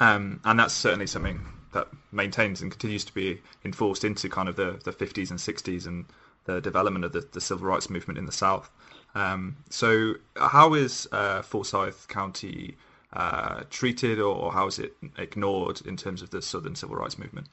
Um, 0.00 0.40
and 0.44 0.58
that's 0.58 0.74
certainly 0.74 1.06
something 1.06 1.40
that 1.72 1.88
maintains 2.12 2.62
and 2.62 2.70
continues 2.70 3.04
to 3.04 3.14
be 3.14 3.40
enforced 3.64 4.04
into 4.04 4.28
kind 4.28 4.48
of 4.48 4.56
the, 4.56 4.80
the 4.84 4.92
50s 4.92 5.30
and 5.30 5.38
60s 5.38 5.86
and 5.86 6.06
the 6.44 6.60
development 6.60 7.04
of 7.04 7.12
the, 7.12 7.26
the 7.32 7.40
civil 7.40 7.66
rights 7.66 7.90
movement 7.90 8.18
in 8.18 8.26
the 8.26 8.32
South. 8.32 8.70
Um, 9.14 9.56
so, 9.70 10.14
how 10.36 10.74
is 10.74 11.06
uh, 11.12 11.42
Forsyth 11.42 12.08
County 12.08 12.76
uh, 13.12 13.62
treated, 13.70 14.18
or 14.18 14.52
how 14.52 14.66
is 14.66 14.78
it 14.78 14.94
ignored 15.18 15.82
in 15.86 15.96
terms 15.96 16.20
of 16.20 16.30
the 16.30 16.42
Southern 16.42 16.74
civil 16.74 16.96
rights 16.96 17.18
movement? 17.18 17.48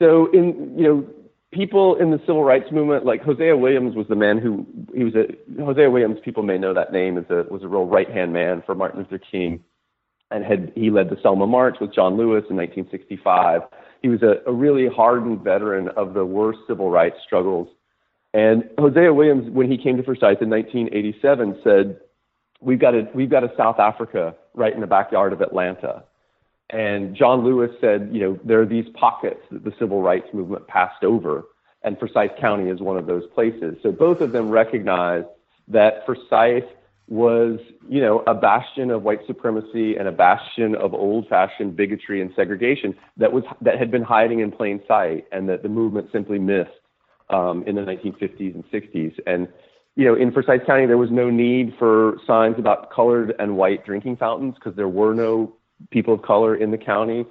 So, 0.00 0.30
in 0.32 0.78
you 0.78 0.84
know, 0.84 1.06
people 1.52 1.96
in 1.96 2.10
the 2.10 2.18
civil 2.20 2.44
rights 2.44 2.70
movement, 2.70 3.04
like 3.04 3.22
Hosea 3.22 3.56
Williams, 3.56 3.96
was 3.96 4.06
the 4.08 4.14
man 4.14 4.38
who 4.38 4.66
he 4.94 5.02
was 5.02 5.14
a 5.14 5.26
Hosea 5.62 5.90
Williams. 5.90 6.18
People 6.24 6.42
may 6.42 6.58
know 6.58 6.74
that 6.74 6.92
name 6.92 7.18
as 7.18 7.24
a 7.30 7.44
was 7.50 7.62
a 7.64 7.68
real 7.68 7.86
right 7.86 8.10
hand 8.10 8.32
man 8.32 8.62
for 8.64 8.74
Martin 8.74 9.00
Luther 9.00 9.18
King, 9.18 9.64
and 10.30 10.44
had 10.44 10.72
he 10.76 10.90
led 10.90 11.10
the 11.10 11.18
Selma 11.22 11.46
March 11.46 11.78
with 11.80 11.92
John 11.92 12.16
Lewis 12.16 12.44
in 12.50 12.56
1965. 12.56 13.62
He 14.00 14.08
was 14.08 14.22
a, 14.22 14.48
a 14.48 14.52
really 14.52 14.86
hardened 14.86 15.42
veteran 15.42 15.88
of 15.96 16.14
the 16.14 16.24
worst 16.24 16.60
civil 16.68 16.88
rights 16.88 17.16
struggles. 17.26 17.68
And 18.34 18.68
Hosea 18.78 19.12
Williams, 19.12 19.50
when 19.50 19.70
he 19.70 19.78
came 19.78 19.96
to 19.96 20.02
Forsyth 20.02 20.42
in 20.42 20.50
1987, 20.50 21.60
said, 21.64 22.00
"We've 22.60 22.78
got 22.78 22.94
a 22.94 23.08
we've 23.14 23.30
got 23.30 23.44
a 23.44 23.52
South 23.56 23.78
Africa 23.78 24.34
right 24.54 24.72
in 24.72 24.80
the 24.80 24.86
backyard 24.86 25.32
of 25.32 25.40
Atlanta." 25.40 26.04
And 26.70 27.14
John 27.14 27.44
Lewis 27.44 27.70
said, 27.80 28.10
you 28.12 28.20
know, 28.20 28.38
there 28.44 28.60
are 28.60 28.66
these 28.66 28.86
pockets 28.90 29.40
that 29.50 29.64
the 29.64 29.72
civil 29.78 30.02
rights 30.02 30.28
movement 30.34 30.66
passed 30.66 31.02
over, 31.02 31.44
and 31.82 31.98
Forsyth 31.98 32.36
County 32.38 32.68
is 32.68 32.80
one 32.80 32.98
of 32.98 33.06
those 33.06 33.26
places. 33.34 33.76
So 33.82 33.90
both 33.90 34.20
of 34.20 34.32
them 34.32 34.50
recognized 34.50 35.28
that 35.68 36.04
Forsyth 36.04 36.66
was, 37.08 37.58
you 37.88 38.02
know, 38.02 38.22
a 38.26 38.34
bastion 38.34 38.90
of 38.90 39.02
white 39.02 39.26
supremacy 39.26 39.96
and 39.96 40.06
a 40.06 40.12
bastion 40.12 40.74
of 40.74 40.92
old-fashioned 40.92 41.74
bigotry 41.74 42.20
and 42.20 42.30
segregation 42.36 42.94
that 43.16 43.32
was 43.32 43.44
that 43.62 43.78
had 43.78 43.90
been 43.90 44.02
hiding 44.02 44.40
in 44.40 44.52
plain 44.52 44.82
sight, 44.86 45.24
and 45.32 45.48
that 45.48 45.62
the 45.62 45.70
movement 45.70 46.10
simply 46.12 46.38
missed 46.38 46.70
um, 47.30 47.62
in 47.66 47.74
the 47.74 47.82
1950s 47.82 48.54
and 48.54 48.64
60s. 48.70 49.18
And 49.26 49.48
you 49.96 50.04
know, 50.04 50.14
in 50.14 50.30
Forsyth 50.30 50.64
County, 50.64 50.86
there 50.86 50.98
was 50.98 51.10
no 51.10 51.28
need 51.28 51.74
for 51.78 52.18
signs 52.26 52.56
about 52.58 52.92
colored 52.92 53.34
and 53.38 53.56
white 53.56 53.84
drinking 53.84 54.16
fountains 54.16 54.54
because 54.54 54.76
there 54.76 54.88
were 54.88 55.12
no 55.12 55.54
people 55.90 56.14
of 56.14 56.22
color 56.22 56.54
in 56.54 56.70
the 56.70 56.78
county. 56.78 57.26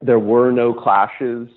There 0.00 0.18
were 0.18 0.50
no 0.50 0.74
clashes 0.74 1.48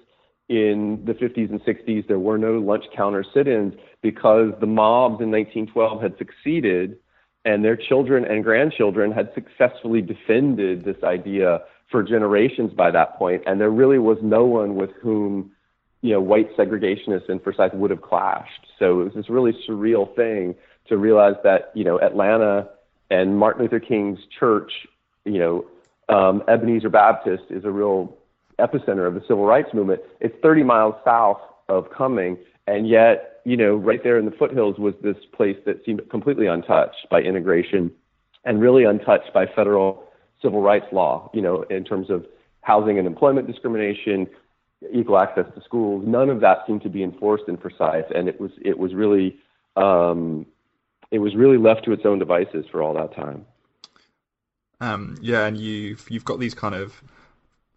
in 0.48 1.04
the 1.06 1.14
50s 1.14 1.50
and 1.50 1.62
60s. 1.62 2.08
There 2.08 2.20
were 2.20 2.38
no 2.38 2.60
lunch 2.60 2.86
counter 2.96 3.24
sit 3.34 3.48
ins 3.48 3.74
because 4.02 4.52
the 4.60 4.68
mobs 4.68 5.22
in 5.22 5.32
1912 5.32 6.02
had 6.02 6.18
succeeded 6.18 6.98
and 7.46 7.64
their 7.64 7.76
children 7.76 8.26
and 8.26 8.44
grandchildren 8.44 9.12
had 9.12 9.32
successfully 9.34 10.02
defended 10.02 10.84
this 10.84 10.98
idea 11.04 11.62
for 11.90 12.04
generations 12.04 12.74
by 12.74 12.92
that 12.92 13.18
point. 13.18 13.42
And 13.48 13.60
there 13.60 13.72
really 13.72 14.00
was 14.00 14.18
no 14.22 14.46
one 14.46 14.76
with 14.76 14.92
whom, 15.02 15.52
you 16.02 16.14
know, 16.14 16.22
white 16.22 16.56
segregationists 16.56 17.30
in 17.30 17.40
Forsyth 17.40 17.74
would 17.74 17.92
have 17.92 18.02
clashed. 18.02 18.68
So 18.78 19.02
it 19.02 19.04
was 19.06 19.14
this 19.14 19.30
really 19.30 19.54
surreal 19.68 20.14
thing 20.16 20.56
to 20.88 20.98
realize 20.98 21.36
that, 21.44 21.72
you 21.74 21.84
know, 21.84 22.00
Atlanta 22.00 22.70
and 23.10 23.38
Martin 23.38 23.64
Luther 23.64 23.80
King's 23.80 24.20
church, 24.40 24.72
you 25.26 25.40
know, 25.40 25.66
um, 26.10 26.44
Ebenezer 26.48 26.90
Baptist 26.90 27.44
is 27.50 27.66
a 27.66 27.72
real 27.72 28.16
epicenter 28.60 29.08
of 29.08 29.14
the 29.14 29.22
civil 29.22 29.46
rights 29.46 29.70
movement. 29.74 30.02
It's 30.20 30.36
30 30.42 30.64
miles 30.64 30.96
south 31.06 31.40
of 31.68 31.90
Cumming, 31.92 32.38
and 32.68 32.88
yet, 32.88 33.42
you 33.46 33.56
know, 33.56 33.76
right 33.76 34.04
there 34.04 34.18
in 34.18 34.26
the 34.26 34.32
foothills 34.32 34.78
was 34.80 34.94
this 35.02 35.18
place 35.34 35.58
that 35.66 35.84
seemed 35.86 36.02
completely 36.10 36.48
untouched 36.48 37.08
by 37.10 37.22
integration 37.22 37.92
and 38.46 38.62
really 38.62 38.84
untouched 38.84 39.34
by 39.34 39.46
federal 39.46 40.04
civil 40.42 40.62
rights 40.62 40.86
law, 40.92 41.30
you 41.34 41.42
know, 41.42 41.64
in 41.64 41.84
terms 41.84 42.10
of 42.10 42.26
housing 42.62 42.98
and 42.98 43.08
employment 43.08 43.48
discrimination, 43.48 44.28
equal 44.92 45.18
access 45.18 45.46
to 45.56 45.62
schools. 45.64 46.06
None 46.08 46.30
of 46.30 46.40
that 46.42 46.60
seemed 46.66 46.82
to 46.84 46.90
be 46.90 47.04
enforced 47.04 47.46
in 47.48 47.58
Forsyth, 47.58 48.10
and 48.14 48.28
it 48.28 48.40
was 48.40 48.52
it 48.62 48.78
was 48.78 48.94
really 48.94 49.38
um, 49.76 50.46
it 51.12 51.20
was 51.20 51.36
really 51.36 51.58
left 51.58 51.86
to 51.86 51.92
its 51.92 52.06
own 52.06 52.20
devices 52.20 52.66
for 52.72 52.82
all 52.82 52.94
that 52.94 53.16
time. 53.16 53.46
Um, 54.82 55.18
yeah, 55.22 55.46
and 55.46 55.58
you've 55.58 56.10
you've 56.10 56.26
got 56.26 56.40
these 56.40 56.54
kind 56.54 56.76
of 56.76 57.02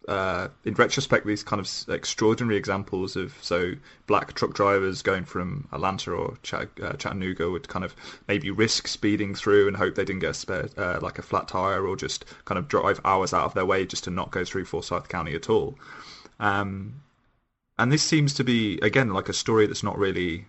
uh, 0.07 0.49
in 0.65 0.73
retrospect, 0.73 1.25
these 1.25 1.43
kind 1.43 1.59
of 1.59 1.69
extraordinary 1.89 2.57
examples 2.57 3.15
of 3.15 3.33
so 3.41 3.73
black 4.07 4.33
truck 4.33 4.53
drivers 4.53 5.01
going 5.01 5.23
from 5.23 5.67
Atlanta 5.71 6.11
or 6.11 6.37
uh, 6.51 6.93
Chattanooga 6.97 7.49
would 7.49 7.67
kind 7.67 7.85
of 7.85 7.95
maybe 8.27 8.51
risk 8.51 8.87
speeding 8.87 9.33
through 9.33 9.67
and 9.67 9.77
hope 9.77 9.95
they 9.95 10.05
didn't 10.05 10.19
get 10.19 10.31
a 10.31 10.33
spare, 10.33 10.69
uh, 10.77 10.99
like 11.01 11.19
a 11.19 11.21
flat 11.21 11.47
tire 11.47 11.85
or 11.87 11.95
just 11.95 12.25
kind 12.45 12.59
of 12.59 12.67
drive 12.67 12.99
hours 13.05 13.33
out 13.33 13.45
of 13.45 13.53
their 13.53 13.65
way 13.65 13.85
just 13.85 14.03
to 14.03 14.09
not 14.09 14.31
go 14.31 14.43
through 14.43 14.65
Forsyth 14.65 15.07
County 15.07 15.35
at 15.35 15.49
all. 15.49 15.77
Um, 16.43 17.01
and 17.79 17.91
this 17.91 18.03
seems 18.03 18.33
to 18.35 18.43
be 18.43 18.77
again 18.81 19.09
like 19.13 19.29
a 19.29 19.33
story 19.33 19.65
that's 19.65 19.81
not 19.81 19.97
really 19.97 20.45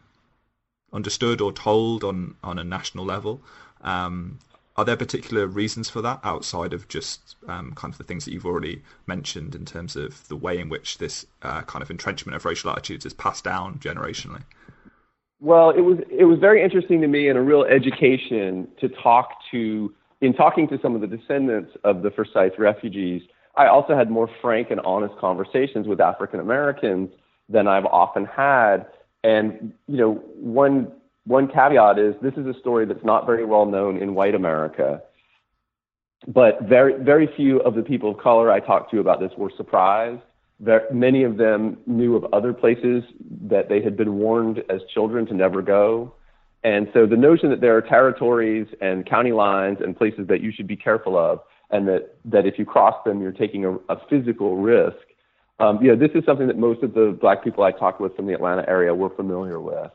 understood 0.93 1.41
or 1.41 1.53
told 1.53 2.03
on 2.03 2.35
on 2.43 2.59
a 2.59 2.65
national 2.65 3.05
level. 3.05 3.41
Um, 3.83 4.41
are 4.77 4.85
there 4.85 4.97
particular 4.97 5.47
reasons 5.47 5.89
for 5.89 6.03
that 6.03 6.19
outside 6.25 6.73
of 6.73 6.89
just 6.89 7.37
um, 7.47 7.73
kind 7.77 7.95
of 7.95 7.99
the 7.99 8.03
things 8.03 8.25
that 8.25 8.33
you've 8.33 8.45
already 8.45 8.83
mentioned 9.07 9.55
in 9.55 9.65
terms 9.65 9.95
of 9.95 10.27
the 10.27 10.35
way 10.35 10.59
in 10.59 10.69
which 10.69 10.99
this 10.99 11.25
uh, 11.43 11.63
kind 11.63 11.81
of 11.81 11.93
entrenchment 11.93 12.35
of 12.35 12.45
racial 12.45 12.71
attitudes 12.71 13.07
is 13.07 13.15
passed 13.15 13.45
down 13.45 13.79
generationally? 13.79 14.43
Well, 15.41 15.71
it 15.71 15.83
was 15.83 15.99
it 16.11 16.25
was 16.25 16.41
very 16.41 16.61
interesting 16.61 17.01
to 17.03 17.07
me 17.07 17.29
and 17.29 17.39
a 17.39 17.43
real 17.43 17.63
education 17.63 18.67
to 18.81 18.89
talk 18.89 19.29
to 19.53 19.95
in 20.21 20.33
talking 20.33 20.67
to 20.69 20.79
some 20.83 20.97
of 20.97 21.03
the 21.03 21.07
descendants 21.07 21.71
of 21.85 22.03
the 22.03 22.11
Forsyth 22.11 22.59
refugees. 22.59 23.23
I 23.57 23.67
also 23.69 23.97
had 23.97 24.11
more 24.11 24.29
frank 24.41 24.71
and 24.71 24.81
honest 24.81 25.17
conversations 25.19 25.87
with 25.87 26.01
African 26.01 26.41
Americans 26.41 27.11
than 27.49 27.69
I've 27.69 27.87
often 27.87 28.25
had, 28.25 28.87
and 29.23 29.73
you 29.87 29.97
know 29.97 30.15
one 30.37 30.93
one 31.27 31.49
caveat 31.49 31.99
is 31.99 32.15
this 32.21 32.35
is 32.35 32.47
a 32.47 32.59
story 32.61 32.85
that's 32.87 33.05
not 33.05 33.27
very 33.27 33.45
well 33.45 33.67
known 33.67 33.97
in 33.97 34.15
white 34.15 34.35
America. 34.35 35.03
But 36.27 36.63
very, 36.63 36.95
very 37.03 37.29
few 37.37 37.61
of 37.61 37.75
the 37.75 37.83
people 37.83 38.11
of 38.11 38.19
color 38.19 38.51
I 38.51 38.61
talked 38.61 38.91
to 38.93 39.01
about 39.01 39.21
this 39.21 39.33
were 39.37 39.53
surprised. 39.57 40.23
There, 40.59 40.87
many 40.93 41.23
of 41.23 41.37
them 41.37 41.79
knew 41.87 42.17
of 42.17 42.25
other 42.33 42.53
places 42.53 43.03
that 43.43 43.69
they 43.69 43.83
had 43.83 43.97
been 43.97 44.15
warned 44.15 44.63
as 44.71 44.81
children 44.93 45.27
to 45.27 45.35
never 45.35 45.61
go. 45.61 46.15
And 46.63 46.89
so 46.95 47.05
the 47.05 47.17
notion 47.17 47.51
that 47.51 47.61
there 47.61 47.77
are 47.77 47.83
territories 47.83 48.67
and 48.81 49.05
county 49.05 49.33
lines 49.33 49.79
and 49.83 49.95
places 49.95 50.27
that 50.29 50.41
you 50.41 50.51
should 50.51 50.67
be 50.67 50.77
careful 50.77 51.19
of, 51.19 51.41
and 51.71 51.89
that, 51.89 52.17
that 52.25 52.47
if 52.47 52.59
you 52.59 52.65
cross 52.65 52.95
them, 53.05 53.21
you're 53.21 53.33
taking 53.33 53.65
a, 53.65 53.75
a 53.89 53.97
physical 54.09 54.57
risk. 54.57 54.97
Um, 55.61 55.79
you 55.81 55.89
know, 55.89 55.97
this 55.97 56.15
is 56.15 56.25
something 56.25 56.49
that 56.49 56.59
most 56.59 56.83
of 56.83 56.95
the 56.95 57.17
black 57.21 57.45
people 57.45 57.65
I 57.65 57.73
talked 57.73 58.01
with 58.01 58.15
from 58.17 58.27
the 58.27 58.35
Atlanta 58.35 58.65
area 58.69 58.95
were 58.95 59.11
familiar 59.11 59.61
with 59.61 59.91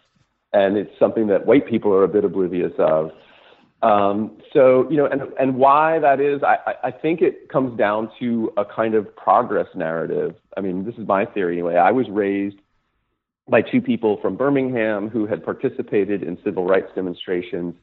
and 0.53 0.77
it's 0.77 0.91
something 0.99 1.27
that 1.27 1.45
white 1.45 1.67
people 1.67 1.93
are 1.93 2.03
a 2.03 2.07
bit 2.07 2.25
oblivious 2.25 2.73
of. 2.79 3.11
Um, 3.81 4.37
so, 4.51 4.89
you 4.89 4.97
know, 4.97 5.05
and, 5.05 5.21
and 5.39 5.55
why 5.55 5.99
that 5.99 6.19
is, 6.19 6.41
I, 6.43 6.73
I 6.83 6.91
think 6.91 7.21
it 7.21 7.49
comes 7.49 7.77
down 7.77 8.11
to 8.19 8.51
a 8.57 8.65
kind 8.65 8.93
of 8.93 9.15
progress 9.15 9.67
narrative. 9.73 10.35
I 10.57 10.61
mean, 10.61 10.83
this 10.83 10.95
is 10.95 11.07
my 11.07 11.25
theory 11.25 11.53
anyway. 11.53 11.75
I 11.75 11.91
was 11.91 12.07
raised 12.09 12.57
by 13.47 13.61
two 13.61 13.81
people 13.81 14.19
from 14.21 14.35
Birmingham 14.35 15.09
who 15.09 15.25
had 15.27 15.45
participated 15.45 16.23
in 16.23 16.37
civil 16.43 16.65
rights 16.65 16.91
demonstrations 16.93 17.75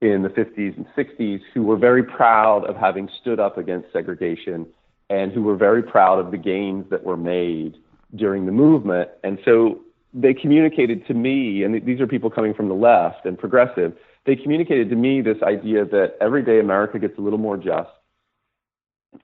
in 0.00 0.22
the 0.22 0.28
50s 0.30 0.76
and 0.76 0.86
60s 0.96 1.40
who 1.52 1.62
were 1.62 1.76
very 1.76 2.02
proud 2.02 2.64
of 2.64 2.76
having 2.76 3.08
stood 3.20 3.38
up 3.38 3.58
against 3.58 3.92
segregation 3.92 4.66
and 5.10 5.32
who 5.32 5.42
were 5.42 5.56
very 5.56 5.82
proud 5.82 6.18
of 6.18 6.30
the 6.30 6.38
gains 6.38 6.88
that 6.90 7.04
were 7.04 7.16
made 7.16 7.76
during 8.14 8.46
the 8.46 8.52
movement. 8.52 9.10
And 9.24 9.38
so 9.44 9.80
they 10.14 10.32
communicated 10.32 11.06
to 11.06 11.14
me, 11.14 11.64
and 11.64 11.84
these 11.84 12.00
are 12.00 12.06
people 12.06 12.30
coming 12.30 12.54
from 12.54 12.68
the 12.68 12.74
left 12.74 13.26
and 13.26 13.38
progressive, 13.38 13.92
they 14.26 14.36
communicated 14.36 14.88
to 14.90 14.96
me 14.96 15.20
this 15.20 15.38
idea 15.42 15.84
that 15.84 16.14
every 16.20 16.42
day 16.42 16.60
America 16.60 16.98
gets 16.98 17.18
a 17.18 17.20
little 17.20 17.38
more 17.38 17.56
just. 17.56 17.90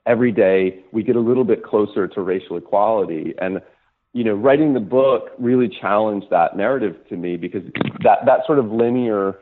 Every 0.05 0.33
day 0.33 0.83
we 0.93 1.03
get 1.03 1.17
a 1.17 1.21
little 1.21 1.45
bit 1.45 1.63
closer 1.63 2.09
to 2.09 2.21
racial 2.21 2.57
equality. 2.57 3.35
And, 3.41 3.63
you 4.13 4.25
know, 4.25 4.35
writing 4.35 4.75
the 4.75 4.81
book 4.81 5.31
really 5.39 5.69
challenged 5.69 6.29
that 6.31 6.57
narrative 6.57 6.97
to 7.09 7.17
me 7.17 7.37
because 7.37 7.63
that, 8.03 8.27
that 8.27 8.41
sort 8.47 8.59
of 8.59 8.71
linear 8.73 9.39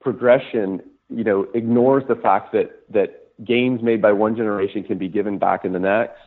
progression, 0.00 0.80
you 1.08 1.24
know, 1.24 1.46
ignores 1.54 2.04
the 2.08 2.16
fact 2.16 2.52
that, 2.52 2.82
that 2.90 3.30
gains 3.44 3.82
made 3.82 4.02
by 4.02 4.12
one 4.12 4.36
generation 4.36 4.82
can 4.82 4.98
be 4.98 5.08
given 5.08 5.38
back 5.38 5.64
in 5.64 5.72
the 5.72 5.78
next, 5.78 6.18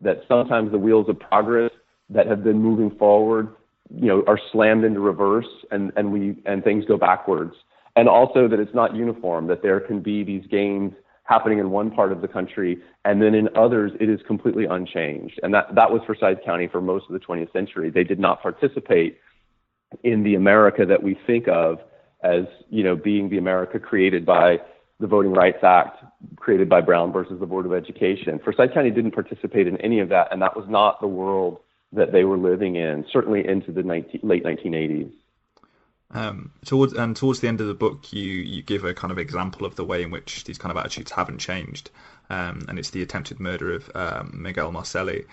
that 0.00 0.22
sometimes 0.28 0.70
the 0.70 0.78
wheels 0.78 1.08
of 1.08 1.18
progress 1.18 1.70
that 2.08 2.26
have 2.26 2.42
been 2.42 2.60
moving 2.60 2.90
forward 2.96 3.54
you 3.94 4.06
know 4.06 4.22
are 4.26 4.38
slammed 4.52 4.84
into 4.84 5.00
reverse 5.00 5.48
and 5.70 5.92
and 5.96 6.12
we 6.12 6.36
and 6.46 6.62
things 6.64 6.84
go 6.84 6.96
backwards. 6.96 7.54
And 7.96 8.08
also 8.08 8.46
that 8.48 8.60
it's 8.60 8.74
not 8.74 8.94
uniform 8.94 9.48
that 9.48 9.62
there 9.62 9.80
can 9.80 10.00
be 10.00 10.22
these 10.22 10.46
gains 10.46 10.92
happening 11.24 11.58
in 11.58 11.70
one 11.70 11.90
part 11.90 12.12
of 12.12 12.22
the 12.22 12.28
country 12.28 12.78
and 13.04 13.20
then 13.20 13.34
in 13.34 13.48
others 13.56 13.92
it 14.00 14.08
is 14.08 14.20
completely 14.26 14.64
unchanged. 14.64 15.40
And 15.42 15.52
that 15.54 15.74
that 15.74 15.90
was 15.90 16.00
Forsyth 16.06 16.38
County 16.44 16.68
for 16.68 16.80
most 16.80 17.06
of 17.08 17.12
the 17.12 17.18
20th 17.18 17.52
century. 17.52 17.90
They 17.90 18.04
did 18.04 18.20
not 18.20 18.42
participate 18.42 19.18
in 20.04 20.22
the 20.22 20.36
America 20.36 20.86
that 20.86 21.02
we 21.02 21.18
think 21.26 21.48
of 21.48 21.80
as 22.22 22.44
you 22.68 22.82
know 22.82 22.96
being 22.96 23.28
the 23.28 23.38
America 23.38 23.78
created 23.78 24.24
by 24.24 24.60
the 24.98 25.06
Voting 25.06 25.32
Rights 25.32 25.62
Act 25.62 26.04
created 26.36 26.68
by 26.68 26.80
Brown 26.80 27.12
versus 27.12 27.40
the 27.40 27.46
Board 27.46 27.66
of 27.66 27.72
Education 27.72 28.38
Forsyth 28.38 28.74
County 28.74 28.90
didn't 28.90 29.12
participate 29.12 29.66
in 29.66 29.76
any 29.78 30.00
of 30.00 30.08
that 30.10 30.28
and 30.30 30.42
that 30.42 30.56
was 30.56 30.68
not 30.68 31.00
the 31.00 31.08
world 31.08 31.60
that 31.92 32.12
they 32.12 32.24
were 32.24 32.38
living 32.38 32.76
in, 32.76 33.04
certainly 33.12 33.46
into 33.46 33.72
the 33.72 33.82
19, 33.82 34.20
late 34.22 34.44
1980s. 34.44 35.10
Um, 36.12 36.50
towards 36.64 36.92
and 36.92 37.14
towards 37.14 37.38
the 37.38 37.46
end 37.46 37.60
of 37.60 37.68
the 37.68 37.74
book, 37.74 38.12
you 38.12 38.24
you 38.24 38.62
give 38.62 38.84
a 38.84 38.92
kind 38.92 39.12
of 39.12 39.18
example 39.18 39.64
of 39.64 39.76
the 39.76 39.84
way 39.84 40.02
in 40.02 40.10
which 40.10 40.42
these 40.42 40.58
kind 40.58 40.72
of 40.72 40.76
attitudes 40.76 41.12
haven't 41.12 41.38
changed, 41.38 41.90
um, 42.30 42.64
and 42.68 42.80
it's 42.80 42.90
the 42.90 43.00
attempted 43.00 43.38
murder 43.38 43.72
of 43.72 43.90
um, 43.94 44.32
Miguel 44.34 44.72
Marcelli. 44.72 45.24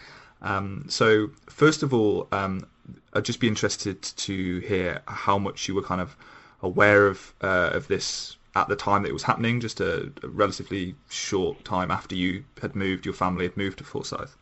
Um, 0.44 0.86
so 0.88 1.32
first 1.48 1.82
of 1.82 1.96
all, 1.96 2.28
um, 2.32 2.68
I'd 3.14 3.26
just 3.26 3.40
be 3.40 3.48
interested 3.48 4.04
to 4.04 4.60
hear 4.60 5.02
how 5.08 5.40
much 5.40 5.68
you 5.68 5.74
were 5.74 5.82
kind 5.82 6.00
of 6.00 6.16
aware 6.62 7.08
of 7.08 7.34
uh, 7.42 7.72
of 7.74 7.88
this 7.88 8.38
at 8.56 8.68
the 8.68 8.76
time 8.76 9.04
that 9.04 9.10
it 9.10 9.14
was 9.14 9.24
happening, 9.24 9.60
just 9.60 9.80
a, 9.80 10.12
a, 10.24 10.28
relatively 10.28 10.96
short 11.10 11.64
time 11.64 11.92
after 11.92 12.16
you 12.16 12.44
had 12.60 12.76
moved, 12.76 13.06
your 13.06 13.14
family 13.14 13.46
had 13.46 13.56
moved 13.56 13.78
to 13.78 13.84
Forsyth. 13.84 14.36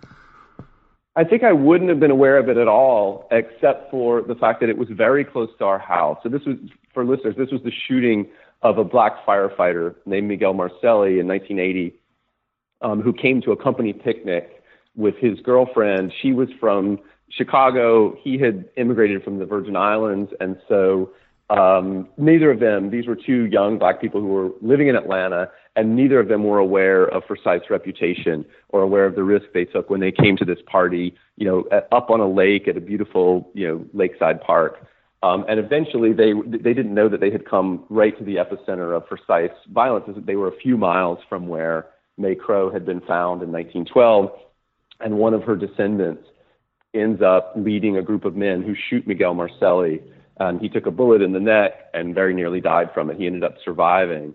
I 1.17 1.23
think 1.23 1.43
I 1.43 1.51
wouldn't 1.51 1.89
have 1.89 1.99
been 1.99 2.11
aware 2.11 2.37
of 2.37 2.47
it 2.49 2.57
at 2.57 2.67
all, 2.67 3.27
except 3.31 3.91
for 3.91 4.21
the 4.21 4.35
fact 4.35 4.61
that 4.61 4.69
it 4.69 4.77
was 4.77 4.87
very 4.89 5.23
close 5.23 5.49
to 5.59 5.65
our 5.65 5.79
house. 5.79 6.17
So 6.23 6.29
this 6.29 6.41
was, 6.45 6.55
for 6.93 7.05
listeners, 7.05 7.35
this 7.37 7.51
was 7.51 7.61
the 7.63 7.71
shooting 7.87 8.27
of 8.61 8.77
a 8.77 8.83
black 8.83 9.25
firefighter 9.25 9.95
named 10.05 10.27
Miguel 10.27 10.53
Marcelli 10.53 11.19
in 11.19 11.27
1980, 11.27 11.95
um, 12.81 13.01
who 13.01 13.13
came 13.13 13.41
to 13.41 13.51
a 13.51 13.61
company 13.61 13.93
picnic 13.93 14.63
with 14.95 15.15
his 15.17 15.39
girlfriend. 15.41 16.11
She 16.21 16.33
was 16.33 16.49
from 16.59 16.99
Chicago. 17.29 18.17
He 18.21 18.37
had 18.37 18.65
immigrated 18.77 19.23
from 19.23 19.39
the 19.39 19.45
Virgin 19.45 19.75
Islands, 19.75 20.31
and 20.39 20.57
so 20.67 21.11
um, 21.49 22.09
neither 22.17 22.49
of 22.49 22.59
them, 22.59 22.89
these 22.89 23.05
were 23.05 23.15
two 23.15 23.45
young 23.45 23.77
black 23.77 24.01
people 24.01 24.19
who 24.19 24.27
were 24.27 24.49
living 24.61 24.87
in 24.87 24.95
Atlanta, 24.95 25.49
and 25.75 25.95
neither 25.95 26.19
of 26.19 26.27
them 26.27 26.43
were 26.43 26.57
aware 26.57 27.05
of 27.05 27.23
Forsyth's 27.25 27.69
reputation 27.69 28.45
or 28.69 28.81
aware 28.81 29.05
of 29.05 29.15
the 29.15 29.23
risk 29.23 29.45
they 29.53 29.65
took 29.65 29.89
when 29.89 29.99
they 29.99 30.11
came 30.11 30.37
to 30.37 30.45
this 30.45 30.59
party, 30.65 31.13
you 31.37 31.45
know, 31.45 31.65
at, 31.71 31.87
up 31.91 32.09
on 32.09 32.19
a 32.19 32.27
lake 32.27 32.67
at 32.67 32.77
a 32.77 32.81
beautiful, 32.81 33.51
you 33.53 33.67
know, 33.67 33.85
lakeside 33.93 34.41
park. 34.41 34.87
Um, 35.21 35.45
and 35.47 35.59
eventually, 35.59 36.13
they 36.13 36.33
they 36.45 36.73
didn't 36.73 36.93
know 36.93 37.09
that 37.09 37.19
they 37.19 37.31
had 37.31 37.47
come 37.47 37.83
right 37.89 38.17
to 38.17 38.23
the 38.23 38.35
epicenter 38.35 38.95
of 38.95 39.07
Forsyth's 39.07 39.59
violence. 39.71 40.05
They 40.25 40.35
were 40.35 40.47
a 40.47 40.55
few 40.57 40.77
miles 40.77 41.19
from 41.27 41.47
where 41.47 41.87
Mae 42.17 42.35
Crow 42.35 42.71
had 42.71 42.85
been 42.85 43.01
found 43.01 43.41
in 43.41 43.51
1912, 43.51 44.31
and 44.99 45.17
one 45.17 45.33
of 45.33 45.43
her 45.43 45.55
descendants 45.55 46.27
ends 46.93 47.21
up 47.21 47.53
leading 47.55 47.97
a 47.97 48.01
group 48.01 48.23
of 48.23 48.35
men 48.35 48.61
who 48.61 48.75
shoot 48.89 49.05
Miguel 49.07 49.33
Marcelli 49.33 50.01
and 50.39 50.59
he 50.59 50.69
took 50.69 50.85
a 50.85 50.91
bullet 50.91 51.21
in 51.21 51.33
the 51.33 51.39
neck 51.39 51.89
and 51.93 52.13
very 52.13 52.33
nearly 52.33 52.61
died 52.61 52.89
from 52.93 53.09
it. 53.09 53.17
He 53.17 53.25
ended 53.25 53.43
up 53.43 53.55
surviving. 53.63 54.33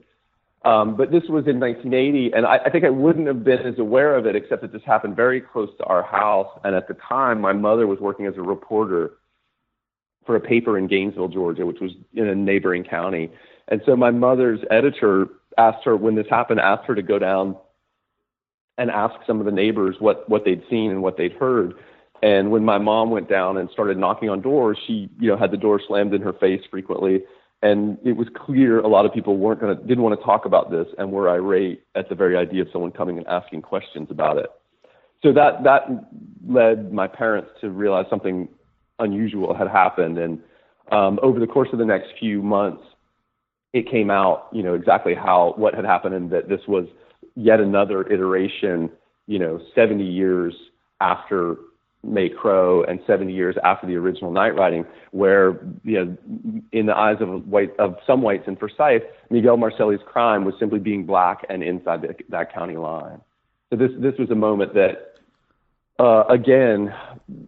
Um, 0.62 0.96
but 0.96 1.10
this 1.10 1.22
was 1.22 1.46
in 1.46 1.58
1980, 1.58 2.32
and 2.34 2.44
I, 2.44 2.58
I 2.66 2.70
think 2.70 2.84
I 2.84 2.90
wouldn't 2.90 3.26
have 3.26 3.44
been 3.44 3.60
as 3.60 3.78
aware 3.78 4.14
of 4.16 4.26
it, 4.26 4.36
except 4.36 4.60
that 4.60 4.72
this 4.72 4.82
happened 4.84 5.16
very 5.16 5.40
close 5.40 5.70
to 5.78 5.84
our 5.84 6.02
house. 6.02 6.48
And 6.64 6.74
at 6.74 6.86
the 6.86 6.94
time, 6.94 7.40
my 7.40 7.54
mother 7.54 7.86
was 7.86 7.98
working 7.98 8.26
as 8.26 8.34
a 8.36 8.42
reporter 8.42 9.12
for 10.26 10.36
a 10.36 10.40
paper 10.40 10.76
in 10.76 10.86
Gainesville, 10.86 11.28
Georgia, 11.28 11.64
which 11.64 11.80
was 11.80 11.92
in 12.12 12.28
a 12.28 12.34
neighboring 12.34 12.84
county. 12.84 13.30
And 13.68 13.80
so 13.86 13.96
my 13.96 14.10
mother's 14.10 14.60
editor 14.70 15.28
asked 15.56 15.84
her, 15.84 15.96
when 15.96 16.14
this 16.14 16.26
happened, 16.28 16.60
asked 16.60 16.86
her 16.86 16.94
to 16.94 17.02
go 17.02 17.18
down 17.18 17.56
and 18.76 18.90
ask 18.90 19.14
some 19.26 19.40
of 19.40 19.46
the 19.46 19.52
neighbors 19.52 19.96
what, 19.98 20.28
what 20.28 20.44
they'd 20.44 20.62
seen 20.68 20.90
and 20.90 21.02
what 21.02 21.16
they'd 21.16 21.32
heard. 21.32 21.74
And 22.22 22.50
when 22.50 22.64
my 22.64 22.78
mom 22.78 23.10
went 23.10 23.28
down 23.28 23.56
and 23.56 23.70
started 23.70 23.96
knocking 23.96 24.28
on 24.28 24.40
doors, 24.40 24.78
she, 24.86 25.08
you 25.18 25.28
know, 25.28 25.36
had 25.36 25.50
the 25.50 25.56
door 25.56 25.80
slammed 25.86 26.12
in 26.12 26.20
her 26.20 26.34
face 26.34 26.60
frequently. 26.70 27.22
And 27.62 27.98
it 28.04 28.16
was 28.16 28.28
clear 28.34 28.80
a 28.80 28.88
lot 28.88 29.06
of 29.06 29.12
people 29.12 29.36
weren't 29.36 29.60
gonna 29.60 29.74
didn't 29.74 30.02
want 30.02 30.18
to 30.18 30.24
talk 30.24 30.44
about 30.44 30.70
this 30.70 30.86
and 30.98 31.12
were 31.12 31.28
irate 31.28 31.82
at 31.94 32.08
the 32.08 32.14
very 32.14 32.36
idea 32.36 32.62
of 32.62 32.68
someone 32.72 32.90
coming 32.90 33.18
and 33.18 33.26
asking 33.26 33.62
questions 33.62 34.08
about 34.10 34.38
it. 34.38 34.50
So 35.22 35.32
that 35.32 35.62
that 35.64 35.82
led 36.46 36.92
my 36.92 37.06
parents 37.06 37.50
to 37.60 37.70
realize 37.70 38.06
something 38.08 38.48
unusual 38.98 39.54
had 39.54 39.68
happened. 39.68 40.18
And 40.18 40.40
um, 40.90 41.18
over 41.22 41.38
the 41.38 41.46
course 41.46 41.68
of 41.72 41.78
the 41.78 41.84
next 41.84 42.08
few 42.18 42.42
months, 42.42 42.82
it 43.72 43.90
came 43.90 44.10
out, 44.10 44.48
you 44.52 44.62
know, 44.62 44.74
exactly 44.74 45.14
how 45.14 45.54
what 45.56 45.74
had 45.74 45.84
happened 45.84 46.14
and 46.14 46.30
that 46.30 46.48
this 46.48 46.60
was 46.66 46.86
yet 47.36 47.60
another 47.60 48.10
iteration, 48.10 48.90
you 49.26 49.38
know, 49.38 49.60
70 49.74 50.04
years 50.04 50.54
after 51.00 51.56
Mae 52.02 52.30
Crow 52.30 52.82
and 52.84 53.00
70 53.06 53.32
years 53.32 53.56
after 53.62 53.86
the 53.86 53.94
original 53.96 54.32
night 54.32 54.54
riding, 54.56 54.84
where 55.10 55.60
you 55.84 56.04
know, 56.04 56.62
in 56.72 56.86
the 56.86 56.96
eyes 56.96 57.16
of 57.20 57.46
white 57.46 57.78
of 57.78 57.96
some 58.06 58.22
whites 58.22 58.44
in 58.46 58.56
Forsyth, 58.56 59.02
Miguel 59.28 59.58
Marcelli's 59.58 60.00
crime 60.06 60.44
was 60.44 60.54
simply 60.58 60.78
being 60.78 61.04
black 61.04 61.44
and 61.50 61.62
inside 61.62 62.02
the, 62.02 62.14
that 62.30 62.52
county 62.54 62.76
line. 62.76 63.20
So 63.68 63.76
this 63.76 63.90
this 63.98 64.14
was 64.18 64.30
a 64.30 64.34
moment 64.34 64.72
that, 64.74 65.14
uh, 65.98 66.24
again, 66.28 66.92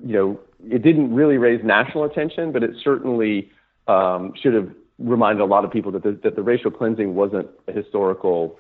you 0.05 0.13
know, 0.13 0.41
it 0.69 0.83
didn't 0.83 1.15
really 1.15 1.39
raise 1.39 1.65
national 1.65 2.05
attention, 2.05 2.53
but 2.53 2.63
it 2.63 2.73
certainly 2.85 3.51
um, 3.89 4.35
should 4.41 4.53
have 4.53 4.69
reminded 4.99 5.41
a 5.41 5.47
lot 5.47 5.65
of 5.65 5.71
people 5.71 5.91
that 5.93 6.03
the, 6.03 6.19
that 6.23 6.37
the 6.37 6.43
racial 6.43 6.71
cleansing 6.71 7.15
wasn't 7.15 7.49
a 7.69 7.73
historical 7.73 8.59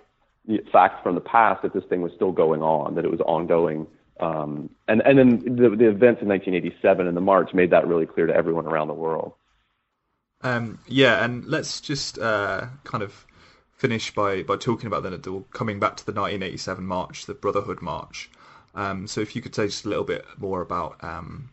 fact 0.73 1.03
from 1.03 1.15
the 1.15 1.21
past; 1.21 1.63
that 1.63 1.75
this 1.75 1.85
thing 1.91 2.01
was 2.01 2.13
still 2.17 2.33
going 2.33 2.63
on, 2.63 2.95
that 2.95 3.05
it 3.05 3.11
was 3.11 3.21
ongoing 3.21 3.87
um, 4.21 4.71
and 4.89 5.03
and 5.05 5.19
then 5.19 5.39
the, 5.39 5.71
the 5.71 5.89
events 5.89 6.23
in 6.23 6.29
1987 6.29 7.07
and 7.07 7.17
the 7.17 7.21
march 7.21 7.55
made 7.55 7.71
that 7.71 7.87
really 7.87 8.07
clear 8.07 8.27
to 8.27 8.35
everyone 8.35 8.67
around 8.67 8.89
the 8.89 8.95
world. 8.95 9.33
Um, 10.43 10.79
yeah, 10.87 11.25
and 11.25 11.45
let's 11.47 11.81
just 11.81 12.19
uh, 12.19 12.67
kind 12.85 13.03
of 13.03 13.27
finish 13.83 14.15
by, 14.15 14.43
by 14.43 14.57
talking 14.57 14.87
about 14.87 15.03
the 15.03 15.45
coming 15.53 15.81
back 15.81 15.97
to 15.97 16.07
the 16.07 16.13
1987 16.13 16.85
march, 16.85 17.27
the 17.27 17.35
Brotherhood 17.35 17.81
March. 17.83 18.31
Um, 18.75 19.07
so 19.07 19.21
if 19.21 19.37
you 19.37 19.43
could 19.43 19.55
say 19.55 19.67
just 19.67 19.85
a 19.85 19.89
little 19.89 20.05
bit 20.05 20.25
more 20.39 20.63
about 20.63 21.03
um, 21.03 21.51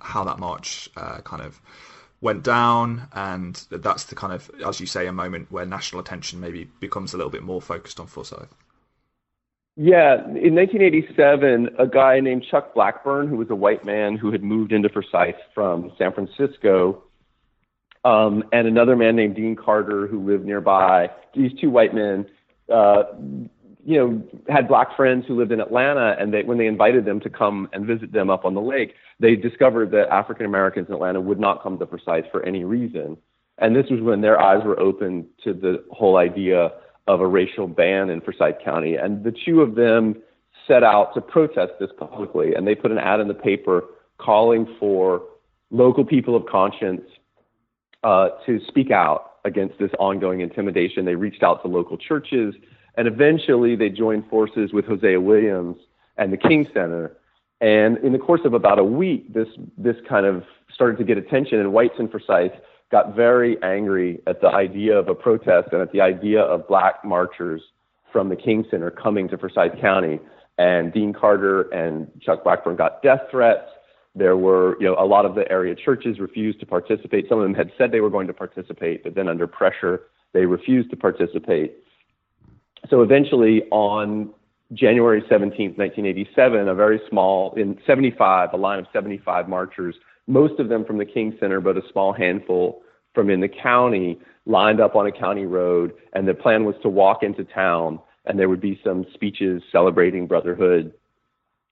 how 0.00 0.24
that 0.24 0.38
march 0.38 0.88
uh, 0.96 1.18
kind 1.18 1.42
of 1.42 1.60
went 2.20 2.42
down, 2.42 3.08
and 3.12 3.54
that's 3.70 4.04
the 4.04 4.14
kind 4.14 4.32
of, 4.32 4.50
as 4.64 4.80
you 4.80 4.86
say, 4.86 5.06
a 5.06 5.12
moment 5.12 5.50
where 5.50 5.66
national 5.66 6.00
attention 6.00 6.40
maybe 6.40 6.64
becomes 6.80 7.14
a 7.14 7.16
little 7.16 7.30
bit 7.30 7.42
more 7.42 7.60
focused 7.60 8.00
on 8.00 8.06
Forsyth. 8.06 8.54
Yeah, 9.78 10.24
in 10.24 10.54
1987, 10.54 11.68
a 11.78 11.86
guy 11.86 12.20
named 12.20 12.46
Chuck 12.50 12.74
Blackburn, 12.74 13.28
who 13.28 13.36
was 13.36 13.50
a 13.50 13.54
white 13.54 13.84
man 13.84 14.16
who 14.16 14.32
had 14.32 14.42
moved 14.42 14.72
into 14.72 14.88
Forsyth 14.88 15.36
from 15.54 15.92
San 15.98 16.14
Francisco, 16.14 17.02
um, 18.02 18.42
and 18.52 18.66
another 18.66 18.96
man 18.96 19.16
named 19.16 19.36
Dean 19.36 19.54
Carter, 19.54 20.06
who 20.06 20.24
lived 20.24 20.46
nearby. 20.46 21.10
These 21.34 21.52
two 21.60 21.68
white 21.68 21.92
men, 21.94 22.24
uh, 22.72 23.02
you 23.84 23.98
know, 23.98 24.22
had 24.48 24.66
black 24.66 24.96
friends 24.96 25.26
who 25.28 25.36
lived 25.36 25.52
in 25.52 25.60
Atlanta, 25.60 26.16
and 26.18 26.32
they, 26.32 26.42
when 26.42 26.56
they 26.56 26.66
invited 26.66 27.04
them 27.04 27.20
to 27.20 27.28
come 27.28 27.68
and 27.74 27.84
visit 27.84 28.12
them 28.12 28.30
up 28.30 28.46
on 28.46 28.54
the 28.54 28.62
lake, 28.62 28.94
they 29.20 29.36
discovered 29.36 29.90
that 29.90 30.08
African 30.08 30.46
Americans 30.46 30.88
in 30.88 30.94
Atlanta 30.94 31.20
would 31.20 31.38
not 31.38 31.62
come 31.62 31.78
to 31.78 31.86
Forsyth 31.86 32.24
for 32.32 32.42
any 32.46 32.64
reason. 32.64 33.18
And 33.58 33.76
this 33.76 33.86
was 33.90 34.00
when 34.00 34.22
their 34.22 34.40
eyes 34.40 34.64
were 34.64 34.78
opened 34.80 35.26
to 35.44 35.52
the 35.52 35.84
whole 35.90 36.16
idea 36.16 36.70
of 37.06 37.20
a 37.20 37.26
racial 37.26 37.68
ban 37.68 38.10
in 38.10 38.20
Forsyth 38.20 38.56
County. 38.64 38.96
And 38.96 39.24
the 39.24 39.32
two 39.32 39.60
of 39.60 39.74
them 39.74 40.16
set 40.66 40.82
out 40.82 41.14
to 41.14 41.20
protest 41.20 41.72
this 41.78 41.90
publicly. 41.98 42.54
And 42.54 42.66
they 42.66 42.74
put 42.74 42.90
an 42.90 42.98
ad 42.98 43.20
in 43.20 43.28
the 43.28 43.34
paper 43.34 43.84
calling 44.18 44.66
for 44.80 45.22
local 45.70 46.04
people 46.04 46.34
of 46.34 46.46
conscience 46.46 47.02
uh, 48.02 48.30
to 48.46 48.60
speak 48.66 48.90
out 48.90 49.32
against 49.44 49.78
this 49.78 49.90
ongoing 49.98 50.40
intimidation. 50.40 51.04
They 51.04 51.14
reached 51.14 51.42
out 51.42 51.62
to 51.62 51.68
local 51.68 51.96
churches. 51.96 52.54
And 52.96 53.06
eventually 53.06 53.76
they 53.76 53.88
joined 53.88 54.28
forces 54.28 54.72
with 54.72 54.86
Hosea 54.86 55.20
Williams 55.20 55.76
and 56.16 56.32
the 56.32 56.36
King 56.36 56.66
Center. 56.72 57.16
And 57.60 57.98
in 57.98 58.12
the 58.12 58.18
course 58.18 58.40
of 58.44 58.54
about 58.54 58.78
a 58.78 58.84
week, 58.84 59.32
this, 59.32 59.48
this 59.78 59.96
kind 60.08 60.26
of 60.26 60.44
started 60.74 60.98
to 60.98 61.04
get 61.04 61.18
attention. 61.18 61.60
And 61.60 61.72
whites 61.72 61.94
in 61.98 62.08
Forsyth 62.08 62.52
got 62.90 63.16
very 63.16 63.56
angry 63.62 64.20
at 64.26 64.40
the 64.40 64.48
idea 64.48 64.96
of 64.96 65.08
a 65.08 65.14
protest 65.14 65.68
and 65.72 65.82
at 65.82 65.92
the 65.92 66.00
idea 66.00 66.40
of 66.40 66.66
black 66.68 67.04
marchers 67.04 67.62
from 68.12 68.28
the 68.28 68.36
King 68.36 68.64
Center 68.70 68.90
coming 68.90 69.28
to 69.28 69.38
Forsyth 69.38 69.80
County. 69.80 70.20
And 70.58 70.92
Dean 70.92 71.12
Carter 71.12 71.62
and 71.72 72.10
Chuck 72.22 72.44
Blackburn 72.44 72.76
got 72.76 73.02
death 73.02 73.20
threats. 73.30 73.68
There 74.14 74.36
were, 74.38 74.80
you 74.80 74.86
know, 74.86 74.96
a 74.98 75.04
lot 75.04 75.26
of 75.26 75.34
the 75.34 75.50
area 75.50 75.74
churches 75.74 76.18
refused 76.18 76.58
to 76.60 76.66
participate. 76.66 77.28
Some 77.28 77.38
of 77.38 77.44
them 77.44 77.54
had 77.54 77.70
said 77.76 77.92
they 77.92 78.00
were 78.00 78.08
going 78.08 78.26
to 78.28 78.32
participate, 78.32 79.04
but 79.04 79.14
then 79.14 79.28
under 79.28 79.46
pressure, 79.46 80.04
they 80.32 80.46
refused 80.46 80.88
to 80.90 80.96
participate. 80.96 81.74
So 82.88 83.02
eventually, 83.02 83.64
on 83.70 84.30
January 84.72 85.22
17, 85.28 85.74
1987, 85.76 86.68
a 86.68 86.74
very 86.74 87.00
small, 87.10 87.52
in 87.54 87.78
75, 87.86 88.52
a 88.52 88.56
line 88.56 88.78
of 88.78 88.86
75 88.92 89.48
marchers 89.48 89.94
most 90.26 90.58
of 90.58 90.68
them 90.68 90.84
from 90.84 90.98
the 90.98 91.04
King 91.04 91.36
Center, 91.40 91.60
but 91.60 91.76
a 91.76 91.82
small 91.92 92.12
handful 92.12 92.82
from 93.14 93.30
in 93.30 93.40
the 93.40 93.48
county 93.48 94.18
lined 94.44 94.80
up 94.80 94.94
on 94.94 95.06
a 95.06 95.12
county 95.12 95.46
road. 95.46 95.92
And 96.12 96.26
the 96.26 96.34
plan 96.34 96.64
was 96.64 96.74
to 96.82 96.88
walk 96.88 97.22
into 97.22 97.44
town, 97.44 98.00
and 98.24 98.38
there 98.38 98.48
would 98.48 98.60
be 98.60 98.80
some 98.84 99.06
speeches 99.14 99.62
celebrating 99.72 100.26
brotherhood 100.26 100.92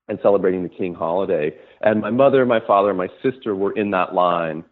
and 0.09 0.19
celebrating 0.23 0.63
the 0.63 0.69
King 0.69 0.95
holiday. 0.95 1.55
And 1.81 2.01
my 2.01 2.11
mother, 2.11 2.45
my 2.47 2.61
father, 2.61 2.91
and 2.91 2.99
my 2.99 3.09
sister 3.23 3.55
were 3.55 3.73
in 3.73 3.91
that 3.93 4.15
line 4.15 4.65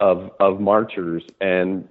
of 0.00 0.30
of 0.40 0.60
marchers, 0.60 1.22
and 1.40 1.88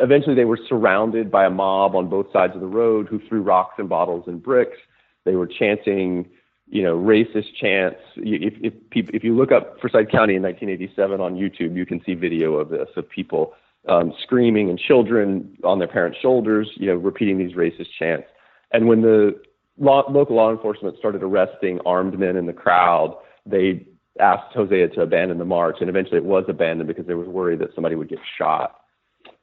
eventually 0.00 0.34
they 0.34 0.44
were 0.44 0.58
surrounded 0.68 1.30
by 1.30 1.44
a 1.44 1.50
mob 1.50 1.94
on 1.94 2.08
both 2.08 2.32
sides 2.32 2.54
of 2.54 2.60
the 2.60 2.66
road 2.66 3.06
who 3.08 3.20
threw 3.28 3.42
rocks 3.42 3.74
and 3.78 3.88
bottles 3.88 4.24
and 4.26 4.42
bricks. 4.42 4.78
They 5.24 5.36
were 5.36 5.46
chanting 5.46 6.28
you 6.68 6.82
know, 6.82 6.96
racist 6.96 7.54
chants. 7.60 8.00
If, 8.16 8.54
if, 8.60 8.74
if 9.10 9.24
you 9.24 9.36
look 9.36 9.52
up 9.52 9.80
Forsyth 9.80 10.10
County 10.10 10.34
in 10.34 10.42
1987 10.42 11.20
on 11.20 11.34
YouTube, 11.34 11.76
you 11.76 11.86
can 11.86 12.02
see 12.04 12.14
video 12.14 12.54
of 12.54 12.70
this 12.70 12.88
of 12.96 13.08
people 13.08 13.54
um, 13.88 14.12
screaming 14.22 14.68
and 14.68 14.78
children 14.78 15.56
on 15.62 15.78
their 15.78 15.88
parents' 15.88 16.18
shoulders, 16.20 16.68
you 16.74 16.86
know, 16.86 16.96
repeating 16.96 17.38
these 17.38 17.54
racist 17.54 17.88
chants. 17.98 18.26
And 18.72 18.88
when 18.88 19.02
the 19.02 19.40
law, 19.78 20.04
local 20.10 20.36
law 20.36 20.50
enforcement 20.50 20.98
started 20.98 21.22
arresting 21.22 21.80
armed 21.86 22.18
men 22.18 22.36
in 22.36 22.46
the 22.46 22.52
crowd, 22.52 23.16
they 23.44 23.86
asked 24.18 24.54
Hosea 24.54 24.88
to 24.88 25.02
abandon 25.02 25.38
the 25.38 25.44
march, 25.44 25.76
and 25.80 25.88
eventually 25.88 26.18
it 26.18 26.24
was 26.24 26.44
abandoned 26.48 26.88
because 26.88 27.06
they 27.06 27.14
was 27.14 27.28
worried 27.28 27.60
that 27.60 27.74
somebody 27.74 27.94
would 27.94 28.08
get 28.08 28.18
shot. 28.38 28.80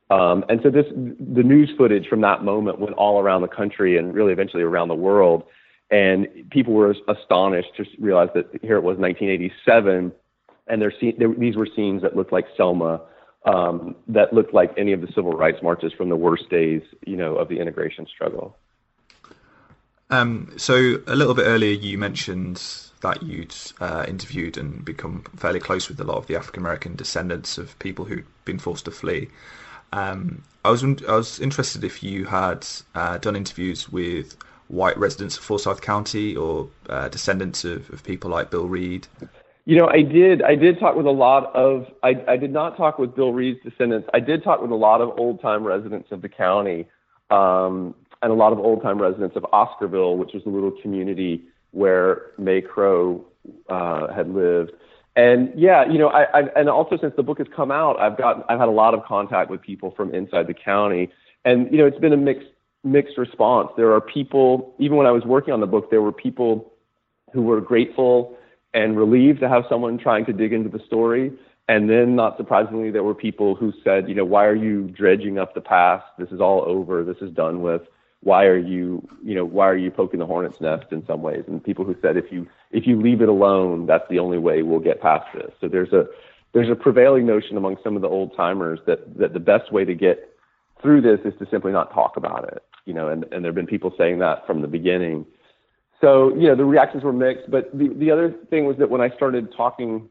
Um, 0.10 0.44
and 0.50 0.60
so 0.62 0.70
this, 0.70 0.86
the 0.94 1.44
news 1.44 1.72
footage 1.78 2.08
from 2.08 2.22
that 2.22 2.44
moment 2.44 2.80
went 2.80 2.96
all 2.96 3.22
around 3.22 3.42
the 3.42 3.48
country 3.48 3.98
and 3.98 4.14
really 4.14 4.34
eventually 4.34 4.64
around 4.64 4.90
the 4.90 4.96
world. 4.96 5.44
And 5.92 6.28
people 6.50 6.74
were 6.74 6.96
astonished 7.08 7.76
to 7.78 7.86
realize 8.00 8.30
that 8.34 8.48
here 8.62 8.78
it 8.78 8.84
was 8.84 8.98
1987, 8.98 10.12
and 10.68 10.82
these 11.38 11.56
were 11.56 11.68
scenes 11.76 12.02
that 12.02 12.16
looked 12.16 12.32
like 12.32 12.46
Selma, 12.58 13.02
um, 13.46 13.96
that 14.08 14.34
looked 14.34 14.54
like 14.54 14.74
any 14.78 14.94
of 14.94 15.02
the 15.02 15.08
civil 15.08 15.34
rights 15.34 15.62
marches 15.62 15.92
from 15.94 16.10
the 16.10 16.16
worst 16.16 16.50
days, 16.50 16.82
you 17.06 17.18
know, 17.18 17.36
of 17.36 17.50
the 17.50 17.60
integration 17.60 18.08
struggle. 18.08 18.58
Um, 20.10 20.54
so 20.58 21.02
a 21.08 21.16
little 21.16 21.34
bit 21.34 21.44
earlier, 21.44 21.74
you 21.74 21.98
mentioned 21.98 22.62
that 23.02 23.24
you'd 23.24 23.56
uh, 23.82 24.06
interviewed 24.08 24.58
and 24.58 24.84
become 24.86 25.24
fairly 25.36 25.60
close 25.60 25.90
with 25.90 26.00
a 26.00 26.04
lot 26.04 26.18
of 26.18 26.28
the 26.28 26.36
African 26.36 26.62
American 26.62 26.96
descendants 26.96 27.58
of 27.58 27.78
people 27.80 28.06
who'd 28.06 28.26
been 28.46 28.60
forced 28.60 28.86
to 28.86 28.92
flee. 28.92 29.28
Um, 29.92 30.44
I 30.66 30.72
was 30.72 30.84
I 30.84 31.16
was 31.16 31.40
interested 31.40 31.84
if 31.84 32.02
you 32.02 32.26
had 32.26 32.66
uh, 32.96 33.18
done 33.18 33.36
interviews 33.36 33.90
with 33.92 34.38
white 34.74 34.98
residents 34.98 35.38
of 35.38 35.44
Forsyth 35.44 35.82
County 35.82 36.36
or 36.36 36.70
uh, 36.90 37.08
descendants 37.08 37.64
of, 37.64 37.90
of 37.92 38.04
people 38.04 38.30
like 38.30 38.50
Bill 38.50 38.68
Reid. 38.68 39.08
You 39.66 39.78
know, 39.78 39.88
I 39.88 40.02
did. 40.02 40.42
I 40.42 40.56
did 40.56 40.80
talk 40.80 40.96
with 40.96 41.06
a 41.06 41.12
lot 41.12 41.56
of. 41.56 41.86
I, 42.04 42.16
I 42.28 42.36
did 42.36 42.52
not 42.52 42.76
talk 42.76 43.00
with 43.00 43.16
Bill 43.16 43.32
Reid's 43.32 43.60
descendants. 43.64 44.10
I 44.14 44.20
did 44.20 44.44
talk 44.44 44.62
with 44.62 44.72
a 44.72 44.76
lot 44.76 45.00
of 45.00 45.18
old 45.18 45.42
time 45.42 45.64
residents 45.64 46.12
of 46.12 46.22
the 46.22 46.28
county, 46.28 46.88
um, 47.30 47.96
and 48.22 48.32
a 48.32 48.36
lot 48.36 48.52
of 48.52 48.60
old 48.60 48.82
time 48.82 49.02
residents 49.02 49.38
of 49.38 49.44
Oscarville, 49.54 50.18
which 50.18 50.32
was 50.34 50.44
a 50.46 50.50
little 50.50 50.74
community 50.82 51.44
where 51.72 52.32
Mae 52.38 52.62
Crow 52.62 53.24
uh, 53.70 54.14
had 54.14 54.30
lived. 54.34 54.72
And 55.16 55.54
yeah, 55.56 55.86
you 55.90 55.98
know, 55.98 56.08
I, 56.08 56.24
I 56.24 56.40
and 56.58 56.68
also 56.68 56.98
since 56.98 57.14
the 57.16 57.24
book 57.24 57.38
has 57.38 57.48
come 57.56 57.72
out, 57.72 58.00
I've 58.00 58.18
got 58.18 58.46
I've 58.50 58.60
had 58.60 58.68
a 58.68 58.72
lot 58.72 58.94
of 58.94 59.06
contact 59.06 59.50
with 59.50 59.62
people 59.62 59.92
from 59.96 60.14
inside 60.14 60.48
the 60.48 60.54
county, 60.54 61.10
and 61.46 61.72
you 61.72 61.78
know, 61.78 61.86
it's 61.86 62.00
been 62.00 62.14
a 62.14 62.18
mixed 62.18 62.48
mixed 62.84 63.18
response. 63.18 63.70
There 63.78 63.94
are 63.94 64.02
people, 64.02 64.74
even 64.80 64.98
when 64.98 65.08
I 65.08 65.12
was 65.12 65.24
working 65.24 65.54
on 65.54 65.60
the 65.60 65.68
book, 65.68 65.90
there 65.90 66.02
were 66.02 66.12
people 66.12 66.72
who 67.34 67.42
were 67.42 67.62
grateful 67.62 68.38
and 68.74 68.98
relieved 68.98 69.40
to 69.42 69.50
have 69.50 69.64
someone 69.70 69.98
trying 69.98 70.26
to 70.26 70.34
dig 70.34 70.54
into 70.54 70.70
the 70.70 70.84
story. 70.86 71.32
And 71.70 71.90
then, 71.90 72.16
not 72.16 72.36
surprisingly, 72.38 72.92
there 72.92 73.04
were 73.04 73.16
people 73.16 73.56
who 73.56 73.72
said, 73.84 74.10
you 74.10 74.16
know, 74.16 74.26
why 74.26 74.46
are 74.46 74.56
you 74.56 74.84
dredging 74.90 75.40
up 75.40 75.54
the 75.54 75.62
past? 75.62 76.06
This 76.18 76.30
is 76.30 76.42
all 76.42 76.64
over. 76.68 77.04
This 77.04 77.18
is 77.22 77.32
done 77.32 77.62
with. 77.62 77.82
Why 78.20 78.46
are 78.46 78.58
you, 78.58 79.06
you 79.24 79.36
know, 79.36 79.46
why 79.46 79.68
are 79.68 79.78
you 79.78 79.92
poking 79.92 80.20
the 80.20 80.26
hornet's 80.26 80.62
nest 80.62 80.86
in 80.92 81.06
some 81.06 81.22
ways? 81.22 81.44
And 81.48 81.64
people 81.64 81.84
who 81.84 81.96
said, 82.02 82.16
if 82.18 82.32
you 82.32 82.48
if 82.72 82.88
you 82.88 83.00
leave 83.00 83.22
it 83.22 83.30
alone, 83.30 83.86
that's 83.86 84.08
the 84.10 84.20
only 84.20 84.38
way 84.38 84.62
we'll 84.62 84.80
get 84.80 85.02
past 85.02 85.26
this. 85.34 85.52
So 85.60 85.68
there's 85.68 85.92
a 85.92 86.06
there's 86.54 86.70
a 86.70 86.76
prevailing 86.76 87.26
notion 87.26 87.58
among 87.58 87.78
some 87.84 87.96
of 87.96 88.02
the 88.02 88.08
old 88.08 88.36
timers 88.36 88.80
that 88.88 89.18
that 89.18 89.34
the 89.34 89.40
best 89.40 89.72
way 89.74 89.84
to 89.84 89.94
get 89.94 90.34
through 90.82 91.02
this 91.02 91.20
is 91.26 91.38
to 91.40 91.48
simply 91.50 91.72
not 91.72 91.94
talk 91.94 92.16
about 92.16 92.46
it. 92.54 92.64
You 92.86 92.94
know, 92.94 93.10
and 93.10 93.24
and 93.32 93.44
there 93.44 93.50
have 93.50 93.56
been 93.56 93.68
people 93.68 93.94
saying 93.98 94.20
that 94.20 94.46
from 94.46 94.62
the 94.62 94.68
beginning. 94.68 95.26
So 96.02 96.36
you 96.36 96.48
know, 96.48 96.56
the 96.56 96.66
reactions 96.66 97.04
were 97.04 97.14
mixed. 97.14 97.50
But 97.50 97.76
the 97.78 97.90
the 97.90 98.12
other 98.12 98.34
thing 98.50 98.66
was 98.66 98.78
that 98.78 98.90
when 98.90 99.02
I 99.02 99.10
started 99.16 99.54
talking 99.56 100.10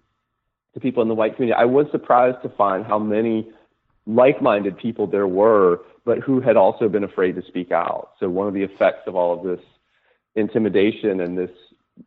to 0.74 0.80
people 0.80 1.02
in 1.02 1.08
the 1.08 1.14
white 1.14 1.36
community, 1.36 1.58
I 1.58 1.66
was 1.66 1.86
surprised 1.90 2.42
to 2.42 2.48
find 2.50 2.84
how 2.84 2.98
many 2.98 3.50
like-minded 4.06 4.78
people 4.78 5.06
there 5.06 5.28
were, 5.28 5.80
but 6.04 6.18
who 6.18 6.40
had 6.40 6.56
also 6.56 6.88
been 6.88 7.04
afraid 7.04 7.36
to 7.36 7.42
speak 7.46 7.70
out. 7.70 8.12
So 8.18 8.28
one 8.28 8.48
of 8.48 8.54
the 8.54 8.62
effects 8.62 9.02
of 9.06 9.14
all 9.14 9.38
of 9.38 9.44
this 9.44 9.64
intimidation 10.34 11.20
and 11.20 11.36
this 11.36 11.50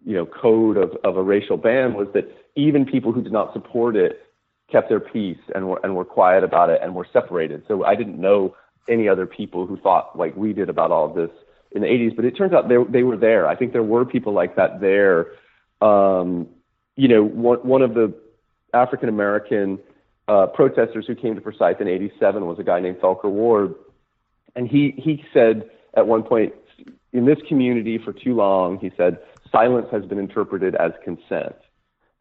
you 0.04 0.16
know 0.16 0.26
code 0.26 0.78
of, 0.78 0.98
of 1.04 1.18
a 1.18 1.24
racial 1.24 1.58
ban 1.58 1.94
was 1.94 2.08
that 2.14 2.26
even 2.56 2.86
people 2.86 3.12
who 3.12 3.22
did 3.22 3.32
not 3.32 3.54
support 3.54 3.96
it 3.96 4.24
kept 4.72 4.90
their 4.90 5.00
peace 5.00 5.38
and 5.54 5.70
were 5.70 5.80
and 5.84 5.96
were 5.96 6.06
quiet 6.06 6.44
about 6.44 6.70
it 6.70 6.80
and 6.82 6.96
were 6.96 7.08
separated. 7.14 7.64
So 7.68 7.86
I 7.86 7.96
didn't 7.96 8.20
know 8.20 8.56
any 8.88 9.08
other 9.08 9.26
people 9.26 9.66
who 9.66 9.78
thought 9.78 10.18
like 10.18 10.36
we 10.36 10.54
did 10.54 10.70
about 10.70 10.92
all 10.92 11.06
of 11.06 11.16
this 11.16 11.32
in 11.72 11.82
the 11.82 11.88
80s, 11.88 12.16
but 12.16 12.26
it 12.26 12.38
turns 12.38 12.54
out 12.54 12.70
they 12.70 12.78
they 12.90 13.04
were 13.04 13.18
there. 13.18 13.48
I 13.48 13.56
think 13.56 13.74
there 13.74 13.84
were 13.84 14.06
people 14.06 14.34
like 14.34 14.56
that 14.56 14.80
there. 14.80 15.28
Um, 15.82 16.48
you 16.96 17.08
know, 17.08 17.24
one 17.24 17.60
one 17.60 17.82
of 17.82 17.94
the 17.94 18.14
African 18.74 19.10
American 19.10 19.80
uh, 20.28 20.48
protesters 20.48 21.06
who 21.08 21.16
came 21.16 21.36
to 21.36 21.42
Forsyth 21.42 21.82
in 21.82 21.88
'87 21.88 22.46
was 22.46 22.60
a 22.60 22.64
guy 22.64 22.80
named 22.80 22.98
Felker 22.98 23.30
Ward, 23.30 23.76
and 24.56 24.68
he 24.68 24.94
he 24.98 25.24
said 25.34 25.70
at 25.96 26.08
one 26.08 26.24
point 26.24 26.54
in 27.12 27.26
this 27.26 27.38
community 27.48 27.98
for 27.98 28.14
too 28.14 28.36
long, 28.36 28.78
he 28.80 28.92
said 28.98 29.20
silence 29.52 29.88
has 29.92 30.06
been 30.06 30.20
interpreted 30.20 30.76
as 30.76 30.92
consent. 31.04 31.56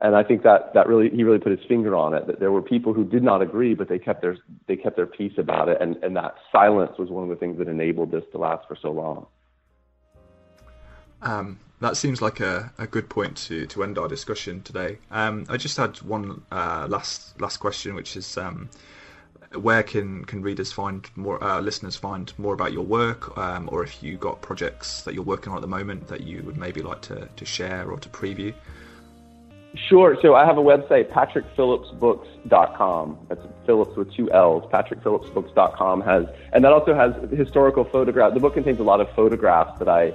And 0.01 0.17
I 0.17 0.23
think 0.23 0.43
that, 0.43 0.75
that 0.75 0.87
really 0.87 1.09
he 1.09 1.23
really 1.25 1.39
put 1.39 1.53
his 1.53 1.67
finger 1.67 1.95
on 1.95 2.15
it. 2.15 2.27
That 2.27 2.41
there 2.41 2.53
were 2.53 2.63
people 2.63 2.93
who 2.93 3.05
did 3.05 3.23
not 3.23 3.41
agree, 3.43 3.75
but 3.75 3.89
they 3.89 3.99
kept 3.99 4.23
their 4.23 4.37
they 4.67 4.77
kept 4.77 4.97
their 4.97 5.07
peace 5.07 5.35
about 5.39 5.69
it, 5.69 5.81
and, 5.81 5.97
and 6.03 6.17
that 6.17 6.35
silence 6.51 6.99
was 6.99 7.11
one 7.11 7.23
of 7.23 7.31
the 7.31 7.37
things 7.37 7.59
that 7.59 7.69
enabled 7.69 8.11
this 8.11 8.25
to 8.33 8.39
last 8.39 8.67
for 8.67 8.77
so 8.77 8.91
long. 8.91 9.27
Um, 11.23 11.59
that 11.81 11.97
seems 11.97 12.21
like 12.21 12.41
a, 12.41 12.73
a 12.79 12.87
good 12.87 13.09
point 13.09 13.37
to, 13.37 13.67
to 13.67 13.83
end 13.83 13.99
our 13.99 14.09
discussion 14.09 14.63
today. 14.63 14.99
Um, 15.11 15.47
I 15.49 15.57
just 15.57 15.77
had 15.77 15.97
one 16.03 16.43
uh, 16.51 16.87
last 16.89 17.41
last 17.41 17.59
question, 17.59 17.95
which 17.95 18.17
is 18.17 18.37
um, 18.37 18.69
where 19.55 19.83
can, 19.83 20.25
can 20.25 20.43
readers 20.43 20.73
find 20.73 21.09
more 21.17 21.43
uh, 21.43 21.61
listeners 21.61 21.97
find 21.97 22.33
more 22.39 22.55
about 22.55 22.73
your 22.73 22.85
work, 22.85 23.37
um, 23.39 23.69
or 23.73 23.83
if 23.83 24.03
you 24.03 24.17
got 24.17 24.43
projects 24.43 25.03
that 25.03 25.15
you're 25.15 25.25
working 25.25 25.51
on 25.53 25.59
at 25.59 25.63
the 25.63 25.69
moment 25.69 26.09
that 26.09 26.23
you 26.23 26.43
would 26.43 26.57
maybe 26.57 26.83
like 26.83 27.01
to, 27.03 27.29
to 27.37 27.45
share 27.45 27.91
or 27.91 27.99
to 27.99 28.09
preview? 28.09 28.53
Sure. 29.75 30.17
So 30.23 30.35
I 30.35 30.45
have 30.45 30.57
a 30.57 30.63
website, 30.63 31.11
patrickphillipsbooks.com. 31.11 33.19
That's 33.29 33.41
Phillips 33.67 33.97
with 33.97 34.15
two 34.15 34.31
L's. 34.31 34.71
Patrickphillipsbooks.com 34.71 36.03
has, 36.03 36.27
and 36.53 36.65
that 36.65 36.73
also 36.73 36.95
has 36.95 37.13
historical 37.31 37.83
photographs. 37.85 38.35
The 38.35 38.41
book 38.41 38.55
contains 38.55 38.79
a 38.79 38.85
lot 38.85 39.01
of 39.01 39.11
photographs 39.15 39.81
that 39.81 39.89
I 39.89 40.13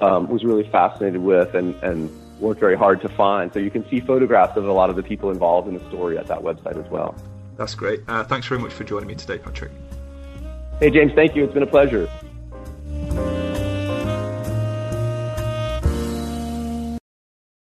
um, 0.00 0.28
was 0.28 0.44
really 0.44 0.66
fascinated 0.70 1.22
with 1.22 1.54
and, 1.54 1.74
and 1.82 2.10
worked 2.40 2.60
very 2.60 2.76
hard 2.76 3.02
to 3.02 3.10
find. 3.10 3.52
So 3.52 3.58
you 3.60 3.70
can 3.70 3.86
see 3.88 4.00
photographs 4.00 4.56
of 4.56 4.66
a 4.66 4.72
lot 4.72 4.90
of 4.90 4.96
the 4.96 5.02
people 5.02 5.30
involved 5.30 5.68
in 5.68 5.74
the 5.74 5.88
story 5.88 6.18
at 6.18 6.26
that 6.28 6.40
website 6.40 6.82
as 6.82 6.90
well. 6.90 7.14
That's 7.56 7.74
great. 7.74 8.00
Uh, 8.08 8.24
thanks 8.24 8.46
very 8.46 8.60
much 8.60 8.72
for 8.72 8.84
joining 8.84 9.08
me 9.08 9.14
today, 9.14 9.38
Patrick. 9.38 9.70
Hey, 10.80 10.90
James, 10.90 11.12
thank 11.14 11.36
you. 11.36 11.44
It's 11.44 11.54
been 11.54 11.62
a 11.62 11.66
pleasure. 11.66 12.08